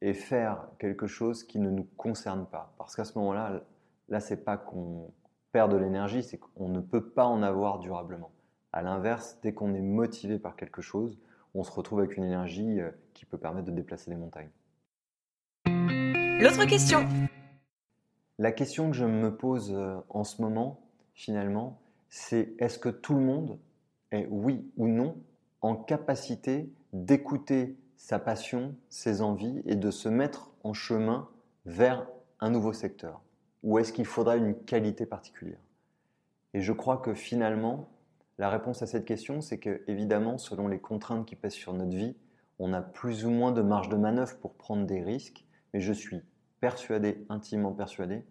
et 0.00 0.14
faire 0.14 0.68
quelque 0.78 1.06
chose 1.06 1.44
qui 1.44 1.58
ne 1.58 1.70
nous 1.70 1.86
concerne 1.96 2.46
pas. 2.46 2.72
Parce 2.78 2.94
qu'à 2.94 3.04
ce 3.04 3.18
moment-là, 3.18 3.62
là, 4.08 4.20
c'est 4.20 4.44
pas 4.44 4.56
qu'on 4.56 5.12
perd 5.52 5.72
de 5.72 5.76
l'énergie, 5.76 6.22
c'est 6.22 6.38
qu'on 6.38 6.68
ne 6.68 6.80
peut 6.80 7.10
pas 7.10 7.24
en 7.26 7.42
avoir 7.42 7.78
durablement. 7.80 8.30
À 8.72 8.82
l'inverse, 8.82 9.38
dès 9.42 9.52
qu'on 9.52 9.74
est 9.74 9.82
motivé 9.82 10.38
par 10.38 10.56
quelque 10.56 10.82
chose, 10.82 11.18
on 11.54 11.64
se 11.64 11.72
retrouve 11.72 12.00
avec 12.00 12.16
une 12.16 12.24
énergie 12.24 12.80
euh, 12.80 12.90
qui 13.14 13.24
peut 13.24 13.38
permettre 13.38 13.66
de 13.66 13.72
déplacer 13.72 14.10
les 14.10 14.16
montagnes. 14.16 14.50
L'autre 15.66 16.64
question. 16.66 17.08
La 18.38 18.52
question 18.52 18.90
que 18.90 18.96
je 18.96 19.04
me 19.04 19.34
pose 19.34 19.72
euh, 19.74 19.96
en 20.10 20.22
ce 20.22 20.40
moment, 20.40 20.80
finalement, 21.14 21.80
c'est 22.08 22.54
est-ce 22.58 22.78
que 22.78 22.88
tout 22.88 23.14
le 23.14 23.20
monde 23.20 23.58
est, 24.12 24.26
oui 24.30 24.70
ou 24.76 24.86
non, 24.86 25.16
en 25.60 25.74
capacité 25.74 26.70
d'écouter 26.92 27.76
sa 27.98 28.18
passion, 28.18 28.74
ses 28.88 29.20
envies 29.20 29.60
et 29.66 29.76
de 29.76 29.90
se 29.90 30.08
mettre 30.08 30.52
en 30.64 30.72
chemin 30.72 31.28
vers 31.66 32.06
un 32.40 32.48
nouveau 32.48 32.72
secteur 32.72 33.20
Ou 33.64 33.78
est-ce 33.78 33.92
qu'il 33.92 34.06
faudra 34.06 34.36
une 34.36 34.54
qualité 34.54 35.04
particulière. 35.04 35.60
Et 36.54 36.60
je 36.60 36.72
crois 36.72 36.98
que 36.98 37.12
finalement, 37.12 37.90
la 38.38 38.48
réponse 38.48 38.82
à 38.82 38.86
cette 38.86 39.04
question, 39.04 39.40
c'est 39.40 39.58
que 39.58 39.82
évidemment, 39.88 40.38
selon 40.38 40.68
les 40.68 40.78
contraintes 40.78 41.26
qui 41.26 41.34
pèsent 41.34 41.52
sur 41.52 41.74
notre 41.74 41.94
vie, 41.94 42.16
on 42.60 42.72
a 42.72 42.80
plus 42.80 43.26
ou 43.26 43.30
moins 43.30 43.52
de 43.52 43.62
marge 43.62 43.88
de 43.88 43.96
manœuvre 43.96 44.38
pour 44.38 44.54
prendre 44.54 44.86
des 44.86 45.02
risques, 45.02 45.44
mais 45.74 45.80
je 45.80 45.92
suis 45.92 46.22
persuadé, 46.60 47.26
intimement 47.28 47.72
persuadé, 47.72 48.24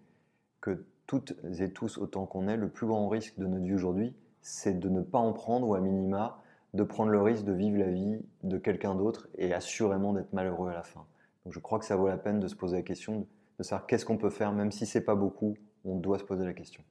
que 0.62 0.88
toutes 1.06 1.36
et 1.60 1.72
tous, 1.72 1.98
autant 1.98 2.26
qu'on 2.26 2.48
est, 2.48 2.58
le 2.58 2.70
plus 2.70 2.88
grand 2.88 3.08
risque 3.10 3.38
de 3.38 3.46
notre 3.46 3.66
vie 3.66 3.74
aujourd'hui, 3.74 4.16
c'est 4.42 4.80
de 4.80 4.90
ne 4.90 5.02
pas 5.02 5.20
en 5.20 5.34
prendre 5.34 5.68
ou 5.68 5.76
à 5.76 5.82
minima 5.82 6.42
de 6.74 6.84
prendre 6.84 7.12
le 7.12 7.22
risque 7.22 7.44
de 7.44 7.54
vivre 7.54 7.78
la 7.78 7.90
vie 7.90 8.20
de 8.44 8.58
quelqu'un 8.58 8.96
d'autre 8.96 9.28
et 9.38 9.54
assurément 9.54 10.14
d'être 10.14 10.34
malheureux 10.34 10.70
à 10.70 10.74
la 10.74 10.84
fin. 10.84 11.06
Donc 11.46 11.54
je 11.54 11.60
crois 11.60 11.80
que 11.80 11.86
ça 11.86 11.96
vaut 11.96 12.08
la 12.08 12.18
peine 12.18 12.40
de 12.40 12.48
se 12.48 12.56
poser 12.56 12.78
la 12.78 12.84
question 12.84 13.26
de 13.58 13.64
savoir 13.64 13.88
qu'est-ce 13.88 14.06
qu'on 14.06 14.18
peut 14.18 14.30
faire, 14.30 14.52
même 14.52 14.72
si 14.72 14.86
c'est 14.86 15.02
pas 15.02 15.16
beaucoup, 15.16 15.58
on 15.84 15.96
doit 15.96 16.20
se 16.20 16.24
poser 16.24 16.46
la 16.46 16.54
question. 16.54 16.84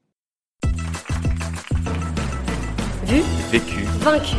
Vu, 3.04 3.20
Vécu. 3.50 3.84
vaincu. 4.00 4.34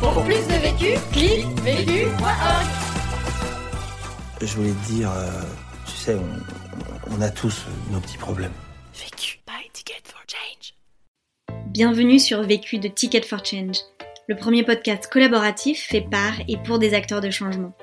Pour 0.00 0.24
plus 0.24 0.44
de 0.48 0.60
vécu, 0.60 0.98
clique 1.12 1.46
vécu.org. 1.60 2.66
Je 4.40 4.56
voulais 4.56 4.72
te 4.72 4.86
dire, 4.92 5.10
euh, 5.12 5.28
tu 5.86 5.92
sais, 5.92 6.16
on, 6.16 7.14
on 7.16 7.20
a 7.20 7.30
tous 7.30 7.64
nos 7.92 8.00
petits 8.00 8.18
problèmes. 8.18 8.52
Vécu 8.92 9.38
by 9.46 9.70
Ticket 9.72 10.02
for 10.04 10.20
Change. 10.26 10.74
Bienvenue 11.68 12.18
sur 12.18 12.42
Vécu 12.42 12.78
de 12.78 12.88
Ticket 12.88 13.22
for 13.22 13.44
Change, 13.44 13.76
le 14.26 14.36
premier 14.36 14.62
podcast 14.62 15.06
collaboratif 15.12 15.86
fait 15.86 16.00
par 16.00 16.32
et 16.48 16.56
pour 16.56 16.78
des 16.78 16.94
acteurs 16.94 17.20
de 17.20 17.30
changement. 17.30 17.74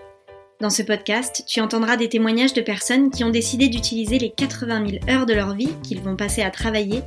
Dans 0.59 0.71
ce 0.71 0.81
podcast, 0.81 1.43
tu 1.47 1.61
entendras 1.61 1.97
des 1.97 2.09
témoignages 2.09 2.53
de 2.53 2.61
personnes 2.61 3.11
qui 3.11 3.23
ont 3.23 3.29
décidé 3.29 3.67
d'utiliser 3.67 4.17
les 4.17 4.31
80 4.31 4.87
000 4.87 5.09
heures 5.09 5.25
de 5.27 5.33
leur 5.33 5.53
vie 5.53 5.73
qu'ils 5.83 6.01
vont 6.01 6.15
passer 6.15 6.41
à 6.41 6.49
travailler 6.49 7.01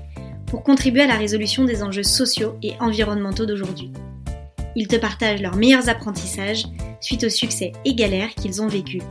pour 0.46 0.62
contribuer 0.62 1.02
à 1.02 1.06
la 1.08 1.16
résolution 1.16 1.64
des 1.64 1.82
enjeux 1.82 2.04
sociaux 2.04 2.56
et 2.62 2.74
environnementaux 2.78 3.46
d'aujourd'hui. 3.46 3.90
Ils 4.76 4.88
te 4.88 4.96
partagent 4.96 5.42
leurs 5.42 5.56
meilleurs 5.56 5.88
apprentissages 5.88 6.66
suite 7.00 7.24
aux 7.24 7.28
succès 7.28 7.72
et 7.84 7.94
galères 7.94 8.34
qu'ils 8.34 8.62
ont 8.62 8.68
vécus. 8.68 9.02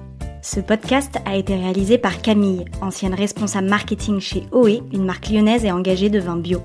Ce 0.42 0.60
podcast 0.60 1.16
a 1.26 1.36
été 1.36 1.56
réalisé 1.56 1.98
par 1.98 2.22
Camille, 2.22 2.66
ancienne 2.82 3.14
responsable 3.14 3.70
marketing 3.70 4.20
chez 4.20 4.44
OE, 4.52 4.84
une 4.94 5.06
marque 5.06 5.30
lyonnaise 5.30 5.64
et 5.66 5.72
engagée 5.72 6.10
de 6.10 6.20
vin 6.20 6.38
bio. 6.38 6.62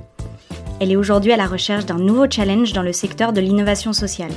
Elle 0.81 0.93
est 0.93 0.97
aujourd'hui 0.97 1.33
à 1.33 1.37
la 1.37 1.47
recherche 1.47 1.87
d'un 1.87 1.99
nouveau 1.99 2.31
challenge 2.31 2.73
dans 2.73 2.83
le 2.83 2.93
secteur 2.93 3.33
de 3.33 3.41
l'innovation 3.41 3.93
sociale. 3.93 4.31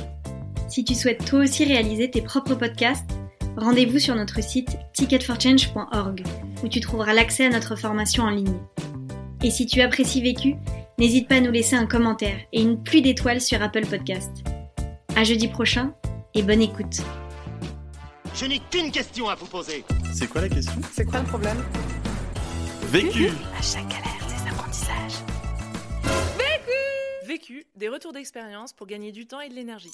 Si 0.68 0.84
tu 0.84 0.94
souhaites 0.94 1.24
toi 1.24 1.40
aussi 1.40 1.64
réaliser 1.64 2.10
tes 2.10 2.20
propres 2.20 2.54
podcasts, 2.54 3.08
rendez-vous 3.56 3.98
sur 3.98 4.16
notre 4.16 4.42
site 4.42 4.76
ticketforchange.org 4.94 6.24
où 6.64 6.68
tu 6.68 6.80
trouveras 6.80 7.12
l'accès 7.14 7.46
à 7.46 7.50
notre 7.50 7.76
formation 7.76 8.24
en 8.24 8.30
ligne. 8.30 8.58
Et 9.44 9.50
si 9.50 9.66
tu 9.66 9.80
apprécies 9.80 10.22
Vécu, 10.22 10.56
n'hésite 10.98 11.28
pas 11.28 11.36
à 11.36 11.40
nous 11.40 11.50
laisser 11.52 11.76
un 11.76 11.86
commentaire 11.86 12.36
et 12.52 12.62
une 12.62 12.82
pluie 12.82 13.02
d'étoiles 13.02 13.40
sur 13.40 13.62
Apple 13.62 13.86
Podcast. 13.86 14.30
À 15.14 15.24
jeudi 15.24 15.48
prochain 15.48 15.92
et 16.34 16.42
bonne 16.42 16.62
écoute. 16.62 17.02
Je 18.34 18.46
n'ai 18.46 18.60
qu'une 18.70 18.90
question 18.90 19.28
à 19.28 19.34
vous 19.34 19.46
poser. 19.46 19.84
C'est 20.12 20.26
quoi 20.26 20.40
la 20.40 20.48
question? 20.48 20.80
C'est 20.92 21.04
quoi 21.04 21.20
le 21.20 21.26
problème? 21.26 21.58
Vécu. 22.90 23.28
À 23.58 23.62
chaque 23.62 23.88
galère, 23.88 24.11
Des 27.76 27.88
retours 27.88 28.12
d'expérience 28.12 28.72
pour 28.72 28.86
gagner 28.86 29.12
du 29.12 29.26
temps 29.26 29.40
et 29.40 29.48
de 29.48 29.54
l'énergie. 29.54 29.90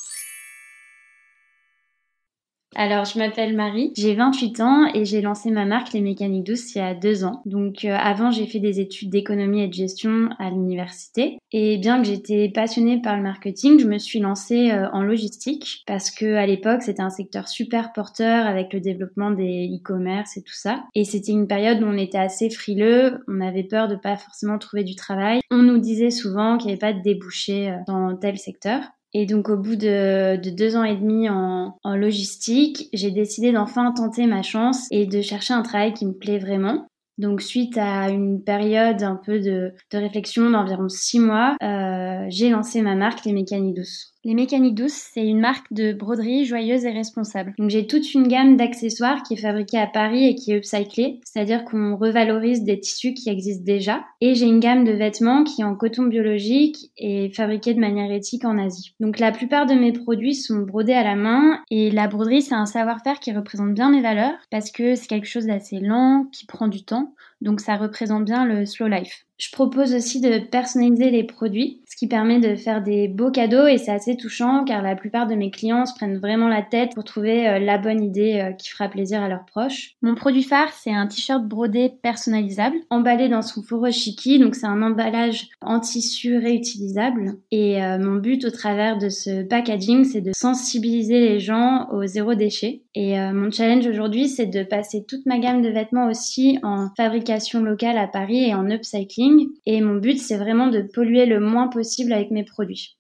Alors, 2.77 3.07
je 3.07 3.19
m'appelle 3.19 3.57
Marie, 3.57 3.93
j'ai 3.97 4.15
28 4.15 4.61
ans 4.61 4.87
et 4.95 5.05
j'ai 5.05 5.21
lancé 5.23 5.51
ma 5.51 5.65
marque 5.65 5.93
Les 5.95 6.01
Mécaniques 6.01 6.45
Douces 6.45 6.75
il 6.75 6.79
y 6.79 6.81
a 6.81 6.95
deux 6.95 7.25
ans. 7.25 7.43
Donc, 7.47 7.85
euh, 7.85 7.97
avant, 7.99 8.31
j'ai 8.31 8.47
fait 8.47 8.61
des 8.61 8.79
études 8.79 9.11
d'économie 9.11 9.63
et 9.63 9.69
de 9.69 9.73
gestion 9.73 10.29
à 10.39 10.51
l'université. 10.51 11.39
Et 11.51 11.79
bien 11.79 12.01
que 12.01 12.07
j'étais 12.07 12.51
passionnée 12.55 13.01
par 13.01 13.17
le 13.17 13.23
marketing, 13.23 13.81
je 13.81 13.87
me 13.87 13.99
suis 13.99 14.19
lancée 14.19 14.71
euh, 14.71 14.87
en 14.93 15.03
logistique 15.03 15.83
parce 15.87 16.11
que 16.11 16.35
à 16.35 16.47
l'époque, 16.47 16.83
c'était 16.83 17.03
un 17.03 17.11
secteur 17.11 17.49
super 17.49 17.93
porteur 17.93 18.47
avec 18.47 18.73
le 18.73 18.81
développement 18.81 19.31
des 19.31 19.71
e-commerce 19.75 20.37
et 20.37 20.43
tout 20.43 20.55
ça. 20.55 20.85
Et 20.95 21.05
c'était 21.05 21.33
une 21.33 21.49
période 21.49 21.83
où 21.83 21.87
on 21.87 21.97
était 21.97 22.19
assez 22.19 22.51
frileux, 22.51 23.19
on 23.29 23.41
avait 23.41 23.65
peur 23.65 23.89
de 23.89 23.97
pas 23.97 24.17
forcément 24.17 24.59
trouver 24.59 24.85
du 24.85 24.95
travail. 24.95 25.41
On 25.51 25.63
nous 25.63 25.79
disait 25.79 26.11
souvent 26.11 26.59
qu'il 26.59 26.67
n'y 26.67 26.73
avait 26.73 26.79
pas 26.79 26.93
de 26.93 27.03
débouchés 27.03 27.71
euh, 27.71 27.77
dans 27.87 28.15
tel 28.17 28.37
secteur. 28.39 28.83
Et 29.15 29.27
donc 29.27 29.49
au 29.49 29.57
bout 29.57 29.77
de, 29.77 30.37
de 30.37 30.51
deux 30.51 30.77
ans 30.77 30.85
et 30.85 30.97
demi 30.97 31.29
en, 31.29 31.75
logistique, 31.85 32.89
j'ai 32.93 33.11
décidé 33.11 33.53
d'enfin 33.53 33.93
tenter 33.93 34.27
ma 34.27 34.43
chance 34.43 34.87
et 34.91 35.07
de 35.07 35.23
chercher 35.23 35.55
un 35.55 35.63
travail 35.63 35.95
qui 35.95 36.07
me 36.07 36.13
plaît 36.13 36.39
vraiment. 36.39 36.87
Donc 37.17 37.43
suite 37.43 37.77
à 37.77 38.11
une 38.11 38.45
période 38.45 39.03
un 39.03 39.17
peu 39.17 39.41
de, 39.41 39.73
de 39.93 39.99
réflexion 39.99 40.51
d'environ 40.51 40.89
six 40.89 41.19
mois, 41.19 41.57
euh, 41.63 42.27
j'ai 42.29 42.51
lancé 42.51 42.81
ma 42.83 42.95
marque 42.95 43.25
Les 43.25 43.33
Mécaniques 43.33 43.75
Douces. 43.75 44.15
Les 44.25 44.35
Mécaniques 44.35 44.75
Douces, 44.75 45.11
c'est 45.15 45.25
une 45.25 45.39
marque 45.39 45.73
de 45.73 45.93
broderie 45.93 46.45
joyeuse 46.45 46.85
et 46.85 46.91
responsable. 46.91 47.55
Donc 47.57 47.71
j'ai 47.71 47.87
toute 47.87 48.15
une 48.15 48.27
gamme 48.27 48.57
d'accessoires 48.57 49.23
qui 49.23 49.35
est 49.35 49.41
fabriquée 49.41 49.79
à 49.79 49.87
Paris 49.87 50.27
et 50.27 50.35
qui 50.35 50.51
est 50.51 50.57
upcyclée, 50.57 51.21
c'est-à-dire 51.23 51.65
qu'on 51.65 51.97
revalorise 51.97 52.65
des 52.65 52.81
tissus 52.81 53.15
qui 53.15 53.31
existent 53.31 53.65
déjà. 53.65 54.05
Et 54.21 54.35
j'ai 54.35 54.47
une 54.47 54.59
gamme 54.59 54.83
de 54.83 54.91
vêtements 54.91 55.45
qui 55.45 55.63
est 55.63 55.65
en 55.65 55.77
coton 55.77 56.03
biologique 56.03 56.91
et 56.99 57.31
fabriquée 57.31 57.75
de 57.75 57.81
manière 57.81 58.11
éthique 58.11 58.45
en 58.45 58.59
Asie. 58.59 58.93
Donc 58.99 59.21
la 59.21 59.31
plupart 59.31 59.67
de 59.67 59.75
mes 59.75 59.93
produits 59.93 60.35
sont 60.35 60.59
brodés 60.63 60.95
à 60.95 61.05
la 61.05 61.15
main 61.15 61.61
et 61.71 61.93
la 61.93 62.09
broderie 62.09 62.43
c'est 62.43 62.57
un 62.57 62.67
savoir-faire 62.67 63.21
qui 63.21 63.33
représente 63.33 63.73
bien 63.73 63.89
mes 63.89 64.03
valeurs 64.03 64.35
parce 64.51 64.73
que 64.73 64.97
c'est 64.97 65.07
quelque 65.07 65.29
chose 65.29 65.47
d'assez 65.47 65.79
lent, 65.79 66.27
qui 66.33 66.45
prend 66.45 66.67
du 66.67 66.83
temps. 66.83 67.15
Donc 67.41 67.61
ça 67.61 67.77
représente 67.77 68.25
bien 68.25 68.45
le 68.45 68.67
slow 68.67 68.89
life. 68.89 69.25
Je 69.39 69.53
propose 69.53 69.95
aussi 69.95 70.21
de 70.21 70.39
personnaliser 70.39 71.11
les 71.11 71.23
produits, 71.23 71.81
ce 71.87 71.95
qui 71.97 72.09
permet 72.09 72.41
de 72.41 72.57
faire 72.57 72.83
des 72.83 73.07
beaux 73.07 73.31
cadeaux 73.31 73.69
et 73.69 73.79
c'est 73.79 73.93
assez 73.93 74.17
touchant 74.17 74.65
car 74.65 74.83
la 74.83 74.97
plupart 74.97 75.29
de 75.29 75.37
mes 75.37 75.53
clients 75.53 75.87
se 75.87 75.95
prennent 75.95 76.19
vraiment 76.19 76.49
la 76.49 76.63
tête 76.63 76.91
pour 76.95 77.05
trouver 77.05 77.49
euh, 77.49 77.59
la 77.61 77.79
bonne 77.79 78.03
idée 78.03 78.41
euh, 78.41 78.53
qui 78.53 78.69
fera 78.69 78.89
plaisir 78.89 79.23
à 79.23 79.29
leurs 79.29 79.45
proches. 79.45 79.93
Mon 80.03 80.17
produit 80.17 80.43
phare, 80.43 80.73
c'est 80.73 80.93
un 80.93 81.07
t-shirt 81.07 81.45
brodé 81.47 81.93
personnalisable, 82.03 82.79
emballé 82.91 83.29
dans 83.29 83.43
son 83.43 83.63
furoshiki, 83.63 84.41
donc 84.41 84.57
c'est 84.57 84.67
un 84.67 84.83
emballage 84.83 85.47
en 85.61 85.79
tissu 85.79 86.37
réutilisable. 86.37 87.37
Et 87.53 87.81
euh, 87.81 87.99
mon 88.01 88.17
but 88.17 88.45
au 88.45 88.51
travers 88.51 88.99
de 88.99 89.09
ce 89.09 89.45
packaging, 89.45 90.05
c'est 90.05 90.21
de 90.21 90.33
sensibiliser 90.35 91.21
les 91.21 91.39
gens 91.39 91.87
au 91.93 92.05
zéro 92.07 92.35
déchet. 92.35 92.83
Et 92.97 93.17
mon 93.33 93.53
challenge 93.53 93.87
aujourd'hui, 93.87 94.29
c'est 94.29 94.47
de 94.47 94.65
passer 94.65 95.05
toute 95.07 95.25
ma 95.25 95.39
gamme 95.39 95.63
de 95.63 95.69
vêtements 95.69 96.09
aussi 96.09 96.59
en 96.65 96.89
fabrication 97.29 97.63
locale 97.63 97.99
à 97.99 98.07
Paris 98.07 98.45
et 98.45 98.55
en 98.55 98.71
upcycling 98.71 99.51
et 99.67 99.83
mon 99.83 99.97
but, 99.97 100.19
c'est 100.19 100.39
vraiment 100.39 100.69
de 100.69 100.81
polluer 100.81 101.27
le 101.27 101.41
moins 101.41 101.69
possible 101.69 102.15
avec 102.15 102.31
mes 102.31 102.43
produits. 102.43 102.97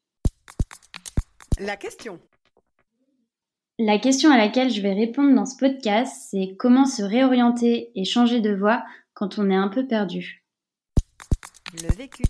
La 1.58 1.76
question. 1.76 2.20
La 3.78 3.98
question 3.98 4.30
à 4.30 4.36
laquelle 4.36 4.70
je 4.70 4.82
vais 4.82 4.92
répondre 4.92 5.34
dans 5.34 5.46
ce 5.46 5.56
podcast, 5.56 6.28
c'est 6.30 6.56
comment 6.58 6.84
se 6.84 7.02
réorienter 7.02 7.90
et 7.94 8.04
changer 8.04 8.40
de 8.40 8.54
voie 8.54 8.84
quand 9.14 9.38
on 9.38 9.48
est 9.48 9.56
un 9.56 9.68
peu 9.68 9.86
perdu? 9.86 10.44
Le 11.82 11.88
vécu. 11.96 12.24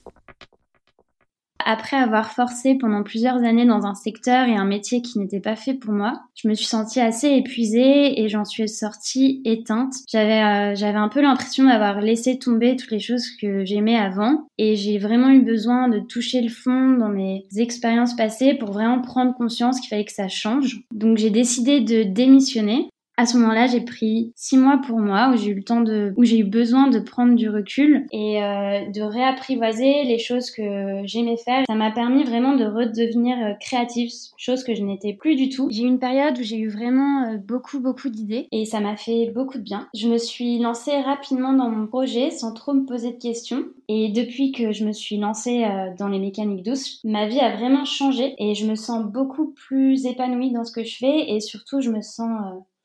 Après 1.68 1.98
avoir 1.98 2.32
forcé 2.32 2.76
pendant 2.76 3.02
plusieurs 3.02 3.44
années 3.44 3.66
dans 3.66 3.84
un 3.84 3.94
secteur 3.94 4.48
et 4.48 4.56
un 4.56 4.64
métier 4.64 5.02
qui 5.02 5.18
n'était 5.18 5.38
pas 5.38 5.54
fait 5.54 5.74
pour 5.74 5.92
moi, 5.92 6.14
je 6.34 6.48
me 6.48 6.54
suis 6.54 6.64
sentie 6.64 6.98
assez 6.98 7.28
épuisée 7.28 8.22
et 8.22 8.28
j'en 8.30 8.46
suis 8.46 8.66
sortie 8.70 9.42
éteinte. 9.44 9.92
J'avais 10.10 10.42
euh, 10.42 10.74
j'avais 10.74 10.96
un 10.96 11.08
peu 11.08 11.20
l'impression 11.20 11.64
d'avoir 11.64 12.00
laissé 12.00 12.38
tomber 12.38 12.74
toutes 12.76 12.90
les 12.90 13.00
choses 13.00 13.28
que 13.38 13.66
j'aimais 13.66 13.98
avant 13.98 14.48
et 14.56 14.76
j'ai 14.76 14.96
vraiment 14.96 15.28
eu 15.28 15.42
besoin 15.42 15.88
de 15.88 16.00
toucher 16.00 16.40
le 16.40 16.48
fond 16.48 16.96
dans 16.96 17.10
mes 17.10 17.44
expériences 17.58 18.16
passées 18.16 18.54
pour 18.54 18.72
vraiment 18.72 19.02
prendre 19.02 19.34
conscience 19.34 19.78
qu'il 19.78 19.90
fallait 19.90 20.06
que 20.06 20.12
ça 20.12 20.28
change. 20.28 20.80
Donc 20.90 21.18
j'ai 21.18 21.30
décidé 21.30 21.80
de 21.80 22.02
démissionner 22.02 22.88
à 23.18 23.26
ce 23.26 23.36
moment-là, 23.36 23.66
j'ai 23.66 23.80
pris 23.80 24.32
six 24.36 24.56
mois 24.56 24.80
pour 24.86 25.00
moi 25.00 25.32
où 25.32 25.36
j'ai 25.36 25.50
eu 25.50 25.54
le 25.54 25.64
temps 25.64 25.80
de, 25.80 26.14
où 26.16 26.22
j'ai 26.22 26.38
eu 26.38 26.44
besoin 26.44 26.86
de 26.86 27.00
prendre 27.00 27.34
du 27.34 27.50
recul 27.50 28.06
et 28.12 28.40
euh, 28.40 28.88
de 28.90 29.02
réapprivoiser 29.02 30.04
les 30.04 30.20
choses 30.20 30.52
que 30.52 31.02
j'aimais 31.02 31.36
faire. 31.36 31.64
Ça 31.66 31.74
m'a 31.74 31.90
permis 31.90 32.22
vraiment 32.22 32.54
de 32.54 32.64
redevenir 32.64 33.36
euh, 33.38 33.54
créative, 33.60 34.12
chose 34.36 34.62
que 34.62 34.72
je 34.72 34.84
n'étais 34.84 35.14
plus 35.14 35.34
du 35.34 35.48
tout. 35.48 35.66
J'ai 35.68 35.82
eu 35.82 35.88
une 35.88 35.98
période 35.98 36.38
où 36.38 36.42
j'ai 36.44 36.58
eu 36.58 36.68
vraiment 36.68 37.24
euh, 37.24 37.38
beaucoup, 37.38 37.80
beaucoup 37.80 38.08
d'idées 38.08 38.46
et 38.52 38.64
ça 38.64 38.78
m'a 38.78 38.96
fait 38.96 39.32
beaucoup 39.34 39.58
de 39.58 39.64
bien. 39.64 39.88
Je 39.96 40.06
me 40.06 40.16
suis 40.16 40.60
lancée 40.60 40.96
rapidement 41.00 41.52
dans 41.52 41.70
mon 41.70 41.88
projet 41.88 42.30
sans 42.30 42.54
trop 42.54 42.72
me 42.72 42.86
poser 42.86 43.10
de 43.10 43.18
questions. 43.18 43.64
Et 43.88 44.10
depuis 44.10 44.52
que 44.52 44.70
je 44.70 44.84
me 44.84 44.92
suis 44.92 45.16
lancée 45.16 45.66
dans 45.98 46.08
les 46.08 46.18
mécaniques 46.18 46.62
douces, 46.62 47.00
ma 47.04 47.26
vie 47.26 47.40
a 47.40 47.56
vraiment 47.56 47.86
changé 47.86 48.34
et 48.38 48.54
je 48.54 48.66
me 48.66 48.74
sens 48.74 49.02
beaucoup 49.02 49.54
plus 49.56 50.04
épanouie 50.04 50.52
dans 50.52 50.64
ce 50.64 50.72
que 50.72 50.84
je 50.84 50.98
fais 50.98 51.30
et 51.30 51.40
surtout 51.40 51.80
je 51.80 51.90
me 51.90 52.02
sens 52.02 52.28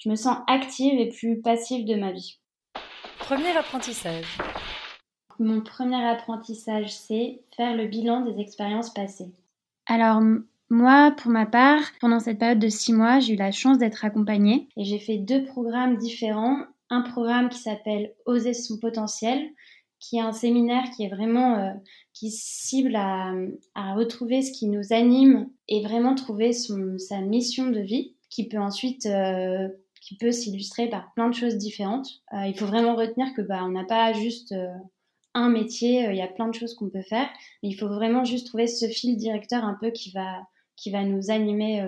je 0.03 0.09
me 0.09 0.15
sens 0.15 0.37
active 0.47 0.99
et 0.99 1.07
plus 1.07 1.39
passive 1.39 1.85
de 1.85 1.95
ma 1.95 2.11
vie. 2.11 2.39
Premier 3.19 3.55
apprentissage. 3.55 4.37
Mon 5.39 5.61
premier 5.61 6.03
apprentissage, 6.05 6.93
c'est 6.93 7.41
faire 7.55 7.75
le 7.75 7.87
bilan 7.87 8.21
des 8.21 8.41
expériences 8.41 8.93
passées. 8.93 9.31
Alors, 9.85 10.21
moi, 10.69 11.11
pour 11.17 11.31
ma 11.31 11.45
part, 11.45 11.83
pendant 12.01 12.19
cette 12.19 12.39
période 12.39 12.59
de 12.59 12.67
six 12.67 12.91
mois, 12.91 13.19
j'ai 13.19 13.33
eu 13.33 13.37
la 13.37 13.51
chance 13.51 13.77
d'être 13.77 14.03
accompagnée 14.03 14.67
et 14.75 14.83
j'ai 14.83 14.99
fait 14.99 15.17
deux 15.17 15.45
programmes 15.45 15.97
différents. 15.97 16.57
Un 16.89 17.01
programme 17.01 17.49
qui 17.49 17.59
s'appelle 17.59 18.13
Oser 18.25 18.53
son 18.53 18.77
potentiel, 18.79 19.51
qui 19.99 20.17
est 20.17 20.21
un 20.21 20.33
séminaire 20.33 20.83
qui 20.95 21.03
est 21.03 21.09
vraiment 21.09 21.55
euh, 21.59 21.71
qui 22.11 22.29
cible 22.29 22.95
à, 22.95 23.33
retrouver 23.95 24.41
ce 24.41 24.51
qui 24.51 24.67
nous 24.67 24.91
anime 24.91 25.49
et 25.69 25.81
vraiment 25.81 26.13
trouver 26.13 26.51
son, 26.51 26.97
sa 26.97 27.21
mission 27.21 27.69
de 27.69 27.79
vie, 27.79 28.15
qui 28.29 28.47
peut 28.49 28.59
ensuite 28.59 29.05
euh, 29.05 29.69
qui 30.03 30.17
peut 30.17 30.33
s'illustrer 30.33 30.89
par 30.89 31.13
plein 31.13 31.29
de 31.29 31.33
choses 31.33 31.55
différentes. 31.55 32.09
Euh, 32.33 32.45
il 32.45 32.57
faut 32.57 32.65
vraiment 32.65 32.95
retenir 32.95 33.33
que 33.33 33.41
bah, 33.41 33.61
on 33.63 33.69
n'a 33.69 33.85
pas 33.85 34.11
juste 34.11 34.51
euh, 34.51 34.67
un 35.33 35.49
métier, 35.49 36.07
euh, 36.07 36.11
il 36.11 36.17
y 36.17 36.21
a 36.21 36.27
plein 36.27 36.49
de 36.49 36.53
choses 36.53 36.75
qu'on 36.75 36.89
peut 36.89 37.01
faire, 37.01 37.29
il 37.61 37.73
faut 37.73 37.87
vraiment 37.87 38.25
juste 38.25 38.47
trouver 38.47 38.67
ce 38.67 38.87
fil 38.87 39.15
directeur 39.15 39.63
un 39.63 39.77
peu 39.79 39.91
qui 39.91 40.11
va, 40.11 40.41
qui 40.75 40.91
va 40.91 41.03
nous 41.03 41.31
animer 41.31 41.85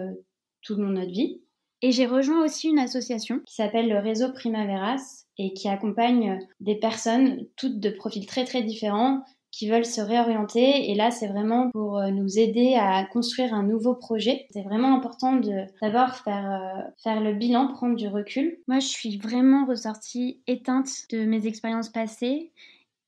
tout 0.62 0.75
de 0.75 0.82
notre 0.82 1.12
vie. 1.12 1.41
Et 1.82 1.91
j'ai 1.91 2.06
rejoint 2.06 2.43
aussi 2.43 2.69
une 2.69 2.80
association 2.80 3.41
qui 3.45 3.54
s'appelle 3.54 3.89
le 3.89 3.99
réseau 3.99 4.32
Primaveras 4.32 5.25
et 5.38 5.54
qui 5.54 5.67
accompagne 5.67 6.39
des 6.62 6.75
personnes, 6.75 7.45
toutes 7.58 7.80
de 7.80 7.89
profils 7.89 8.25
très 8.25 8.45
très 8.45 8.63
différents, 8.63 9.23
qui 9.56 9.70
veulent 9.70 9.86
se 9.86 10.02
réorienter. 10.02 10.91
Et 10.91 10.96
là, 10.96 11.12
c'est 11.12 11.28
vraiment 11.28 11.70
pour 11.72 11.98
euh, 11.98 12.10
nous 12.10 12.38
aider 12.38 12.76
à 12.78 13.06
construire 13.06 13.54
un 13.54 13.63
nouveau 13.63 13.96
projet. 13.96 14.48
C'est 14.52 14.63
vraiment 14.63 14.94
important 14.94 15.38
de 15.38 15.63
d'abord 15.82 16.15
faire, 16.15 16.52
euh, 16.52 16.82
faire 17.02 17.22
le 17.22 17.34
bilan, 17.34 17.70
prendre 17.70 17.96
du 17.96 18.10
recul. 18.10 18.58
Moi, 18.68 18.80
je 18.80 18.88
suis 18.88 19.18
vraiment 19.18 19.65
ressortie 19.65 20.41
éteinte 20.46 20.89
de 21.12 21.26
mes 21.26 21.48
expériences 21.48 21.89
passées. 21.89 22.52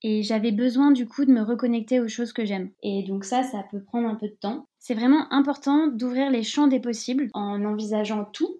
Et 0.03 0.21
j'avais 0.21 0.51
besoin 0.51 0.91
du 0.91 1.07
coup 1.07 1.25
de 1.25 1.31
me 1.31 1.41
reconnecter 1.41 1.99
aux 1.99 2.07
choses 2.07 2.31
que 2.31 2.45
j'aime. 2.45 2.69
Et 2.83 3.03
donc 3.03 3.25
ça, 3.25 3.41
ça 3.43 3.65
peut 3.71 3.83
prendre 3.83 4.07
un 4.07 4.15
peu 4.15 4.27
de 4.27 4.37
temps. 4.39 4.67
C'est 4.77 4.93
vraiment 4.93 5.25
important 5.33 5.87
d'ouvrir 5.87 6.29
les 6.29 6.43
champs 6.43 6.67
des 6.67 6.79
possibles 6.79 7.29
en 7.33 7.65
envisageant 7.65 8.23
tout, 8.23 8.57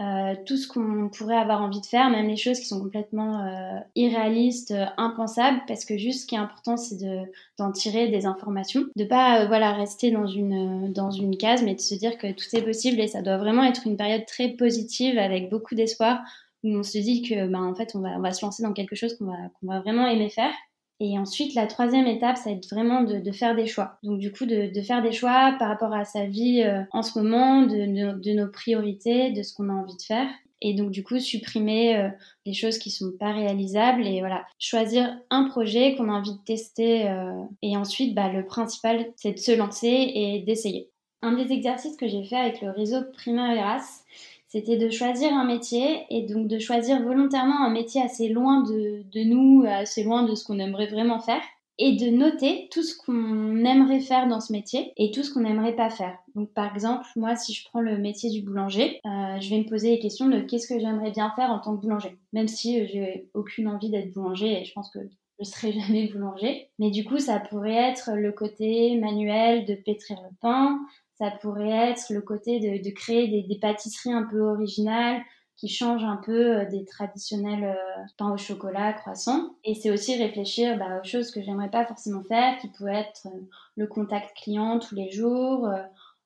euh, 0.00 0.34
tout 0.46 0.56
ce 0.56 0.68
qu'on 0.68 1.08
pourrait 1.08 1.36
avoir 1.36 1.60
envie 1.60 1.80
de 1.80 1.86
faire, 1.86 2.08
même 2.08 2.28
les 2.28 2.36
choses 2.36 2.60
qui 2.60 2.66
sont 2.66 2.80
complètement 2.80 3.44
euh, 3.44 3.80
irréalistes, 3.96 4.70
euh, 4.70 4.86
impensables, 4.96 5.60
parce 5.66 5.84
que 5.84 5.98
juste 5.98 6.22
ce 6.22 6.26
qui 6.26 6.36
est 6.36 6.38
important, 6.38 6.76
c'est 6.76 6.98
de, 6.98 7.22
d'en 7.58 7.72
tirer 7.72 8.06
des 8.06 8.24
informations, 8.24 8.84
de 8.94 9.04
pas 9.04 9.46
voilà 9.46 9.72
rester 9.72 10.12
dans 10.12 10.28
une 10.28 10.92
dans 10.92 11.10
une 11.10 11.36
case, 11.36 11.64
mais 11.64 11.74
de 11.74 11.80
se 11.80 11.96
dire 11.96 12.16
que 12.16 12.30
tout 12.30 12.46
est 12.54 12.62
possible 12.62 13.00
et 13.00 13.08
ça 13.08 13.22
doit 13.22 13.38
vraiment 13.38 13.64
être 13.64 13.88
une 13.88 13.96
période 13.96 14.24
très 14.24 14.50
positive 14.50 15.18
avec 15.18 15.50
beaucoup 15.50 15.74
d'espoir 15.74 16.20
où 16.62 16.76
on 16.76 16.84
se 16.84 16.98
dit 16.98 17.22
que 17.22 17.48
ben 17.48 17.62
en 17.62 17.74
fait 17.74 17.96
on 17.96 18.00
va 18.00 18.10
on 18.10 18.20
va 18.20 18.32
se 18.32 18.44
lancer 18.44 18.62
dans 18.62 18.72
quelque 18.72 18.94
chose 18.94 19.16
qu'on 19.16 19.26
va 19.26 19.36
qu'on 19.60 19.66
va 19.66 19.80
vraiment 19.80 20.06
aimer 20.06 20.28
faire 20.28 20.52
et 21.00 21.16
ensuite, 21.16 21.54
la 21.54 21.66
troisième 21.66 22.08
étape, 22.08 22.36
ça 22.36 22.50
va 22.50 22.56
être 22.56 22.68
vraiment 22.68 23.02
de, 23.02 23.30
faire 23.30 23.54
des 23.54 23.66
choix. 23.66 23.98
Donc 24.02 24.18
du 24.18 24.32
coup, 24.32 24.46
de, 24.46 24.70
faire 24.82 25.00
des 25.00 25.12
choix 25.12 25.54
par 25.58 25.68
rapport 25.68 25.92
à 25.92 26.04
sa 26.04 26.24
vie 26.24 26.62
euh, 26.62 26.82
en 26.92 27.02
ce 27.02 27.18
moment, 27.18 27.62
de, 27.62 28.34
nos 28.34 28.48
priorités, 28.50 29.30
de 29.30 29.42
ce 29.42 29.54
qu'on 29.54 29.68
a 29.68 29.72
envie 29.72 29.96
de 29.96 30.02
faire. 30.02 30.28
Et 30.60 30.74
donc 30.74 30.90
du 30.90 31.04
coup, 31.04 31.20
supprimer 31.20 31.96
euh, 31.96 32.08
les 32.44 32.52
choses 32.52 32.78
qui 32.78 32.90
sont 32.90 33.12
pas 33.16 33.32
réalisables 33.32 34.04
et 34.04 34.18
voilà, 34.18 34.44
choisir 34.58 35.16
un 35.30 35.44
projet 35.44 35.94
qu'on 35.94 36.08
a 36.08 36.14
envie 36.14 36.32
de 36.32 36.44
tester. 36.44 37.08
Euh, 37.08 37.44
et 37.62 37.76
ensuite, 37.76 38.16
bah, 38.16 38.32
le 38.32 38.44
principal, 38.44 39.06
c'est 39.14 39.34
de 39.34 39.38
se 39.38 39.52
lancer 39.52 39.86
et 39.86 40.42
d'essayer. 40.44 40.90
Un 41.22 41.32
des 41.32 41.52
exercices 41.52 41.96
que 41.96 42.08
j'ai 42.08 42.24
fait 42.24 42.36
avec 42.36 42.60
le 42.60 42.70
réseau 42.70 42.98
Primaveras, 43.12 44.02
c'était 44.48 44.76
de 44.76 44.88
choisir 44.90 45.32
un 45.32 45.44
métier 45.44 46.04
et 46.10 46.22
donc 46.22 46.48
de 46.48 46.58
choisir 46.58 47.02
volontairement 47.02 47.64
un 47.64 47.70
métier 47.70 48.02
assez 48.02 48.28
loin 48.28 48.62
de, 48.62 49.02
de 49.12 49.24
nous, 49.24 49.64
assez 49.66 50.02
loin 50.02 50.24
de 50.24 50.34
ce 50.34 50.44
qu'on 50.44 50.58
aimerait 50.58 50.86
vraiment 50.86 51.20
faire 51.20 51.42
et 51.78 51.94
de 51.96 52.10
noter 52.10 52.68
tout 52.72 52.82
ce 52.82 52.96
qu'on 52.96 53.64
aimerait 53.64 54.00
faire 54.00 54.26
dans 54.26 54.40
ce 54.40 54.52
métier 54.52 54.92
et 54.96 55.12
tout 55.12 55.22
ce 55.22 55.32
qu'on 55.32 55.40
n'aimerait 55.40 55.76
pas 55.76 55.90
faire. 55.90 56.18
Donc 56.34 56.52
par 56.52 56.74
exemple, 56.74 57.06
moi 57.14 57.36
si 57.36 57.54
je 57.54 57.64
prends 57.68 57.80
le 57.80 57.98
métier 57.98 58.30
du 58.30 58.42
boulanger, 58.42 59.00
euh, 59.06 59.40
je 59.40 59.50
vais 59.50 59.58
me 59.58 59.68
poser 59.68 59.90
les 59.90 59.98
questions 60.00 60.28
de 60.28 60.40
qu'est-ce 60.40 60.66
que 60.66 60.80
j'aimerais 60.80 61.12
bien 61.12 61.32
faire 61.36 61.50
en 61.50 61.60
tant 61.60 61.76
que 61.76 61.82
boulanger, 61.82 62.18
même 62.32 62.48
si 62.48 62.80
euh, 62.80 62.86
j'ai 62.92 63.28
aucune 63.34 63.68
envie 63.68 63.90
d'être 63.90 64.12
boulanger 64.12 64.60
et 64.60 64.64
je 64.64 64.72
pense 64.72 64.90
que 64.90 64.98
je 65.38 65.44
serai 65.44 65.72
jamais 65.80 66.08
boulanger. 66.08 66.68
Mais 66.78 66.90
du 66.90 67.04
coup, 67.04 67.18
ça 67.18 67.38
pourrait 67.38 67.74
être 67.74 68.10
le 68.14 68.32
côté 68.32 68.96
manuel 68.96 69.64
de 69.64 69.74
pétrir 69.74 70.18
le 70.22 70.34
pain, 70.40 70.80
ça 71.18 71.30
pourrait 71.42 71.90
être 71.90 72.10
le 72.10 72.20
côté 72.20 72.60
de, 72.60 72.90
créer 72.90 73.42
des, 73.42 73.58
pâtisseries 73.58 74.12
un 74.12 74.22
peu 74.22 74.40
originales 74.40 75.20
qui 75.56 75.68
changent 75.68 76.04
un 76.04 76.20
peu 76.24 76.58
euh, 76.58 76.64
des 76.66 76.84
traditionnels 76.84 77.64
euh, 77.64 78.02
pains 78.16 78.32
au 78.32 78.36
chocolat, 78.36 78.92
croissants. 78.92 79.56
Et 79.64 79.74
c'est 79.74 79.90
aussi 79.90 80.16
réfléchir 80.16 80.78
bah, 80.78 81.00
aux 81.02 81.06
choses 81.06 81.32
que 81.32 81.42
j'aimerais 81.42 81.70
pas 81.70 81.84
forcément 81.84 82.22
faire, 82.22 82.56
qui 82.58 82.68
pourraient 82.68 83.00
être 83.00 83.26
euh, 83.26 83.40
le 83.76 83.88
contact 83.88 84.36
client 84.36 84.78
tous 84.78 84.94
les 84.94 85.10
jours, 85.10 85.68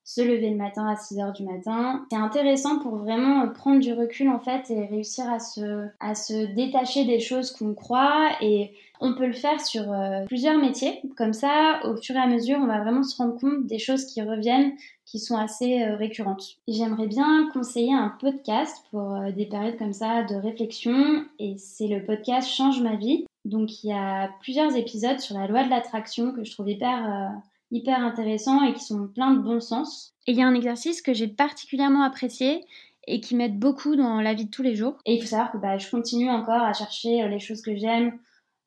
se 0.04 0.20
lever 0.20 0.50
le 0.50 0.56
matin 0.56 0.86
à 0.86 0.96
6 0.96 1.20
heures 1.20 1.32
du 1.32 1.44
matin. 1.44 2.04
C'est 2.10 2.18
intéressant 2.18 2.78
pour 2.80 2.96
vraiment 2.96 3.48
prendre 3.48 3.80
du 3.80 3.94
recul 3.94 4.28
en 4.28 4.40
fait 4.40 4.70
et 4.70 4.84
réussir 4.84 5.24
à 5.30 5.38
se, 5.38 5.86
à 6.00 6.14
se 6.14 6.54
détacher 6.54 7.06
des 7.06 7.20
choses 7.20 7.52
qu'on 7.52 7.72
croit 7.72 8.32
et 8.42 8.74
on 9.02 9.14
peut 9.14 9.26
le 9.26 9.32
faire 9.32 9.60
sur 9.60 9.92
euh, 9.92 10.24
plusieurs 10.26 10.56
métiers. 10.58 11.02
Comme 11.16 11.32
ça, 11.32 11.80
au 11.84 11.96
fur 11.96 12.14
et 12.14 12.20
à 12.20 12.28
mesure, 12.28 12.58
on 12.60 12.66
va 12.66 12.80
vraiment 12.80 13.02
se 13.02 13.16
rendre 13.16 13.38
compte 13.38 13.66
des 13.66 13.78
choses 13.78 14.06
qui 14.06 14.22
reviennent, 14.22 14.72
qui 15.04 15.18
sont 15.18 15.36
assez 15.36 15.82
euh, 15.82 15.96
récurrentes. 15.96 16.56
J'aimerais 16.68 17.08
bien 17.08 17.48
conseiller 17.52 17.92
un 17.92 18.14
podcast 18.20 18.76
pour 18.90 19.14
euh, 19.14 19.32
des 19.32 19.46
périodes 19.46 19.76
comme 19.76 19.92
ça 19.92 20.22
de 20.22 20.36
réflexion 20.36 21.24
et 21.40 21.56
c'est 21.58 21.88
le 21.88 22.04
podcast 22.04 22.48
Change 22.48 22.80
ma 22.80 22.94
vie. 22.94 23.26
Donc 23.44 23.82
il 23.82 23.88
y 23.88 23.92
a 23.92 24.30
plusieurs 24.40 24.76
épisodes 24.76 25.18
sur 25.18 25.36
la 25.36 25.48
loi 25.48 25.64
de 25.64 25.70
l'attraction 25.70 26.32
que 26.32 26.44
je 26.44 26.52
trouve 26.52 26.70
hyper 26.70 27.32
hyper 27.72 27.98
intéressants 28.00 28.62
et 28.62 28.74
qui 28.74 28.84
sont 28.84 29.08
pleins 29.08 29.32
de 29.32 29.40
bon 29.40 29.58
sens. 29.58 30.14
Et 30.26 30.32
il 30.32 30.38
y 30.38 30.42
a 30.42 30.46
un 30.46 30.54
exercice 30.54 31.02
que 31.02 31.12
j'ai 31.12 31.26
particulièrement 31.26 32.02
apprécié 32.02 32.64
et 33.08 33.20
qui 33.20 33.34
m'aide 33.34 33.58
beaucoup 33.58 33.96
dans 33.96 34.20
la 34.20 34.34
vie 34.34 34.44
de 34.44 34.50
tous 34.50 34.62
les 34.62 34.76
jours. 34.76 34.98
Et 35.06 35.14
il 35.14 35.20
faut 35.20 35.26
savoir 35.26 35.50
que 35.50 35.56
bah, 35.56 35.78
je 35.78 35.90
continue 35.90 36.30
encore 36.30 36.62
à 36.62 36.72
chercher 36.74 37.26
les 37.28 37.40
choses 37.40 37.62
que 37.62 37.74
j'aime, 37.74 38.12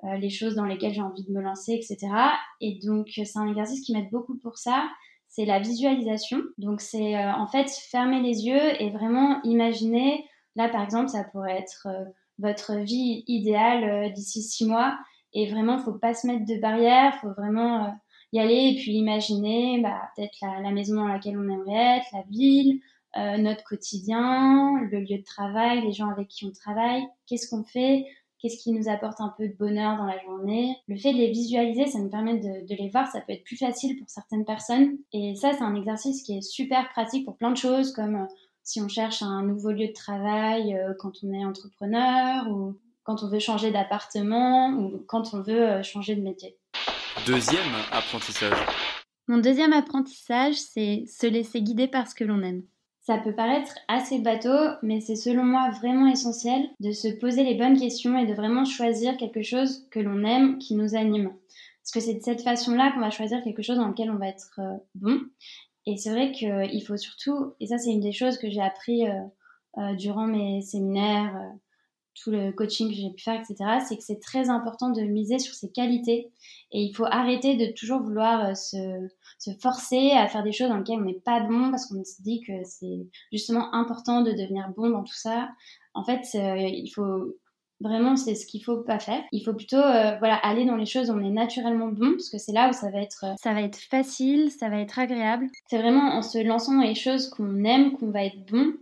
euh, 0.05 0.17
les 0.17 0.29
choses 0.29 0.55
dans 0.55 0.65
lesquelles 0.65 0.93
j'ai 0.93 1.01
envie 1.01 1.23
de 1.23 1.31
me 1.31 1.41
lancer, 1.41 1.73
etc. 1.73 2.07
Et 2.61 2.79
donc 2.85 3.09
c'est 3.13 3.37
un 3.37 3.47
exercice 3.47 3.81
qui 3.81 3.93
m'aide 3.93 4.09
beaucoup 4.11 4.37
pour 4.37 4.57
ça. 4.57 4.87
C'est 5.27 5.45
la 5.45 5.59
visualisation. 5.59 6.39
Donc 6.57 6.81
c'est 6.81 7.15
euh, 7.15 7.33
en 7.33 7.47
fait 7.47 7.69
fermer 7.69 8.21
les 8.21 8.45
yeux 8.45 8.81
et 8.81 8.89
vraiment 8.91 9.41
imaginer. 9.43 10.25
Là 10.55 10.69
par 10.69 10.83
exemple, 10.83 11.09
ça 11.09 11.23
pourrait 11.23 11.57
être 11.59 11.87
votre 12.39 12.75
vie 12.75 13.23
idéale 13.27 14.11
d'ici 14.13 14.41
six 14.41 14.65
mois. 14.65 14.97
Et 15.33 15.49
vraiment, 15.49 15.79
faut 15.79 15.93
pas 15.93 16.13
se 16.13 16.27
mettre 16.27 16.45
de 16.45 16.59
barrières, 16.61 17.15
faut 17.19 17.33
vraiment 17.33 17.93
y 18.31 18.39
aller 18.39 18.73
et 18.73 18.75
puis 18.75 18.93
imaginer 18.93 19.81
bah, 19.81 20.01
peut-être 20.15 20.37
la, 20.41 20.71
maison 20.71 20.95
dans 20.95 21.07
laquelle 21.07 21.37
on 21.37 21.49
aimerait 21.49 21.97
être, 21.97 22.07
la 22.13 22.23
ville, 22.29 22.79
euh, 23.17 23.37
notre 23.37 23.63
quotidien, 23.63 24.77
le 24.91 24.99
lieu 24.99 25.17
de 25.19 25.23
travail, 25.23 25.81
les 25.81 25.93
gens 25.93 26.09
avec 26.09 26.27
qui 26.27 26.45
on 26.45 26.51
travaille, 26.51 27.07
qu'est-ce 27.27 27.49
qu'on 27.49 27.63
fait, 27.63 28.05
qu'est-ce 28.45 28.61
qui 28.61 28.71
nous 28.71 28.87
apporte 28.87 29.19
un 29.21 29.33
peu 29.35 29.47
de 29.47 29.55
bonheur 29.57 29.97
dans 29.97 30.05
la 30.05 30.21
journée. 30.21 30.77
Le 30.87 30.95
fait 30.97 31.13
de 31.13 31.17
les 31.17 31.31
visualiser, 31.31 31.87
ça 31.87 31.97
nous 31.97 32.09
permet 32.09 32.35
de, 32.35 32.67
de 32.67 32.75
les 32.75 32.89
voir, 32.89 33.07
ça 33.07 33.21
peut 33.21 33.33
être 33.33 33.43
plus 33.43 33.57
facile 33.57 33.97
pour 33.97 34.07
certaines 34.07 34.45
personnes. 34.45 34.97
Et 35.13 35.33
ça, 35.35 35.53
c'est 35.53 35.63
un 35.63 35.73
exercice 35.73 36.21
qui 36.21 36.37
est 36.37 36.41
super 36.41 36.87
pratique 36.89 37.25
pour 37.25 37.37
plein 37.37 37.49
de 37.49 37.57
choses, 37.57 37.91
comme 37.91 38.15
euh, 38.15 38.25
si 38.61 38.81
on 38.81 38.87
cherche 38.87 39.23
un 39.23 39.41
nouveau 39.41 39.71
lieu 39.71 39.87
de 39.87 39.93
travail 39.93 40.75
euh, 40.75 40.93
quand 40.99 41.11
on 41.23 41.33
est 41.33 41.43
entrepreneur, 41.43 42.47
ou 42.51 42.77
quand 43.03 43.23
on 43.23 43.29
veut 43.29 43.39
changer 43.39 43.71
d'appartement, 43.71 44.69
ou 44.73 45.03
quand 45.07 45.33
on 45.33 45.41
veut 45.41 45.81
changer 45.81 46.15
de 46.15 46.21
métier. 46.21 46.55
Deuxième 47.25 47.73
apprentissage. 47.91 48.57
Mon 49.27 49.39
deuxième 49.39 49.73
apprentissage, 49.73 50.53
c'est 50.53 51.05
se 51.07 51.25
laisser 51.25 51.63
guider 51.63 51.87
par 51.87 52.07
ce 52.07 52.13
que 52.13 52.23
l'on 52.23 52.43
aime. 52.43 52.61
Ça 53.05 53.19
peut 53.19 53.35
paraître 53.35 53.77
assez 53.87 54.17
bateau, 54.17 54.57
mais 54.81 54.99
c'est 54.99 55.15
selon 55.15 55.43
moi 55.43 55.69
vraiment 55.69 56.07
essentiel 56.07 56.67
de 56.79 56.91
se 56.91 57.07
poser 57.07 57.43
les 57.43 57.53
bonnes 57.53 57.79
questions 57.79 58.17
et 58.17 58.25
de 58.25 58.33
vraiment 58.33 58.65
choisir 58.65 59.15
quelque 59.17 59.43
chose 59.43 59.87
que 59.91 59.99
l'on 59.99 60.23
aime, 60.23 60.57
qui 60.57 60.73
nous 60.73 60.95
anime. 60.95 61.31
Parce 61.83 61.91
que 61.93 61.99
c'est 61.99 62.15
de 62.15 62.23
cette 62.23 62.41
façon-là 62.41 62.91
qu'on 62.91 63.01
va 63.01 63.11
choisir 63.11 63.43
quelque 63.43 63.61
chose 63.61 63.77
dans 63.77 63.89
lequel 63.89 64.09
on 64.09 64.17
va 64.17 64.29
être 64.29 64.59
euh, 64.59 64.77
bon. 64.95 65.19
Et 65.85 65.97
c'est 65.97 66.09
vrai 66.09 66.31
qu'il 66.31 66.83
faut 66.83 66.97
surtout, 66.97 67.53
et 67.59 67.67
ça 67.67 67.77
c'est 67.77 67.91
une 67.91 67.99
des 67.99 68.11
choses 68.11 68.39
que 68.39 68.49
j'ai 68.49 68.61
appris 68.61 69.07
euh, 69.07 69.21
euh, 69.77 69.93
durant 69.93 70.25
mes 70.25 70.63
séminaires, 70.63 71.39
tout 72.21 72.31
le 72.31 72.51
coaching 72.51 72.89
que 72.89 72.95
j'ai 72.95 73.09
pu 73.11 73.23
faire, 73.23 73.39
etc., 73.39 73.55
c'est 73.87 73.97
que 73.97 74.03
c'est 74.03 74.19
très 74.19 74.49
important 74.49 74.89
de 74.89 75.01
miser 75.01 75.39
sur 75.39 75.53
ses 75.53 75.71
qualités. 75.71 76.31
Et 76.71 76.81
il 76.81 76.93
faut 76.93 77.05
arrêter 77.05 77.55
de 77.55 77.73
toujours 77.73 78.01
vouloir 78.01 78.55
se, 78.55 79.07
se, 79.39 79.51
forcer 79.61 80.11
à 80.11 80.27
faire 80.27 80.43
des 80.43 80.51
choses 80.51 80.69
dans 80.69 80.77
lesquelles 80.77 80.99
on 80.99 81.05
n'est 81.05 81.13
pas 81.13 81.41
bon 81.41 81.71
parce 81.71 81.85
qu'on 81.85 82.03
se 82.03 82.21
dit 82.21 82.41
que 82.41 82.53
c'est 82.63 83.07
justement 83.31 83.73
important 83.73 84.21
de 84.21 84.31
devenir 84.31 84.69
bon 84.75 84.89
dans 84.89 85.03
tout 85.03 85.15
ça. 85.15 85.49
En 85.93 86.03
fait, 86.03 86.21
il 86.33 86.89
faut 86.93 87.35
Vraiment, 87.81 88.15
c'est 88.15 88.35
ce 88.35 88.45
qu'il 88.45 88.63
faut 88.63 88.77
pas 88.77 88.99
faire. 88.99 89.21
Il 89.33 89.43
faut 89.43 89.53
plutôt 89.53 89.75
euh, 89.75 90.17
voilà, 90.19 90.35
aller 90.35 90.65
dans 90.65 90.77
les 90.77 90.85
choses 90.85 91.09
où 91.09 91.13
on 91.13 91.19
est 91.19 91.29
naturellement 91.29 91.89
bon, 91.89 92.11
parce 92.11 92.29
que 92.29 92.37
c'est 92.37 92.53
là 92.53 92.69
où 92.69 92.73
ça 92.73 92.89
va 92.89 93.01
être... 93.01 93.25
Euh, 93.25 93.33
ça 93.41 93.53
va 93.53 93.61
être 93.61 93.77
facile, 93.77 94.49
ça 94.49 94.69
va 94.69 94.79
être 94.79 94.97
agréable. 94.97 95.47
C'est 95.69 95.77
vraiment 95.77 96.15
en 96.15 96.21
se 96.21 96.41
lançant 96.41 96.73
dans 96.73 96.87
les 96.87 96.95
choses 96.95 97.29
qu'on 97.29 97.65
aime 97.65 97.91
qu'on 97.97 98.11
va 98.11 98.23
être 98.23 98.45
bon 98.49 98.73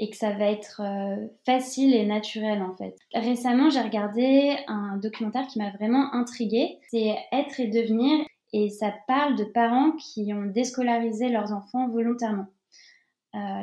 et 0.00 0.10
que 0.10 0.16
ça 0.16 0.32
va 0.32 0.46
être 0.46 0.80
euh, 0.82 1.28
facile 1.46 1.94
et 1.94 2.04
naturel 2.04 2.62
en 2.62 2.74
fait. 2.74 2.96
Récemment, 3.14 3.70
j'ai 3.70 3.80
regardé 3.80 4.56
un 4.66 4.96
documentaire 4.96 5.46
qui 5.46 5.58
m'a 5.58 5.70
vraiment 5.70 6.12
intriguée. 6.12 6.78
C'est 6.90 7.14
Être 7.32 7.60
et 7.60 7.68
devenir 7.68 8.24
et 8.52 8.70
ça 8.70 8.92
parle 9.06 9.36
de 9.36 9.44
parents 9.44 9.92
qui 9.92 10.32
ont 10.34 10.46
déscolarisé 10.46 11.28
leurs 11.28 11.52
enfants 11.52 11.88
volontairement. 11.88 12.46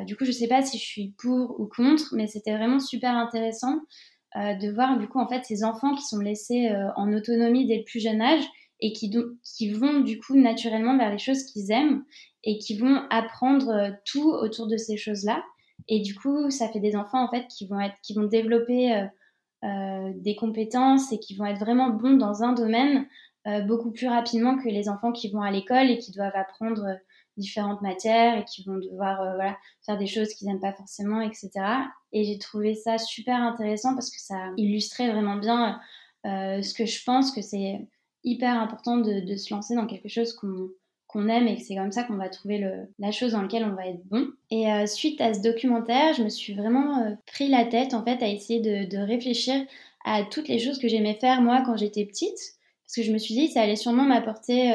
du 0.06 0.16
coup, 0.16 0.24
je 0.24 0.32
sais 0.32 0.48
pas 0.48 0.62
si 0.62 0.78
je 0.78 0.84
suis 0.84 1.14
pour 1.18 1.60
ou 1.60 1.66
contre, 1.66 2.14
mais 2.14 2.26
c'était 2.26 2.56
vraiment 2.56 2.78
super 2.80 3.14
intéressant 3.14 3.80
euh, 4.36 4.54
de 4.54 4.70
voir 4.70 4.98
du 4.98 5.08
coup 5.08 5.18
en 5.18 5.26
fait 5.26 5.42
ces 5.46 5.64
enfants 5.64 5.94
qui 5.94 6.04
sont 6.04 6.18
laissés 6.18 6.68
euh, 6.68 6.90
en 6.96 7.14
autonomie 7.14 7.66
dès 7.66 7.78
le 7.78 7.84
plus 7.84 7.98
jeune 7.98 8.20
âge 8.20 8.44
et 8.78 8.92
qui, 8.92 9.10
qui 9.42 9.70
vont 9.70 10.00
du 10.00 10.18
coup 10.20 10.36
naturellement 10.36 10.98
vers 10.98 11.10
les 11.10 11.18
choses 11.18 11.44
qu'ils 11.44 11.72
aiment 11.72 12.04
et 12.44 12.58
qui 12.58 12.76
vont 12.76 13.00
apprendre 13.08 13.70
euh, 13.70 13.90
tout 14.04 14.30
autour 14.30 14.66
de 14.66 14.76
ces 14.76 14.98
choses-là. 14.98 15.42
Et 15.88 16.00
du 16.00 16.14
coup, 16.14 16.50
ça 16.50 16.68
fait 16.68 16.80
des 16.80 16.96
enfants 16.96 17.24
en 17.24 17.30
fait 17.30 17.46
qui 17.48 17.66
vont 17.66 17.80
être, 17.80 17.96
qui 18.02 18.14
vont 18.14 18.24
développer 18.24 19.06
des 19.62 20.36
compétences 20.36 21.10
et 21.12 21.18
qui 21.18 21.34
vont 21.34 21.46
être 21.46 21.58
vraiment 21.58 21.88
bons 21.90 22.16
dans 22.16 22.44
un 22.44 22.52
domaine 22.52 23.06
beaucoup 23.66 23.90
plus 23.90 24.06
rapidement 24.06 24.56
que 24.56 24.68
les 24.68 24.88
enfants 24.88 25.10
qui 25.10 25.30
vont 25.30 25.42
à 25.42 25.50
l'école 25.50 25.90
et 25.90 25.98
qui 25.98 26.12
doivent 26.12 26.36
apprendre 26.36 26.98
différentes 27.38 27.80
matières 27.80 28.38
et 28.38 28.44
qui 28.44 28.64
vont 28.64 28.76
devoir 28.76 29.20
euh, 29.22 29.34
voilà, 29.36 29.56
faire 29.86 29.96
des 29.96 30.06
choses 30.06 30.34
qu'ils 30.34 30.48
n'aiment 30.48 30.60
pas 30.60 30.74
forcément, 30.74 31.20
etc. 31.20 31.50
Et 32.12 32.24
j'ai 32.24 32.38
trouvé 32.38 32.74
ça 32.74 32.98
super 32.98 33.36
intéressant 33.36 33.94
parce 33.94 34.10
que 34.10 34.20
ça 34.20 34.52
illustrait 34.56 35.10
vraiment 35.10 35.36
bien 35.36 35.80
euh, 36.26 36.60
ce 36.60 36.74
que 36.74 36.84
je 36.84 37.02
pense 37.04 37.30
que 37.30 37.40
c'est 37.40 37.86
hyper 38.24 38.60
important 38.60 38.98
de, 38.98 39.36
se 39.36 39.54
lancer 39.54 39.74
dans 39.74 39.86
quelque 39.86 40.08
chose 40.08 40.34
qu'on 40.34 40.68
aime 41.16 41.48
et 41.48 41.56
que 41.56 41.62
c'est 41.62 41.74
comme 41.74 41.92
ça 41.92 42.04
qu'on 42.04 42.16
va 42.16 42.28
trouver 42.28 42.64
la 42.98 43.10
chose 43.10 43.32
dans 43.32 43.42
laquelle 43.42 43.64
on 43.64 43.74
va 43.74 43.86
être 43.86 44.04
bon. 44.06 44.26
Et 44.50 44.70
euh, 44.70 44.86
suite 44.86 45.20
à 45.20 45.34
ce 45.34 45.40
documentaire, 45.40 46.14
je 46.14 46.22
me 46.22 46.28
suis 46.28 46.54
vraiment 46.54 47.16
pris 47.26 47.48
la 47.48 47.64
tête 47.64 47.94
en 47.94 48.04
fait 48.04 48.22
à 48.22 48.28
essayer 48.28 48.60
de, 48.60 48.98
réfléchir 48.98 49.64
à 50.04 50.22
toutes 50.24 50.48
les 50.48 50.58
choses 50.58 50.78
que 50.78 50.88
j'aimais 50.88 51.14
faire 51.14 51.40
moi 51.40 51.62
quand 51.64 51.76
j'étais 51.76 52.04
petite 52.04 52.38
parce 52.84 52.96
que 52.96 53.02
je 53.02 53.12
me 53.12 53.18
suis 53.18 53.34
dit 53.34 53.48
ça 53.48 53.62
allait 53.62 53.76
sûrement 53.76 54.04
m'apporter 54.04 54.72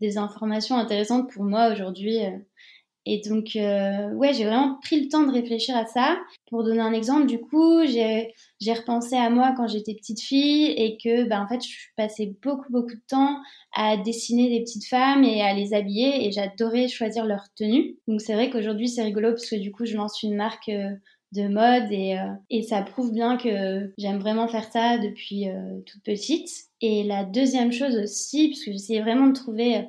des 0.00 0.18
informations 0.18 0.76
intéressantes 0.76 1.30
pour 1.30 1.44
moi 1.44 1.72
aujourd'hui. 1.72 2.18
Euh. 3.08 3.12
Et 3.12 3.20
donc, 3.28 3.56
euh, 3.56 4.12
ouais, 4.14 4.32
j'ai 4.32 4.44
vraiment 4.44 4.78
pris 4.82 5.00
le 5.00 5.08
temps 5.08 5.24
de 5.24 5.32
réfléchir 5.32 5.76
à 5.76 5.86
ça. 5.86 6.18
Pour 6.50 6.64
donner 6.64 6.80
un 6.80 6.92
exemple, 6.92 7.26
du 7.26 7.40
coup, 7.40 7.84
j'ai 7.86 8.32
repensé 8.72 9.16
à 9.16 9.30
moi 9.30 9.54
quand 9.56 9.66
j'étais 9.66 9.94
petite 9.94 10.20
fille 10.20 10.66
et 10.66 10.96
que, 11.02 11.24
ben, 11.24 11.42
en 11.42 11.48
fait, 11.48 11.62
je 11.64 11.76
passais 11.96 12.34
beaucoup, 12.42 12.70
beaucoup 12.70 12.94
de 12.94 13.02
temps 13.08 13.38
à 13.74 13.96
dessiner 13.96 14.48
des 14.48 14.60
petites 14.60 14.86
femmes 14.86 15.24
et 15.24 15.42
à 15.42 15.54
les 15.54 15.74
habiller 15.74 16.26
et 16.26 16.32
j'adorais 16.32 16.88
choisir 16.88 17.24
leur 17.24 17.44
tenue. 17.56 17.96
Donc, 18.06 18.20
c'est 18.20 18.34
vrai 18.34 18.50
qu'aujourd'hui, 18.50 18.88
c'est 18.88 19.02
rigolo 19.02 19.30
parce 19.30 19.48
que 19.48 19.56
du 19.56 19.72
coup, 19.72 19.84
je 19.84 19.96
lance 19.96 20.22
une 20.22 20.36
marque 20.36 20.68
euh, 20.68 20.90
de 21.32 21.46
mode 21.46 21.92
et, 21.92 22.16
et 22.48 22.62
ça 22.62 22.80
prouve 22.80 23.12
bien 23.12 23.36
que 23.36 23.92
j'aime 23.98 24.18
vraiment 24.18 24.48
faire 24.48 24.64
ça 24.72 24.96
depuis 24.96 25.44
toute 25.84 26.02
petite. 26.02 26.48
Et 26.80 27.02
la 27.02 27.22
deuxième 27.22 27.70
chose 27.70 27.96
aussi, 27.96 28.48
parce 28.48 28.64
que 28.64 28.72
j'essayais 28.72 29.02
vraiment 29.02 29.26
de 29.26 29.34
trouver 29.34 29.84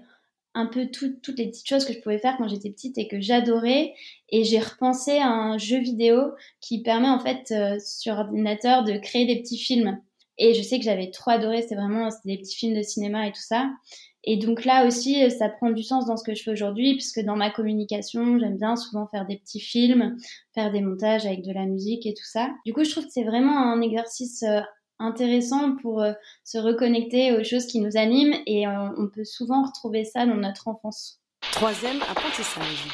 un 0.54 0.66
peu 0.66 0.88
toutes 0.88 1.38
les 1.38 1.48
petites 1.48 1.68
choses 1.68 1.86
que 1.86 1.94
je 1.94 2.00
pouvais 2.00 2.18
faire 2.18 2.36
quand 2.38 2.48
j'étais 2.48 2.70
petite 2.70 2.98
et 2.98 3.08
que 3.08 3.20
j'adorais. 3.20 3.94
Et 4.30 4.44
j'ai 4.44 4.60
repensé 4.60 5.18
à 5.18 5.28
un 5.28 5.58
jeu 5.58 5.80
vidéo 5.80 6.20
qui 6.60 6.82
permet 6.82 7.10
en 7.10 7.20
fait 7.20 7.52
euh, 7.52 7.78
sur 7.80 8.14
ordinateur 8.14 8.84
de 8.84 8.98
créer 8.98 9.26
des 9.26 9.42
petits 9.42 9.58
films. 9.58 10.02
Et 10.38 10.54
je 10.54 10.62
sais 10.62 10.80
que 10.80 10.86
j'avais 10.86 11.12
trop 11.12 11.32
adoré, 11.32 11.62
c'était 11.62 11.76
vraiment 11.76 12.08
des 12.24 12.38
petits 12.38 12.56
films 12.56 12.78
de 12.78 12.82
cinéma 12.82 13.28
et 13.28 13.32
tout 13.32 13.42
ça. 13.42 13.70
Et 14.24 14.38
donc 14.38 14.66
là 14.66 14.86
aussi, 14.86 15.30
ça 15.32 15.50
prend 15.50 15.72
du 15.72 15.84
sens 15.84 16.06
dans 16.06 16.18
ce 16.18 16.24
que 16.24 16.34
je 16.34 16.44
fais 16.44 16.52
aujourd'hui, 16.52 16.94
puisque 16.94 17.22
dans 17.22 17.36
ma 17.36 17.50
communication, 17.50 18.38
j'aime 18.38 18.58
bien 18.58 18.76
souvent 18.76 19.08
faire 19.08 19.26
des 19.26 19.38
petits 19.38 19.60
films, 19.62 20.18
faire 20.54 20.72
des 20.72 20.82
montages 20.82 21.26
avec 21.26 21.44
de 21.44 21.54
la 21.54 21.66
musique 21.66 22.06
et 22.06 22.14
tout 22.14 22.26
ça. 22.26 22.50
Du 22.66 22.74
coup, 22.74 22.84
je 22.84 22.92
trouve 22.92 23.06
que 23.06 23.12
c'est 23.12 23.24
vraiment 23.24 23.58
un 23.58 23.82
exercice 23.82 24.44
euh, 24.44 24.62
intéressant 25.00 25.76
pour 25.78 26.02
euh, 26.02 26.14
se 26.44 26.58
reconnecter 26.58 27.36
aux 27.36 27.44
choses 27.44 27.66
qui 27.66 27.80
nous 27.80 27.98
animent 27.98 28.36
et 28.46 28.68
euh, 28.68 28.90
on 28.98 29.08
peut 29.08 29.26
souvent 29.26 29.64
retrouver 29.64 30.06
ça 30.06 30.26
dans 30.26 30.36
notre 30.36 30.68
enfance. 30.68 31.20
Troisième 31.54 32.02
apprentissage. 32.10 32.88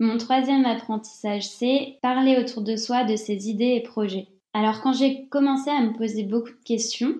Mon 0.00 0.18
troisième 0.18 0.64
apprentissage, 0.64 1.46
c'est 1.48 1.98
parler 2.02 2.36
autour 2.38 2.62
de 2.62 2.76
soi 2.76 3.04
de 3.04 3.16
ses 3.16 3.48
idées 3.48 3.74
et 3.76 3.82
projets. 3.82 4.28
Alors 4.52 4.80
quand 4.82 4.92
j'ai 4.92 5.28
commencé 5.28 5.70
à 5.70 5.80
me 5.80 5.96
poser 5.96 6.22
beaucoup 6.22 6.50
de 6.50 6.64
questions, 6.64 7.14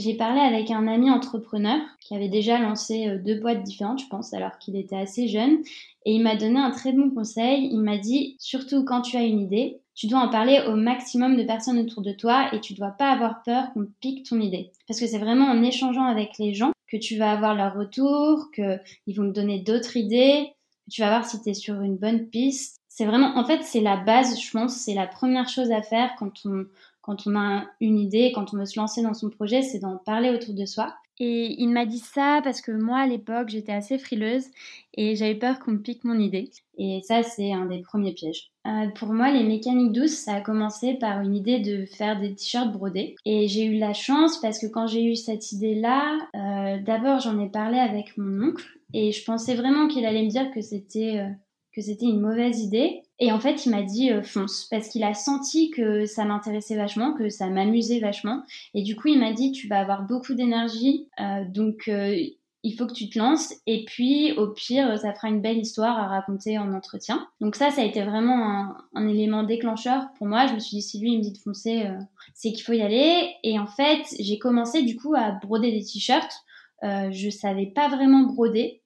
j'ai 0.00 0.14
parlé 0.14 0.40
avec 0.40 0.70
un 0.70 0.86
ami 0.86 1.10
entrepreneur 1.10 1.78
qui 2.00 2.14
avait 2.14 2.28
déjà 2.28 2.58
lancé 2.58 3.06
euh, 3.06 3.18
deux 3.18 3.38
boîtes 3.38 3.62
différentes, 3.62 4.00
je 4.00 4.06
pense, 4.06 4.32
alors 4.32 4.58
qu'il 4.58 4.76
était 4.76 4.96
assez 4.96 5.28
jeune. 5.28 5.58
Et 6.06 6.12
il 6.12 6.22
m'a 6.22 6.36
donné 6.36 6.58
un 6.58 6.70
très 6.70 6.92
bon 6.92 7.10
conseil. 7.10 7.68
Il 7.70 7.80
m'a 7.80 7.98
dit, 7.98 8.36
surtout 8.38 8.84
quand 8.84 9.02
tu 9.02 9.16
as 9.16 9.24
une 9.24 9.40
idée, 9.40 9.80
tu 9.94 10.06
dois 10.06 10.20
en 10.20 10.30
parler 10.30 10.62
au 10.66 10.74
maximum 10.74 11.36
de 11.36 11.42
personnes 11.42 11.78
autour 11.78 12.02
de 12.02 12.12
toi 12.12 12.48
et 12.54 12.60
tu 12.60 12.72
dois 12.72 12.92
pas 12.92 13.10
avoir 13.10 13.42
peur 13.42 13.72
qu'on 13.74 13.86
pique 14.00 14.26
ton 14.26 14.40
idée. 14.40 14.72
Parce 14.88 14.98
que 14.98 15.06
c'est 15.06 15.18
vraiment 15.18 15.46
en 15.46 15.62
échangeant 15.62 16.06
avec 16.06 16.38
les 16.38 16.54
gens 16.54 16.72
que 16.90 16.96
tu 16.96 17.18
vas 17.18 17.32
avoir 17.32 17.54
leur 17.54 17.74
retour, 17.74 18.50
qu'ils 18.54 19.16
vont 19.16 19.28
te 19.28 19.34
donner 19.34 19.58
d'autres 19.58 19.98
idées, 19.98 20.52
que 20.86 20.90
tu 20.90 21.02
vas 21.02 21.10
voir 21.10 21.26
si 21.26 21.42
tu 21.42 21.50
es 21.50 21.54
sur 21.54 21.82
une 21.82 21.98
bonne 21.98 22.28
piste. 22.28 22.78
C'est 22.88 23.04
vraiment, 23.04 23.36
en 23.36 23.44
fait, 23.44 23.62
c'est 23.62 23.82
la 23.82 23.98
base, 23.98 24.40
je 24.40 24.50
pense, 24.50 24.74
c'est 24.74 24.94
la 24.94 25.06
première 25.06 25.48
chose 25.48 25.70
à 25.70 25.82
faire 25.82 26.10
quand 26.18 26.32
on, 26.46 26.64
quand 27.02 27.26
on 27.26 27.36
a 27.36 27.64
une 27.80 27.98
idée, 27.98 28.32
quand 28.34 28.52
on 28.52 28.58
veut 28.58 28.66
se 28.66 28.78
lancer 28.78 29.02
dans 29.02 29.14
son 29.14 29.30
projet, 29.30 29.62
c'est 29.62 29.78
d'en 29.78 29.96
parler 29.96 30.30
autour 30.30 30.54
de 30.54 30.64
soi. 30.64 30.94
Et 31.22 31.60
il 31.60 31.68
m'a 31.68 31.84
dit 31.84 31.98
ça 31.98 32.40
parce 32.42 32.62
que 32.62 32.72
moi, 32.72 33.00
à 33.00 33.06
l'époque, 33.06 33.50
j'étais 33.50 33.72
assez 33.72 33.98
frileuse 33.98 34.46
et 34.94 35.16
j'avais 35.16 35.34
peur 35.34 35.58
qu'on 35.58 35.72
me 35.72 35.78
pique 35.78 36.02
mon 36.02 36.18
idée. 36.18 36.50
Et 36.78 37.02
ça, 37.02 37.22
c'est 37.22 37.52
un 37.52 37.66
des 37.66 37.82
premiers 37.82 38.14
pièges. 38.14 38.50
Euh, 38.66 38.88
pour 38.94 39.12
moi, 39.12 39.30
les 39.30 39.44
mécaniques 39.44 39.92
douces, 39.92 40.16
ça 40.16 40.36
a 40.36 40.40
commencé 40.40 40.94
par 40.94 41.20
une 41.20 41.34
idée 41.34 41.60
de 41.60 41.84
faire 41.84 42.18
des 42.18 42.34
t-shirts 42.34 42.72
brodés. 42.72 43.16
Et 43.26 43.48
j'ai 43.48 43.66
eu 43.66 43.78
la 43.78 43.92
chance 43.92 44.40
parce 44.40 44.58
que 44.58 44.66
quand 44.66 44.86
j'ai 44.86 45.04
eu 45.04 45.14
cette 45.14 45.52
idée-là, 45.52 46.16
euh, 46.34 46.82
d'abord, 46.82 47.20
j'en 47.20 47.38
ai 47.38 47.50
parlé 47.50 47.78
avec 47.78 48.16
mon 48.16 48.48
oncle 48.48 48.64
et 48.94 49.12
je 49.12 49.22
pensais 49.22 49.54
vraiment 49.54 49.88
qu'il 49.88 50.06
allait 50.06 50.24
me 50.24 50.30
dire 50.30 50.50
que 50.52 50.62
c'était 50.62 51.18
euh, 51.18 51.28
que 51.74 51.82
c'était 51.82 52.06
une 52.06 52.20
mauvaise 52.20 52.60
idée. 52.60 53.02
Et 53.20 53.32
en 53.32 53.38
fait, 53.38 53.66
il 53.66 53.70
m'a 53.70 53.82
dit 53.82 54.10
euh, 54.10 54.22
fonce 54.22 54.66
parce 54.70 54.88
qu'il 54.88 55.04
a 55.04 55.12
senti 55.12 55.70
que 55.70 56.06
ça 56.06 56.24
m'intéressait 56.24 56.76
vachement, 56.76 57.12
que 57.12 57.28
ça 57.28 57.48
m'amusait 57.48 58.00
vachement. 58.00 58.42
Et 58.72 58.82
du 58.82 58.96
coup, 58.96 59.08
il 59.08 59.20
m'a 59.20 59.32
dit 59.32 59.52
tu 59.52 59.68
vas 59.68 59.78
avoir 59.78 60.06
beaucoup 60.06 60.32
d'énergie, 60.32 61.06
euh, 61.20 61.44
donc 61.44 61.88
euh, 61.88 62.16
il 62.62 62.72
faut 62.72 62.86
que 62.86 62.94
tu 62.94 63.10
te 63.10 63.18
lances. 63.18 63.54
Et 63.66 63.84
puis, 63.84 64.32
au 64.32 64.48
pire, 64.48 64.98
ça 64.98 65.12
fera 65.12 65.28
une 65.28 65.42
belle 65.42 65.58
histoire 65.58 65.98
à 65.98 66.08
raconter 66.08 66.58
en 66.58 66.72
entretien. 66.72 67.28
Donc 67.42 67.56
ça, 67.56 67.70
ça 67.70 67.82
a 67.82 67.84
été 67.84 68.02
vraiment 68.02 68.48
un, 68.48 68.76
un 68.94 69.06
élément 69.06 69.42
déclencheur 69.42 70.06
pour 70.16 70.26
moi. 70.26 70.46
Je 70.46 70.54
me 70.54 70.58
suis 70.58 70.78
dit 70.78 70.82
si 70.82 70.98
lui 70.98 71.12
il 71.12 71.18
me 71.18 71.22
dit 71.22 71.32
de 71.32 71.38
foncer, 71.38 71.88
c'est 72.34 72.52
qu'il 72.52 72.62
faut 72.62 72.72
y 72.72 72.82
aller. 72.82 73.34
Et 73.42 73.58
en 73.58 73.66
fait, 73.66 74.02
j'ai 74.18 74.38
commencé 74.38 74.82
du 74.82 74.96
coup 74.96 75.14
à 75.14 75.32
broder 75.32 75.72
des 75.72 75.84
t-shirts. 75.84 76.44
je 76.82 77.30
savais 77.30 77.66
pas 77.66 77.88
vraiment 77.88 78.24
broder. 78.24 78.82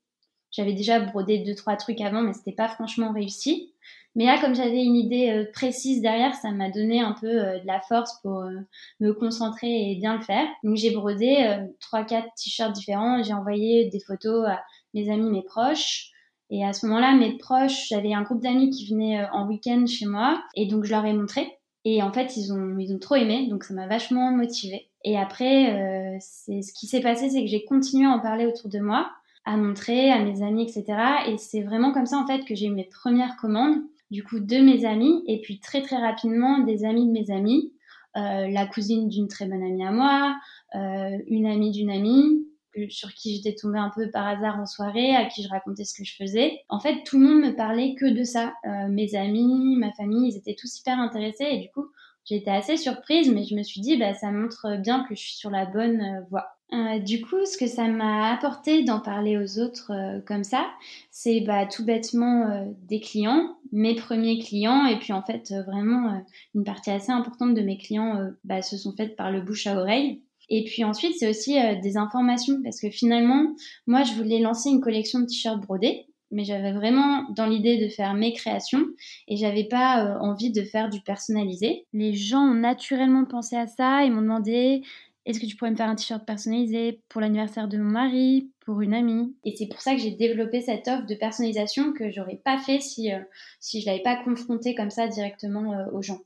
J'avais 0.52 0.72
déjà 0.72 1.00
brodé 1.00 1.38
deux 1.38 1.56
trois 1.56 1.74
trucs 1.74 2.00
avant, 2.00 2.22
mais 2.22 2.32
c'était 2.32 2.52
pas 2.52 2.68
franchement 2.68 3.12
réussi. 3.12 3.73
Mais 4.16 4.26
là, 4.26 4.38
comme 4.40 4.54
j'avais 4.54 4.84
une 4.84 4.94
idée 4.94 5.30
euh, 5.30 5.50
précise 5.52 6.00
derrière, 6.00 6.34
ça 6.34 6.52
m'a 6.52 6.70
donné 6.70 7.00
un 7.00 7.14
peu 7.20 7.26
euh, 7.26 7.58
de 7.58 7.66
la 7.66 7.80
force 7.80 8.20
pour 8.22 8.40
euh, 8.40 8.60
me 9.00 9.12
concentrer 9.12 9.90
et 9.90 9.96
bien 9.96 10.16
le 10.16 10.22
faire. 10.22 10.46
Donc 10.62 10.76
j'ai 10.76 10.92
brodé 10.92 11.58
trois, 11.80 12.04
quatre 12.04 12.28
t-shirts 12.36 12.72
différents. 12.72 13.22
J'ai 13.22 13.34
envoyé 13.34 13.90
des 13.90 14.00
photos 14.00 14.46
à 14.46 14.62
mes 14.94 15.10
amis, 15.10 15.30
mes 15.30 15.42
proches. 15.42 16.10
Et 16.50 16.64
à 16.64 16.72
ce 16.72 16.86
moment-là, 16.86 17.16
mes 17.16 17.36
proches, 17.38 17.88
j'avais 17.88 18.14
un 18.14 18.22
groupe 18.22 18.42
d'amis 18.42 18.70
qui 18.70 18.88
venaient 18.88 19.26
en 19.32 19.48
week-end 19.48 19.84
chez 19.86 20.06
moi, 20.06 20.42
et 20.54 20.66
donc 20.66 20.84
je 20.84 20.90
leur 20.90 21.04
ai 21.04 21.12
montré. 21.12 21.58
Et 21.84 22.02
en 22.02 22.12
fait, 22.12 22.36
ils 22.36 22.52
ont, 22.52 22.78
ils 22.78 22.94
ont 22.94 22.98
trop 22.98 23.16
aimé, 23.16 23.48
donc 23.48 23.64
ça 23.64 23.74
m'a 23.74 23.88
vachement 23.88 24.30
motivée. 24.30 24.90
Et 25.04 25.18
après, 25.18 26.18
c'est 26.20 26.62
ce 26.62 26.72
qui 26.72 26.86
s'est 26.86 27.00
passé, 27.00 27.30
c'est 27.30 27.40
que 27.40 27.48
j'ai 27.48 27.64
continué 27.64 28.06
à 28.06 28.10
en 28.10 28.20
parler 28.20 28.46
autour 28.46 28.70
de 28.70 28.78
moi. 28.78 29.10
à 29.46 29.56
montrer 29.56 30.10
à 30.10 30.20
mes 30.20 30.42
amis, 30.42 30.62
etc. 30.62 30.84
Et 31.28 31.36
c'est 31.38 31.62
vraiment 31.62 31.92
comme 31.92 32.06
ça 32.06 32.18
en 32.18 32.26
fait 32.26 32.44
que 32.44 32.54
j'ai 32.54 32.66
eu 32.66 32.70
mes 32.70 32.88
premières 32.88 33.36
commandes, 33.36 33.82
du 34.10 34.24
coup 34.24 34.40
de 34.40 34.58
mes 34.58 34.84
amis, 34.84 35.22
et 35.26 35.40
puis 35.40 35.60
très 35.60 35.82
très 35.82 35.96
rapidement 35.96 36.58
des 36.58 36.84
amis 36.84 37.06
de 37.06 37.12
mes 37.12 37.30
amis, 37.30 37.72
euh, 38.16 38.48
la 38.48 38.66
cousine 38.66 39.08
d'une 39.08 39.28
très 39.28 39.46
bonne 39.46 39.62
amie 39.62 39.84
à 39.84 39.90
moi, 39.90 40.36
euh, 40.74 41.18
une 41.26 41.46
amie 41.46 41.72
d'une 41.72 41.90
amie, 41.90 42.44
sur 42.88 43.12
qui 43.14 43.36
j'étais 43.36 43.54
tombée 43.54 43.78
un 43.78 43.90
peu 43.94 44.10
par 44.10 44.26
hasard 44.26 44.58
en 44.58 44.66
soirée, 44.66 45.14
à 45.14 45.26
qui 45.26 45.42
je 45.42 45.48
racontais 45.48 45.84
ce 45.84 45.94
que 45.94 46.04
je 46.04 46.14
faisais. 46.16 46.60
En 46.68 46.80
fait, 46.80 47.02
tout 47.04 47.18
le 47.18 47.26
monde 47.26 47.42
me 47.42 47.56
parlait 47.56 47.94
que 47.94 48.06
de 48.06 48.24
ça. 48.24 48.54
Euh, 48.64 48.88
mes 48.88 49.14
amis, 49.14 49.76
ma 49.76 49.92
famille, 49.92 50.32
ils 50.32 50.36
étaient 50.36 50.56
tous 50.58 50.78
hyper 50.78 50.98
intéressés 50.98 51.46
et 51.50 51.58
du 51.58 51.70
coup, 51.70 51.86
j'étais 52.24 52.50
assez 52.50 52.76
surprise, 52.76 53.30
mais 53.32 53.44
je 53.44 53.54
me 53.54 53.62
suis 53.62 53.80
dit, 53.80 53.96
bah, 53.96 54.14
ça 54.14 54.30
montre 54.30 54.80
bien 54.80 55.04
que 55.04 55.14
je 55.14 55.20
suis 55.20 55.34
sur 55.34 55.50
la 55.50 55.66
bonne 55.66 56.00
euh, 56.00 56.20
voie. 56.30 56.53
Euh, 56.72 56.98
du 56.98 57.20
coup, 57.20 57.44
ce 57.44 57.56
que 57.56 57.66
ça 57.66 57.86
m'a 57.86 58.32
apporté 58.32 58.82
d'en 58.82 59.00
parler 59.00 59.36
aux 59.36 59.60
autres 59.60 59.92
comme 60.26 60.44
ça, 60.44 60.66
c'est 61.10 61.40
bah, 61.40 61.66
tout 61.66 61.84
bêtement 61.84 62.66
des 62.88 63.00
clients, 63.00 63.56
mes 63.70 63.94
premiers 63.94 64.38
clients, 64.38 64.86
et 64.86 64.98
puis 64.98 65.12
en 65.12 65.22
fait, 65.22 65.52
vraiment, 65.66 66.24
une 66.54 66.64
partie 66.64 66.90
assez 66.90 67.12
importante 67.12 67.54
de 67.54 67.60
mes 67.60 67.76
clients 67.76 68.30
bah, 68.44 68.62
se 68.62 68.76
sont 68.76 68.92
faites 68.96 69.14
par 69.14 69.30
le 69.30 69.40
bouche 69.40 69.66
à 69.66 69.78
oreille. 69.78 70.22
Et 70.48 70.64
puis 70.64 70.84
ensuite, 70.84 71.14
c'est 71.18 71.28
aussi 71.28 71.58
euh, 71.58 71.76
des 71.80 71.96
informations 71.96 72.60
parce 72.62 72.80
que 72.80 72.90
finalement, 72.90 73.54
moi, 73.86 74.02
je 74.02 74.12
voulais 74.14 74.40
lancer 74.40 74.68
une 74.68 74.80
collection 74.80 75.20
de 75.20 75.26
t-shirts 75.26 75.60
brodés, 75.60 76.06
mais 76.30 76.44
j'avais 76.44 76.72
vraiment 76.72 77.24
dans 77.30 77.46
l'idée 77.46 77.78
de 77.78 77.88
faire 77.88 78.14
mes 78.14 78.32
créations 78.32 78.84
et 79.28 79.36
j'avais 79.36 79.64
pas 79.64 80.04
euh, 80.04 80.18
envie 80.18 80.50
de 80.50 80.62
faire 80.62 80.90
du 80.90 81.00
personnalisé. 81.00 81.86
Les 81.92 82.14
gens 82.14 82.42
ont 82.42 82.54
naturellement 82.54 83.24
pensé 83.24 83.56
à 83.56 83.66
ça 83.66 84.04
et 84.04 84.10
m'ont 84.10 84.22
demandé 84.22 84.82
est-ce 85.26 85.40
que 85.40 85.46
tu 85.46 85.56
pourrais 85.56 85.70
me 85.70 85.76
faire 85.76 85.88
un 85.88 85.94
t-shirt 85.94 86.24
personnalisé 86.24 87.00
pour 87.08 87.20
l'anniversaire 87.20 87.68
de 87.68 87.78
mon 87.78 87.90
mari, 87.90 88.50
pour 88.64 88.80
une 88.80 88.94
amie? 88.94 89.34
Et 89.44 89.54
c'est 89.56 89.66
pour 89.66 89.80
ça 89.80 89.94
que 89.94 90.00
j'ai 90.00 90.12
développé 90.12 90.60
cette 90.60 90.88
offre 90.88 91.06
de 91.06 91.14
personnalisation 91.14 91.92
que 91.92 92.10
j'aurais 92.10 92.40
pas 92.44 92.58
fait 92.58 92.80
si, 92.80 93.12
euh, 93.12 93.20
si 93.60 93.80
je 93.80 93.86
l'avais 93.86 94.02
pas 94.02 94.22
confrontée 94.22 94.74
comme 94.74 94.90
ça 94.90 95.08
directement 95.08 95.86
aux 95.92 96.02
gens. 96.02 96.20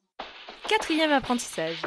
Quatrième 0.68 1.12
apprentissage. 1.12 1.82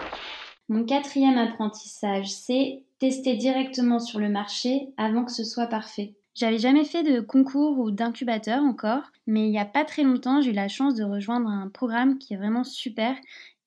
Mon 0.69 0.85
quatrième 0.85 1.37
apprentissage, 1.37 2.29
c'est 2.29 2.83
tester 2.97 3.35
directement 3.35 3.99
sur 3.99 4.19
le 4.19 4.29
marché 4.29 4.87
avant 4.95 5.25
que 5.25 5.31
ce 5.31 5.43
soit 5.43 5.67
parfait. 5.67 6.13
J'avais 6.33 6.59
jamais 6.59 6.85
fait 6.85 7.03
de 7.03 7.19
concours 7.19 7.77
ou 7.77 7.91
d'incubateur 7.91 8.63
encore, 8.63 9.03
mais 9.27 9.47
il 9.47 9.51
n'y 9.51 9.59
a 9.59 9.65
pas 9.65 9.83
très 9.83 10.03
longtemps, 10.03 10.41
j'ai 10.41 10.51
eu 10.51 10.53
la 10.53 10.69
chance 10.69 10.95
de 10.95 11.03
rejoindre 11.03 11.49
un 11.49 11.67
programme 11.67 12.17
qui 12.17 12.33
est 12.33 12.37
vraiment 12.37 12.63
super 12.63 13.15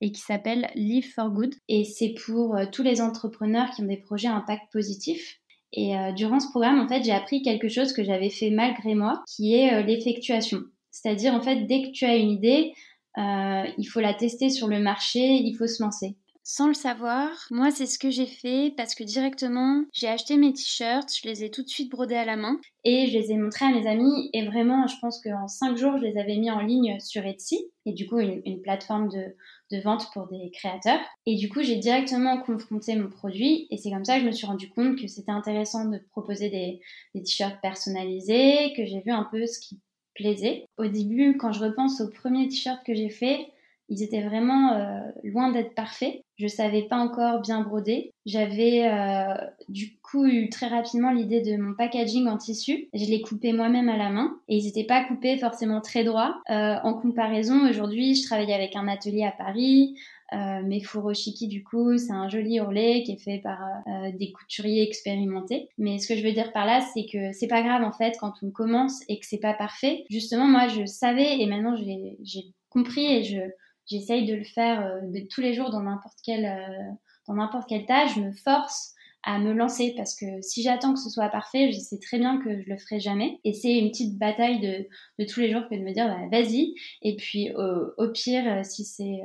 et 0.01 0.11
qui 0.11 0.21
s'appelle 0.21 0.69
Live 0.75 1.11
for 1.13 1.29
Good. 1.29 1.55
Et 1.67 1.83
c'est 1.83 2.13
pour 2.25 2.55
euh, 2.55 2.65
tous 2.71 2.83
les 2.83 3.01
entrepreneurs 3.01 3.69
qui 3.71 3.81
ont 3.81 3.87
des 3.87 3.97
projets 3.97 4.27
à 4.27 4.35
impact 4.35 4.71
positif. 4.71 5.39
Et 5.73 5.97
euh, 5.97 6.11
durant 6.13 6.39
ce 6.39 6.49
programme, 6.49 6.79
en 6.79 6.87
fait, 6.87 7.03
j'ai 7.03 7.11
appris 7.11 7.41
quelque 7.41 7.69
chose 7.69 7.93
que 7.93 8.03
j'avais 8.03 8.29
fait 8.29 8.49
malgré 8.49 8.95
moi, 8.95 9.23
qui 9.27 9.55
est 9.55 9.73
euh, 9.73 9.81
l'effectuation. 9.81 10.61
C'est-à-dire, 10.91 11.33
en 11.33 11.41
fait, 11.41 11.65
dès 11.65 11.83
que 11.83 11.91
tu 11.91 12.05
as 12.05 12.15
une 12.15 12.31
idée, 12.31 12.73
il 13.17 13.85
faut 13.85 14.01
la 14.01 14.13
tester 14.13 14.49
sur 14.49 14.67
le 14.67 14.79
marché, 14.79 15.21
il 15.21 15.53
faut 15.55 15.67
se 15.67 15.81
lancer. 15.81 16.17
Sans 16.47 16.67
le 16.67 16.75
savoir, 16.75 17.31
moi 17.49 17.71
c'est 17.71 17.87
ce 17.87 17.97
que 17.97 18.11
j'ai 18.11 18.27
fait 18.27 18.71
parce 18.77 18.93
que 18.93 19.03
directement 19.03 19.83
j'ai 19.93 20.07
acheté 20.07 20.37
mes 20.37 20.53
t-shirts, 20.53 21.09
je 21.19 21.27
les 21.27 21.43
ai 21.43 21.49
tout 21.49 21.63
de 21.63 21.67
suite 21.67 21.89
brodés 21.89 22.17
à 22.17 22.23
la 22.23 22.35
main 22.35 22.59
et 22.83 23.07
je 23.07 23.17
les 23.17 23.31
ai 23.31 23.37
montrés 23.37 23.65
à 23.65 23.71
mes 23.71 23.87
amis 23.87 24.29
et 24.31 24.45
vraiment 24.45 24.85
je 24.85 24.93
pense 25.01 25.19
qu'en 25.23 25.47
5 25.47 25.75
jours 25.75 25.97
je 25.97 26.03
les 26.03 26.19
avais 26.19 26.37
mis 26.37 26.51
en 26.51 26.59
ligne 26.59 26.99
sur 26.99 27.25
Etsy 27.25 27.71
et 27.87 27.93
du 27.93 28.07
coup 28.07 28.19
une, 28.19 28.61
plateforme 28.61 29.09
de, 29.09 29.35
vente 29.73 30.11
pour 30.13 30.27
des 30.27 30.51
créateurs 30.51 30.99
et 31.25 31.35
du 31.35 31.49
coup 31.49 31.61
j'ai 31.63 31.77
directement 31.77 32.39
confronté 32.39 32.95
mon 32.95 33.09
produit 33.09 33.67
et 33.71 33.77
c'est 33.77 33.89
comme 33.89 34.05
ça 34.05 34.15
que 34.15 34.21
je 34.21 34.27
me 34.27 34.31
suis 34.31 34.45
rendu 34.45 34.69
compte 34.69 34.97
que 34.99 35.07
c'était 35.07 35.31
intéressant 35.31 35.89
de 35.89 35.97
proposer 36.11 36.49
des, 36.49 36.81
des 37.13 37.23
t-shirts 37.23 37.59
personnalisés, 37.61 38.73
que 38.77 38.85
j'ai 38.85 39.01
vu 39.01 39.11
un 39.11 39.27
peu 39.31 39.45
ce 39.45 39.59
qui 39.59 39.79
plaisait. 40.13 40.67
Au 40.77 40.85
début 40.85 41.37
quand 41.37 41.51
je 41.51 41.63
repense 41.63 41.99
au 42.01 42.09
premier 42.09 42.47
t-shirt 42.47 42.85
que 42.85 42.93
j'ai 42.93 43.09
fait, 43.09 43.47
ils 43.89 44.03
étaient 44.03 44.23
vraiment 44.23 44.73
euh, 44.73 44.99
loin 45.23 45.51
d'être 45.51 45.75
parfaits. 45.75 46.21
Je 46.37 46.47
savais 46.47 46.83
pas 46.83 46.97
encore 46.97 47.41
bien 47.41 47.61
broder. 47.61 48.13
J'avais 48.25 48.87
euh, 48.87 49.35
du 49.69 49.97
coup 50.01 50.25
eu 50.25 50.49
très 50.49 50.67
rapidement 50.67 51.11
l'idée 51.11 51.41
de 51.41 51.55
mon 51.57 51.73
packaging 51.75 52.27
en 52.27 52.37
tissu. 52.37 52.89
Je 52.93 53.05
l'ai 53.05 53.21
coupé 53.21 53.53
moi-même 53.53 53.89
à 53.89 53.97
la 53.97 54.09
main 54.09 54.35
et 54.47 54.57
ils 54.57 54.65
n'étaient 54.65 54.85
pas 54.85 55.03
coupés 55.03 55.37
forcément 55.37 55.81
très 55.81 56.03
droits. 56.03 56.35
Euh, 56.49 56.75
en 56.83 56.93
comparaison, 56.93 57.69
aujourd'hui, 57.69 58.15
je 58.15 58.23
travaille 58.23 58.51
avec 58.53 58.75
un 58.75 58.87
atelier 58.87 59.23
à 59.23 59.31
Paris. 59.31 59.95
Euh, 60.33 60.63
mes 60.63 60.81
furoshiki, 60.81 61.47
du 61.47 61.63
coup, 61.63 61.97
c'est 61.97 62.11
un 62.11 62.27
joli 62.27 62.59
ourlet 62.59 63.03
qui 63.03 63.11
est 63.11 63.23
fait 63.23 63.39
par 63.43 63.59
euh, 63.61 64.11
des 64.17 64.31
couturiers 64.31 64.81
expérimentés. 64.81 65.69
Mais 65.77 65.99
ce 65.99 66.07
que 66.07 66.15
je 66.15 66.23
veux 66.23 66.33
dire 66.33 66.51
par 66.51 66.65
là, 66.65 66.81
c'est 66.93 67.05
que 67.05 67.31
c'est 67.31 67.47
pas 67.47 67.61
grave 67.61 67.83
en 67.83 67.91
fait 67.91 68.17
quand 68.19 68.33
on 68.41 68.49
commence 68.49 69.01
et 69.07 69.19
que 69.19 69.25
c'est 69.25 69.39
pas 69.39 69.53
parfait. 69.53 70.03
Justement, 70.09 70.47
moi, 70.47 70.67
je 70.67 70.85
savais 70.85 71.39
et 71.39 71.45
maintenant 71.45 71.75
j'ai 71.75 72.45
compris 72.69 73.05
et 73.05 73.23
je 73.23 73.39
J'essaye 73.87 74.25
de 74.25 74.33
le 74.33 74.43
faire 74.43 74.85
euh, 74.85 75.19
tous 75.29 75.41
les 75.41 75.53
jours 75.53 75.69
dans 75.69 75.81
n'importe 75.81 76.17
quelle, 76.23 76.45
euh, 76.45 76.91
dans 77.27 77.35
n'importe 77.35 77.69
quelle 77.69 77.85
tâche. 77.85 78.15
Je 78.15 78.21
me 78.21 78.31
force 78.31 78.93
à 79.23 79.39
me 79.39 79.53
lancer 79.53 79.93
parce 79.95 80.15
que 80.15 80.25
si 80.41 80.61
j'attends 80.61 80.93
que 80.93 80.99
ce 80.99 81.09
soit 81.09 81.29
parfait, 81.29 81.71
je 81.71 81.79
sais 81.79 81.99
très 81.99 82.19
bien 82.19 82.39
que 82.39 82.61
je 82.61 82.69
le 82.69 82.77
ferai 82.77 82.99
jamais. 82.99 83.39
Et 83.43 83.53
c'est 83.53 83.77
une 83.77 83.89
petite 83.89 84.17
bataille 84.17 84.59
de, 84.59 84.87
de, 85.19 85.27
tous 85.27 85.39
les 85.39 85.51
jours 85.51 85.67
que 85.69 85.75
de 85.75 85.81
me 85.81 85.93
dire 85.93 86.07
bah, 86.07 86.27
vas-y. 86.31 86.73
Et 87.01 87.15
puis 87.15 87.51
au 87.53 88.07
pire, 88.09 88.59
euh, 88.59 88.63
si 88.63 88.85
c'est 88.85 89.21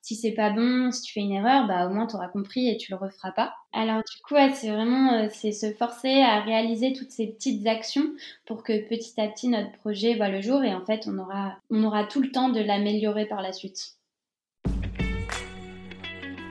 si 0.00 0.14
c'est 0.16 0.32
pas 0.32 0.50
bon, 0.50 0.90
si 0.90 1.02
tu 1.02 1.12
fais 1.12 1.20
une 1.20 1.32
erreur, 1.32 1.66
bah 1.66 1.86
au 1.86 1.90
moins 1.92 2.06
tu 2.06 2.16
auras 2.16 2.28
compris 2.28 2.68
et 2.68 2.78
tu 2.78 2.92
le 2.92 2.96
referas 2.98 3.32
pas. 3.32 3.54
Alors 3.72 4.02
du 4.02 4.22
coup, 4.22 4.36
c'est 4.54 4.70
vraiment 4.70 5.28
c'est 5.30 5.52
se 5.52 5.72
forcer 5.72 6.22
à 6.22 6.40
réaliser 6.40 6.94
toutes 6.94 7.10
ces 7.10 7.26
petites 7.26 7.66
actions 7.66 8.06
pour 8.46 8.62
que 8.62 8.88
petit 8.88 9.20
à 9.20 9.28
petit 9.28 9.48
notre 9.48 9.72
projet 9.72 10.14
voit 10.14 10.28
le 10.28 10.40
jour 10.40 10.62
et 10.64 10.74
en 10.74 10.84
fait 10.84 11.06
on 11.08 11.18
aura 11.18 11.58
on 11.70 11.84
aura 11.84 12.04
tout 12.04 12.20
le 12.20 12.30
temps 12.30 12.48
de 12.48 12.60
l'améliorer 12.60 13.26
par 13.26 13.42
la 13.42 13.52
suite. 13.52 13.97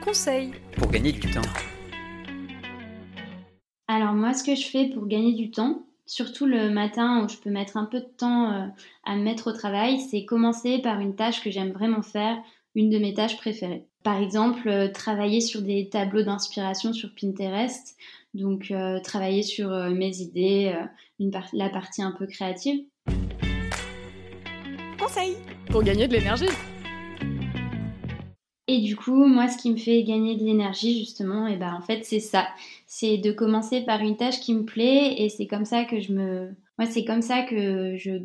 Conseil 0.04 0.52
pour 0.76 0.90
gagner 0.90 1.12
du 1.12 1.30
temps. 1.30 1.42
Alors 3.88 4.12
moi, 4.12 4.32
ce 4.32 4.44
que 4.44 4.54
je 4.54 4.66
fais 4.66 4.86
pour 4.86 5.06
gagner 5.06 5.32
du 5.32 5.50
temps, 5.50 5.82
surtout 6.06 6.46
le 6.46 6.70
matin 6.70 7.24
où 7.24 7.28
je 7.28 7.36
peux 7.36 7.50
mettre 7.50 7.76
un 7.76 7.84
peu 7.84 8.00
de 8.00 8.08
temps 8.16 8.52
euh, 8.52 8.66
à 9.04 9.16
me 9.16 9.22
mettre 9.22 9.48
au 9.48 9.52
travail, 9.52 9.98
c'est 10.00 10.24
commencer 10.24 10.78
par 10.78 11.00
une 11.00 11.16
tâche 11.16 11.42
que 11.42 11.50
j'aime 11.50 11.72
vraiment 11.72 12.02
faire, 12.02 12.36
une 12.74 12.90
de 12.90 12.98
mes 12.98 13.12
tâches 13.12 13.36
préférées. 13.36 13.86
Par 14.04 14.20
exemple, 14.22 14.68
euh, 14.68 14.88
travailler 14.88 15.40
sur 15.40 15.62
des 15.62 15.88
tableaux 15.88 16.22
d'inspiration 16.22 16.92
sur 16.92 17.10
Pinterest, 17.20 17.96
donc 18.34 18.70
euh, 18.70 19.00
travailler 19.00 19.42
sur 19.42 19.70
mes 19.90 20.20
idées, 20.20 20.74
la 21.52 21.68
partie 21.70 22.02
un 22.02 22.12
peu 22.12 22.26
créative. 22.26 22.84
Conseil 24.98 25.36
pour 25.70 25.82
gagner 25.82 26.06
de 26.06 26.12
l'énergie. 26.12 26.48
Et 28.70 28.80
du 28.80 28.96
coup, 28.96 29.24
moi, 29.26 29.48
ce 29.48 29.56
qui 29.56 29.70
me 29.70 29.78
fait 29.78 30.02
gagner 30.02 30.36
de 30.36 30.44
l'énergie, 30.44 30.98
justement, 30.98 31.46
et 31.46 31.56
ben 31.56 31.72
en 31.72 31.80
fait, 31.80 32.04
c'est 32.04 32.20
ça. 32.20 32.46
C'est 32.86 33.16
de 33.16 33.32
commencer 33.32 33.80
par 33.80 34.02
une 34.02 34.18
tâche 34.18 34.40
qui 34.40 34.54
me 34.54 34.64
plaît 34.64 35.14
et 35.16 35.30
c'est 35.30 35.46
comme 35.46 35.64
ça 35.64 35.84
que 35.84 36.00
je 36.00 36.12
me. 36.12 36.54
Moi, 36.78 36.86
c'est 36.86 37.06
comme 37.06 37.22
ça 37.22 37.44
que 37.44 37.96
je 37.96 38.24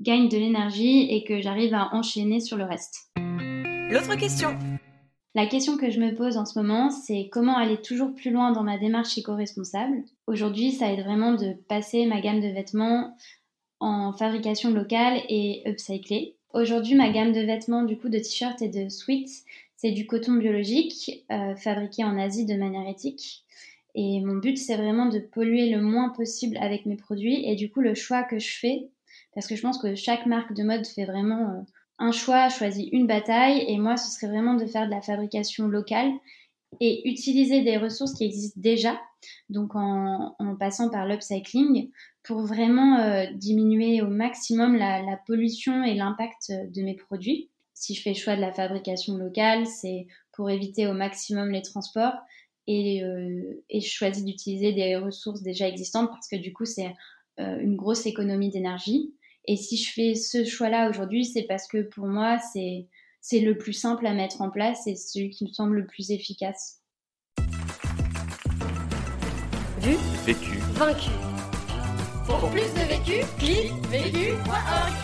gagne 0.00 0.28
de 0.28 0.36
l'énergie 0.36 1.06
et 1.10 1.22
que 1.22 1.40
j'arrive 1.40 1.74
à 1.74 1.94
enchaîner 1.94 2.40
sur 2.40 2.56
le 2.56 2.64
reste. 2.64 3.12
L'autre 3.16 4.16
question. 4.16 4.58
La 5.36 5.46
question 5.46 5.76
que 5.76 5.90
je 5.90 6.00
me 6.00 6.12
pose 6.16 6.38
en 6.38 6.44
ce 6.44 6.58
moment, 6.58 6.90
c'est 6.90 7.28
comment 7.30 7.56
aller 7.56 7.80
toujours 7.80 8.14
plus 8.16 8.32
loin 8.32 8.50
dans 8.50 8.64
ma 8.64 8.78
démarche 8.78 9.16
éco-responsable. 9.16 10.02
Aujourd'hui, 10.26 10.72
ça 10.72 10.92
aide 10.92 11.04
vraiment 11.04 11.34
de 11.34 11.52
passer 11.68 12.04
ma 12.06 12.20
gamme 12.20 12.40
de 12.40 12.48
vêtements 12.48 13.16
en 13.78 14.12
fabrication 14.12 14.72
locale 14.72 15.20
et 15.28 15.62
upcyclée. 15.66 16.34
Aujourd'hui, 16.52 16.94
ma 16.94 17.10
gamme 17.10 17.32
de 17.32 17.40
vêtements, 17.40 17.82
du 17.82 17.98
coup, 17.98 18.08
de 18.08 18.18
t-shirts 18.18 18.62
et 18.62 18.68
de 18.68 18.88
sweats, 18.88 19.42
c'est 19.76 19.92
du 19.92 20.06
coton 20.06 20.34
biologique 20.34 21.24
euh, 21.30 21.54
fabriqué 21.56 22.04
en 22.04 22.18
Asie 22.18 22.46
de 22.46 22.54
manière 22.54 22.88
éthique. 22.88 23.44
Et 23.94 24.20
mon 24.20 24.36
but, 24.36 24.56
c'est 24.56 24.76
vraiment 24.76 25.06
de 25.06 25.18
polluer 25.18 25.70
le 25.70 25.80
moins 25.80 26.10
possible 26.10 26.56
avec 26.58 26.84
mes 26.86 26.96
produits. 26.96 27.48
Et 27.48 27.54
du 27.54 27.70
coup, 27.70 27.80
le 27.80 27.94
choix 27.94 28.24
que 28.24 28.38
je 28.38 28.58
fais, 28.58 28.88
parce 29.34 29.46
que 29.46 29.56
je 29.56 29.62
pense 29.62 29.78
que 29.78 29.94
chaque 29.94 30.26
marque 30.26 30.52
de 30.54 30.64
mode 30.64 30.86
fait 30.86 31.04
vraiment 31.04 31.50
euh, 31.50 31.62
un 31.98 32.12
choix, 32.12 32.48
choisit 32.48 32.88
une 32.92 33.06
bataille. 33.06 33.64
Et 33.68 33.78
moi, 33.78 33.96
ce 33.96 34.10
serait 34.10 34.32
vraiment 34.32 34.54
de 34.54 34.66
faire 34.66 34.86
de 34.86 34.90
la 34.90 35.02
fabrication 35.02 35.68
locale 35.68 36.12
et 36.80 37.08
utiliser 37.08 37.62
des 37.62 37.76
ressources 37.76 38.14
qui 38.14 38.24
existent 38.24 38.60
déjà, 38.60 39.00
donc 39.48 39.76
en, 39.76 40.34
passant 40.58 40.90
par 40.90 41.06
l'upcycling, 41.06 41.88
pour 42.24 42.40
vraiment 42.40 42.98
euh, 42.98 43.26
diminuer 43.34 44.02
au 44.02 44.08
maximum 44.08 44.74
la 44.74 45.20
pollution 45.24 45.84
et 45.84 45.94
l'impact 45.94 46.50
de 46.50 46.82
mes 46.82 46.96
produits 46.96 47.48
si 47.74 47.94
je 47.94 48.02
fais 48.02 48.10
le 48.10 48.16
choix 48.16 48.36
de 48.36 48.40
la 48.40 48.52
fabrication 48.52 49.16
locale, 49.16 49.66
c'est 49.66 50.06
pour 50.32 50.48
éviter 50.48 50.86
au 50.86 50.92
maximum 50.94 51.50
les 51.50 51.62
transports 51.62 52.14
et, 52.66 53.02
euh, 53.04 53.62
je 53.72 53.86
choisis 53.86 54.24
d'utiliser 54.24 54.72
des 54.72 54.96
ressources 54.96 55.42
déjà 55.42 55.68
existantes 55.68 56.08
parce 56.08 56.28
que 56.28 56.36
du 56.36 56.52
coup, 56.52 56.64
c'est 56.64 56.94
euh, 57.40 57.58
une 57.60 57.76
grosse 57.76 58.06
économie 58.06 58.50
d'énergie. 58.50 59.14
Et 59.46 59.56
si 59.56 59.76
je 59.76 59.92
fais 59.92 60.14
ce 60.14 60.44
choix-là 60.44 60.88
aujourd'hui, 60.88 61.26
c'est 61.26 61.42
parce 61.42 61.66
que 61.66 61.82
pour 61.82 62.06
moi, 62.06 62.38
c'est, 62.38 62.86
c'est 63.20 63.40
le 63.40 63.58
plus 63.58 63.74
simple 63.74 64.06
à 64.06 64.14
mettre 64.14 64.40
en 64.40 64.50
place 64.50 64.86
et 64.86 64.94
celui 64.94 65.30
qui 65.30 65.44
me 65.44 65.52
semble 65.52 65.76
le 65.76 65.86
plus 65.86 66.10
efficace. 66.10 66.80
Vu 69.80 69.96
Vécu 70.24 70.58
Vaincu 70.72 71.10
Pour 72.26 72.50
plus 72.50 72.72
de 72.72 72.88
vécu, 72.88 73.26
clique 73.38 73.72
vécu.org. 73.90 75.03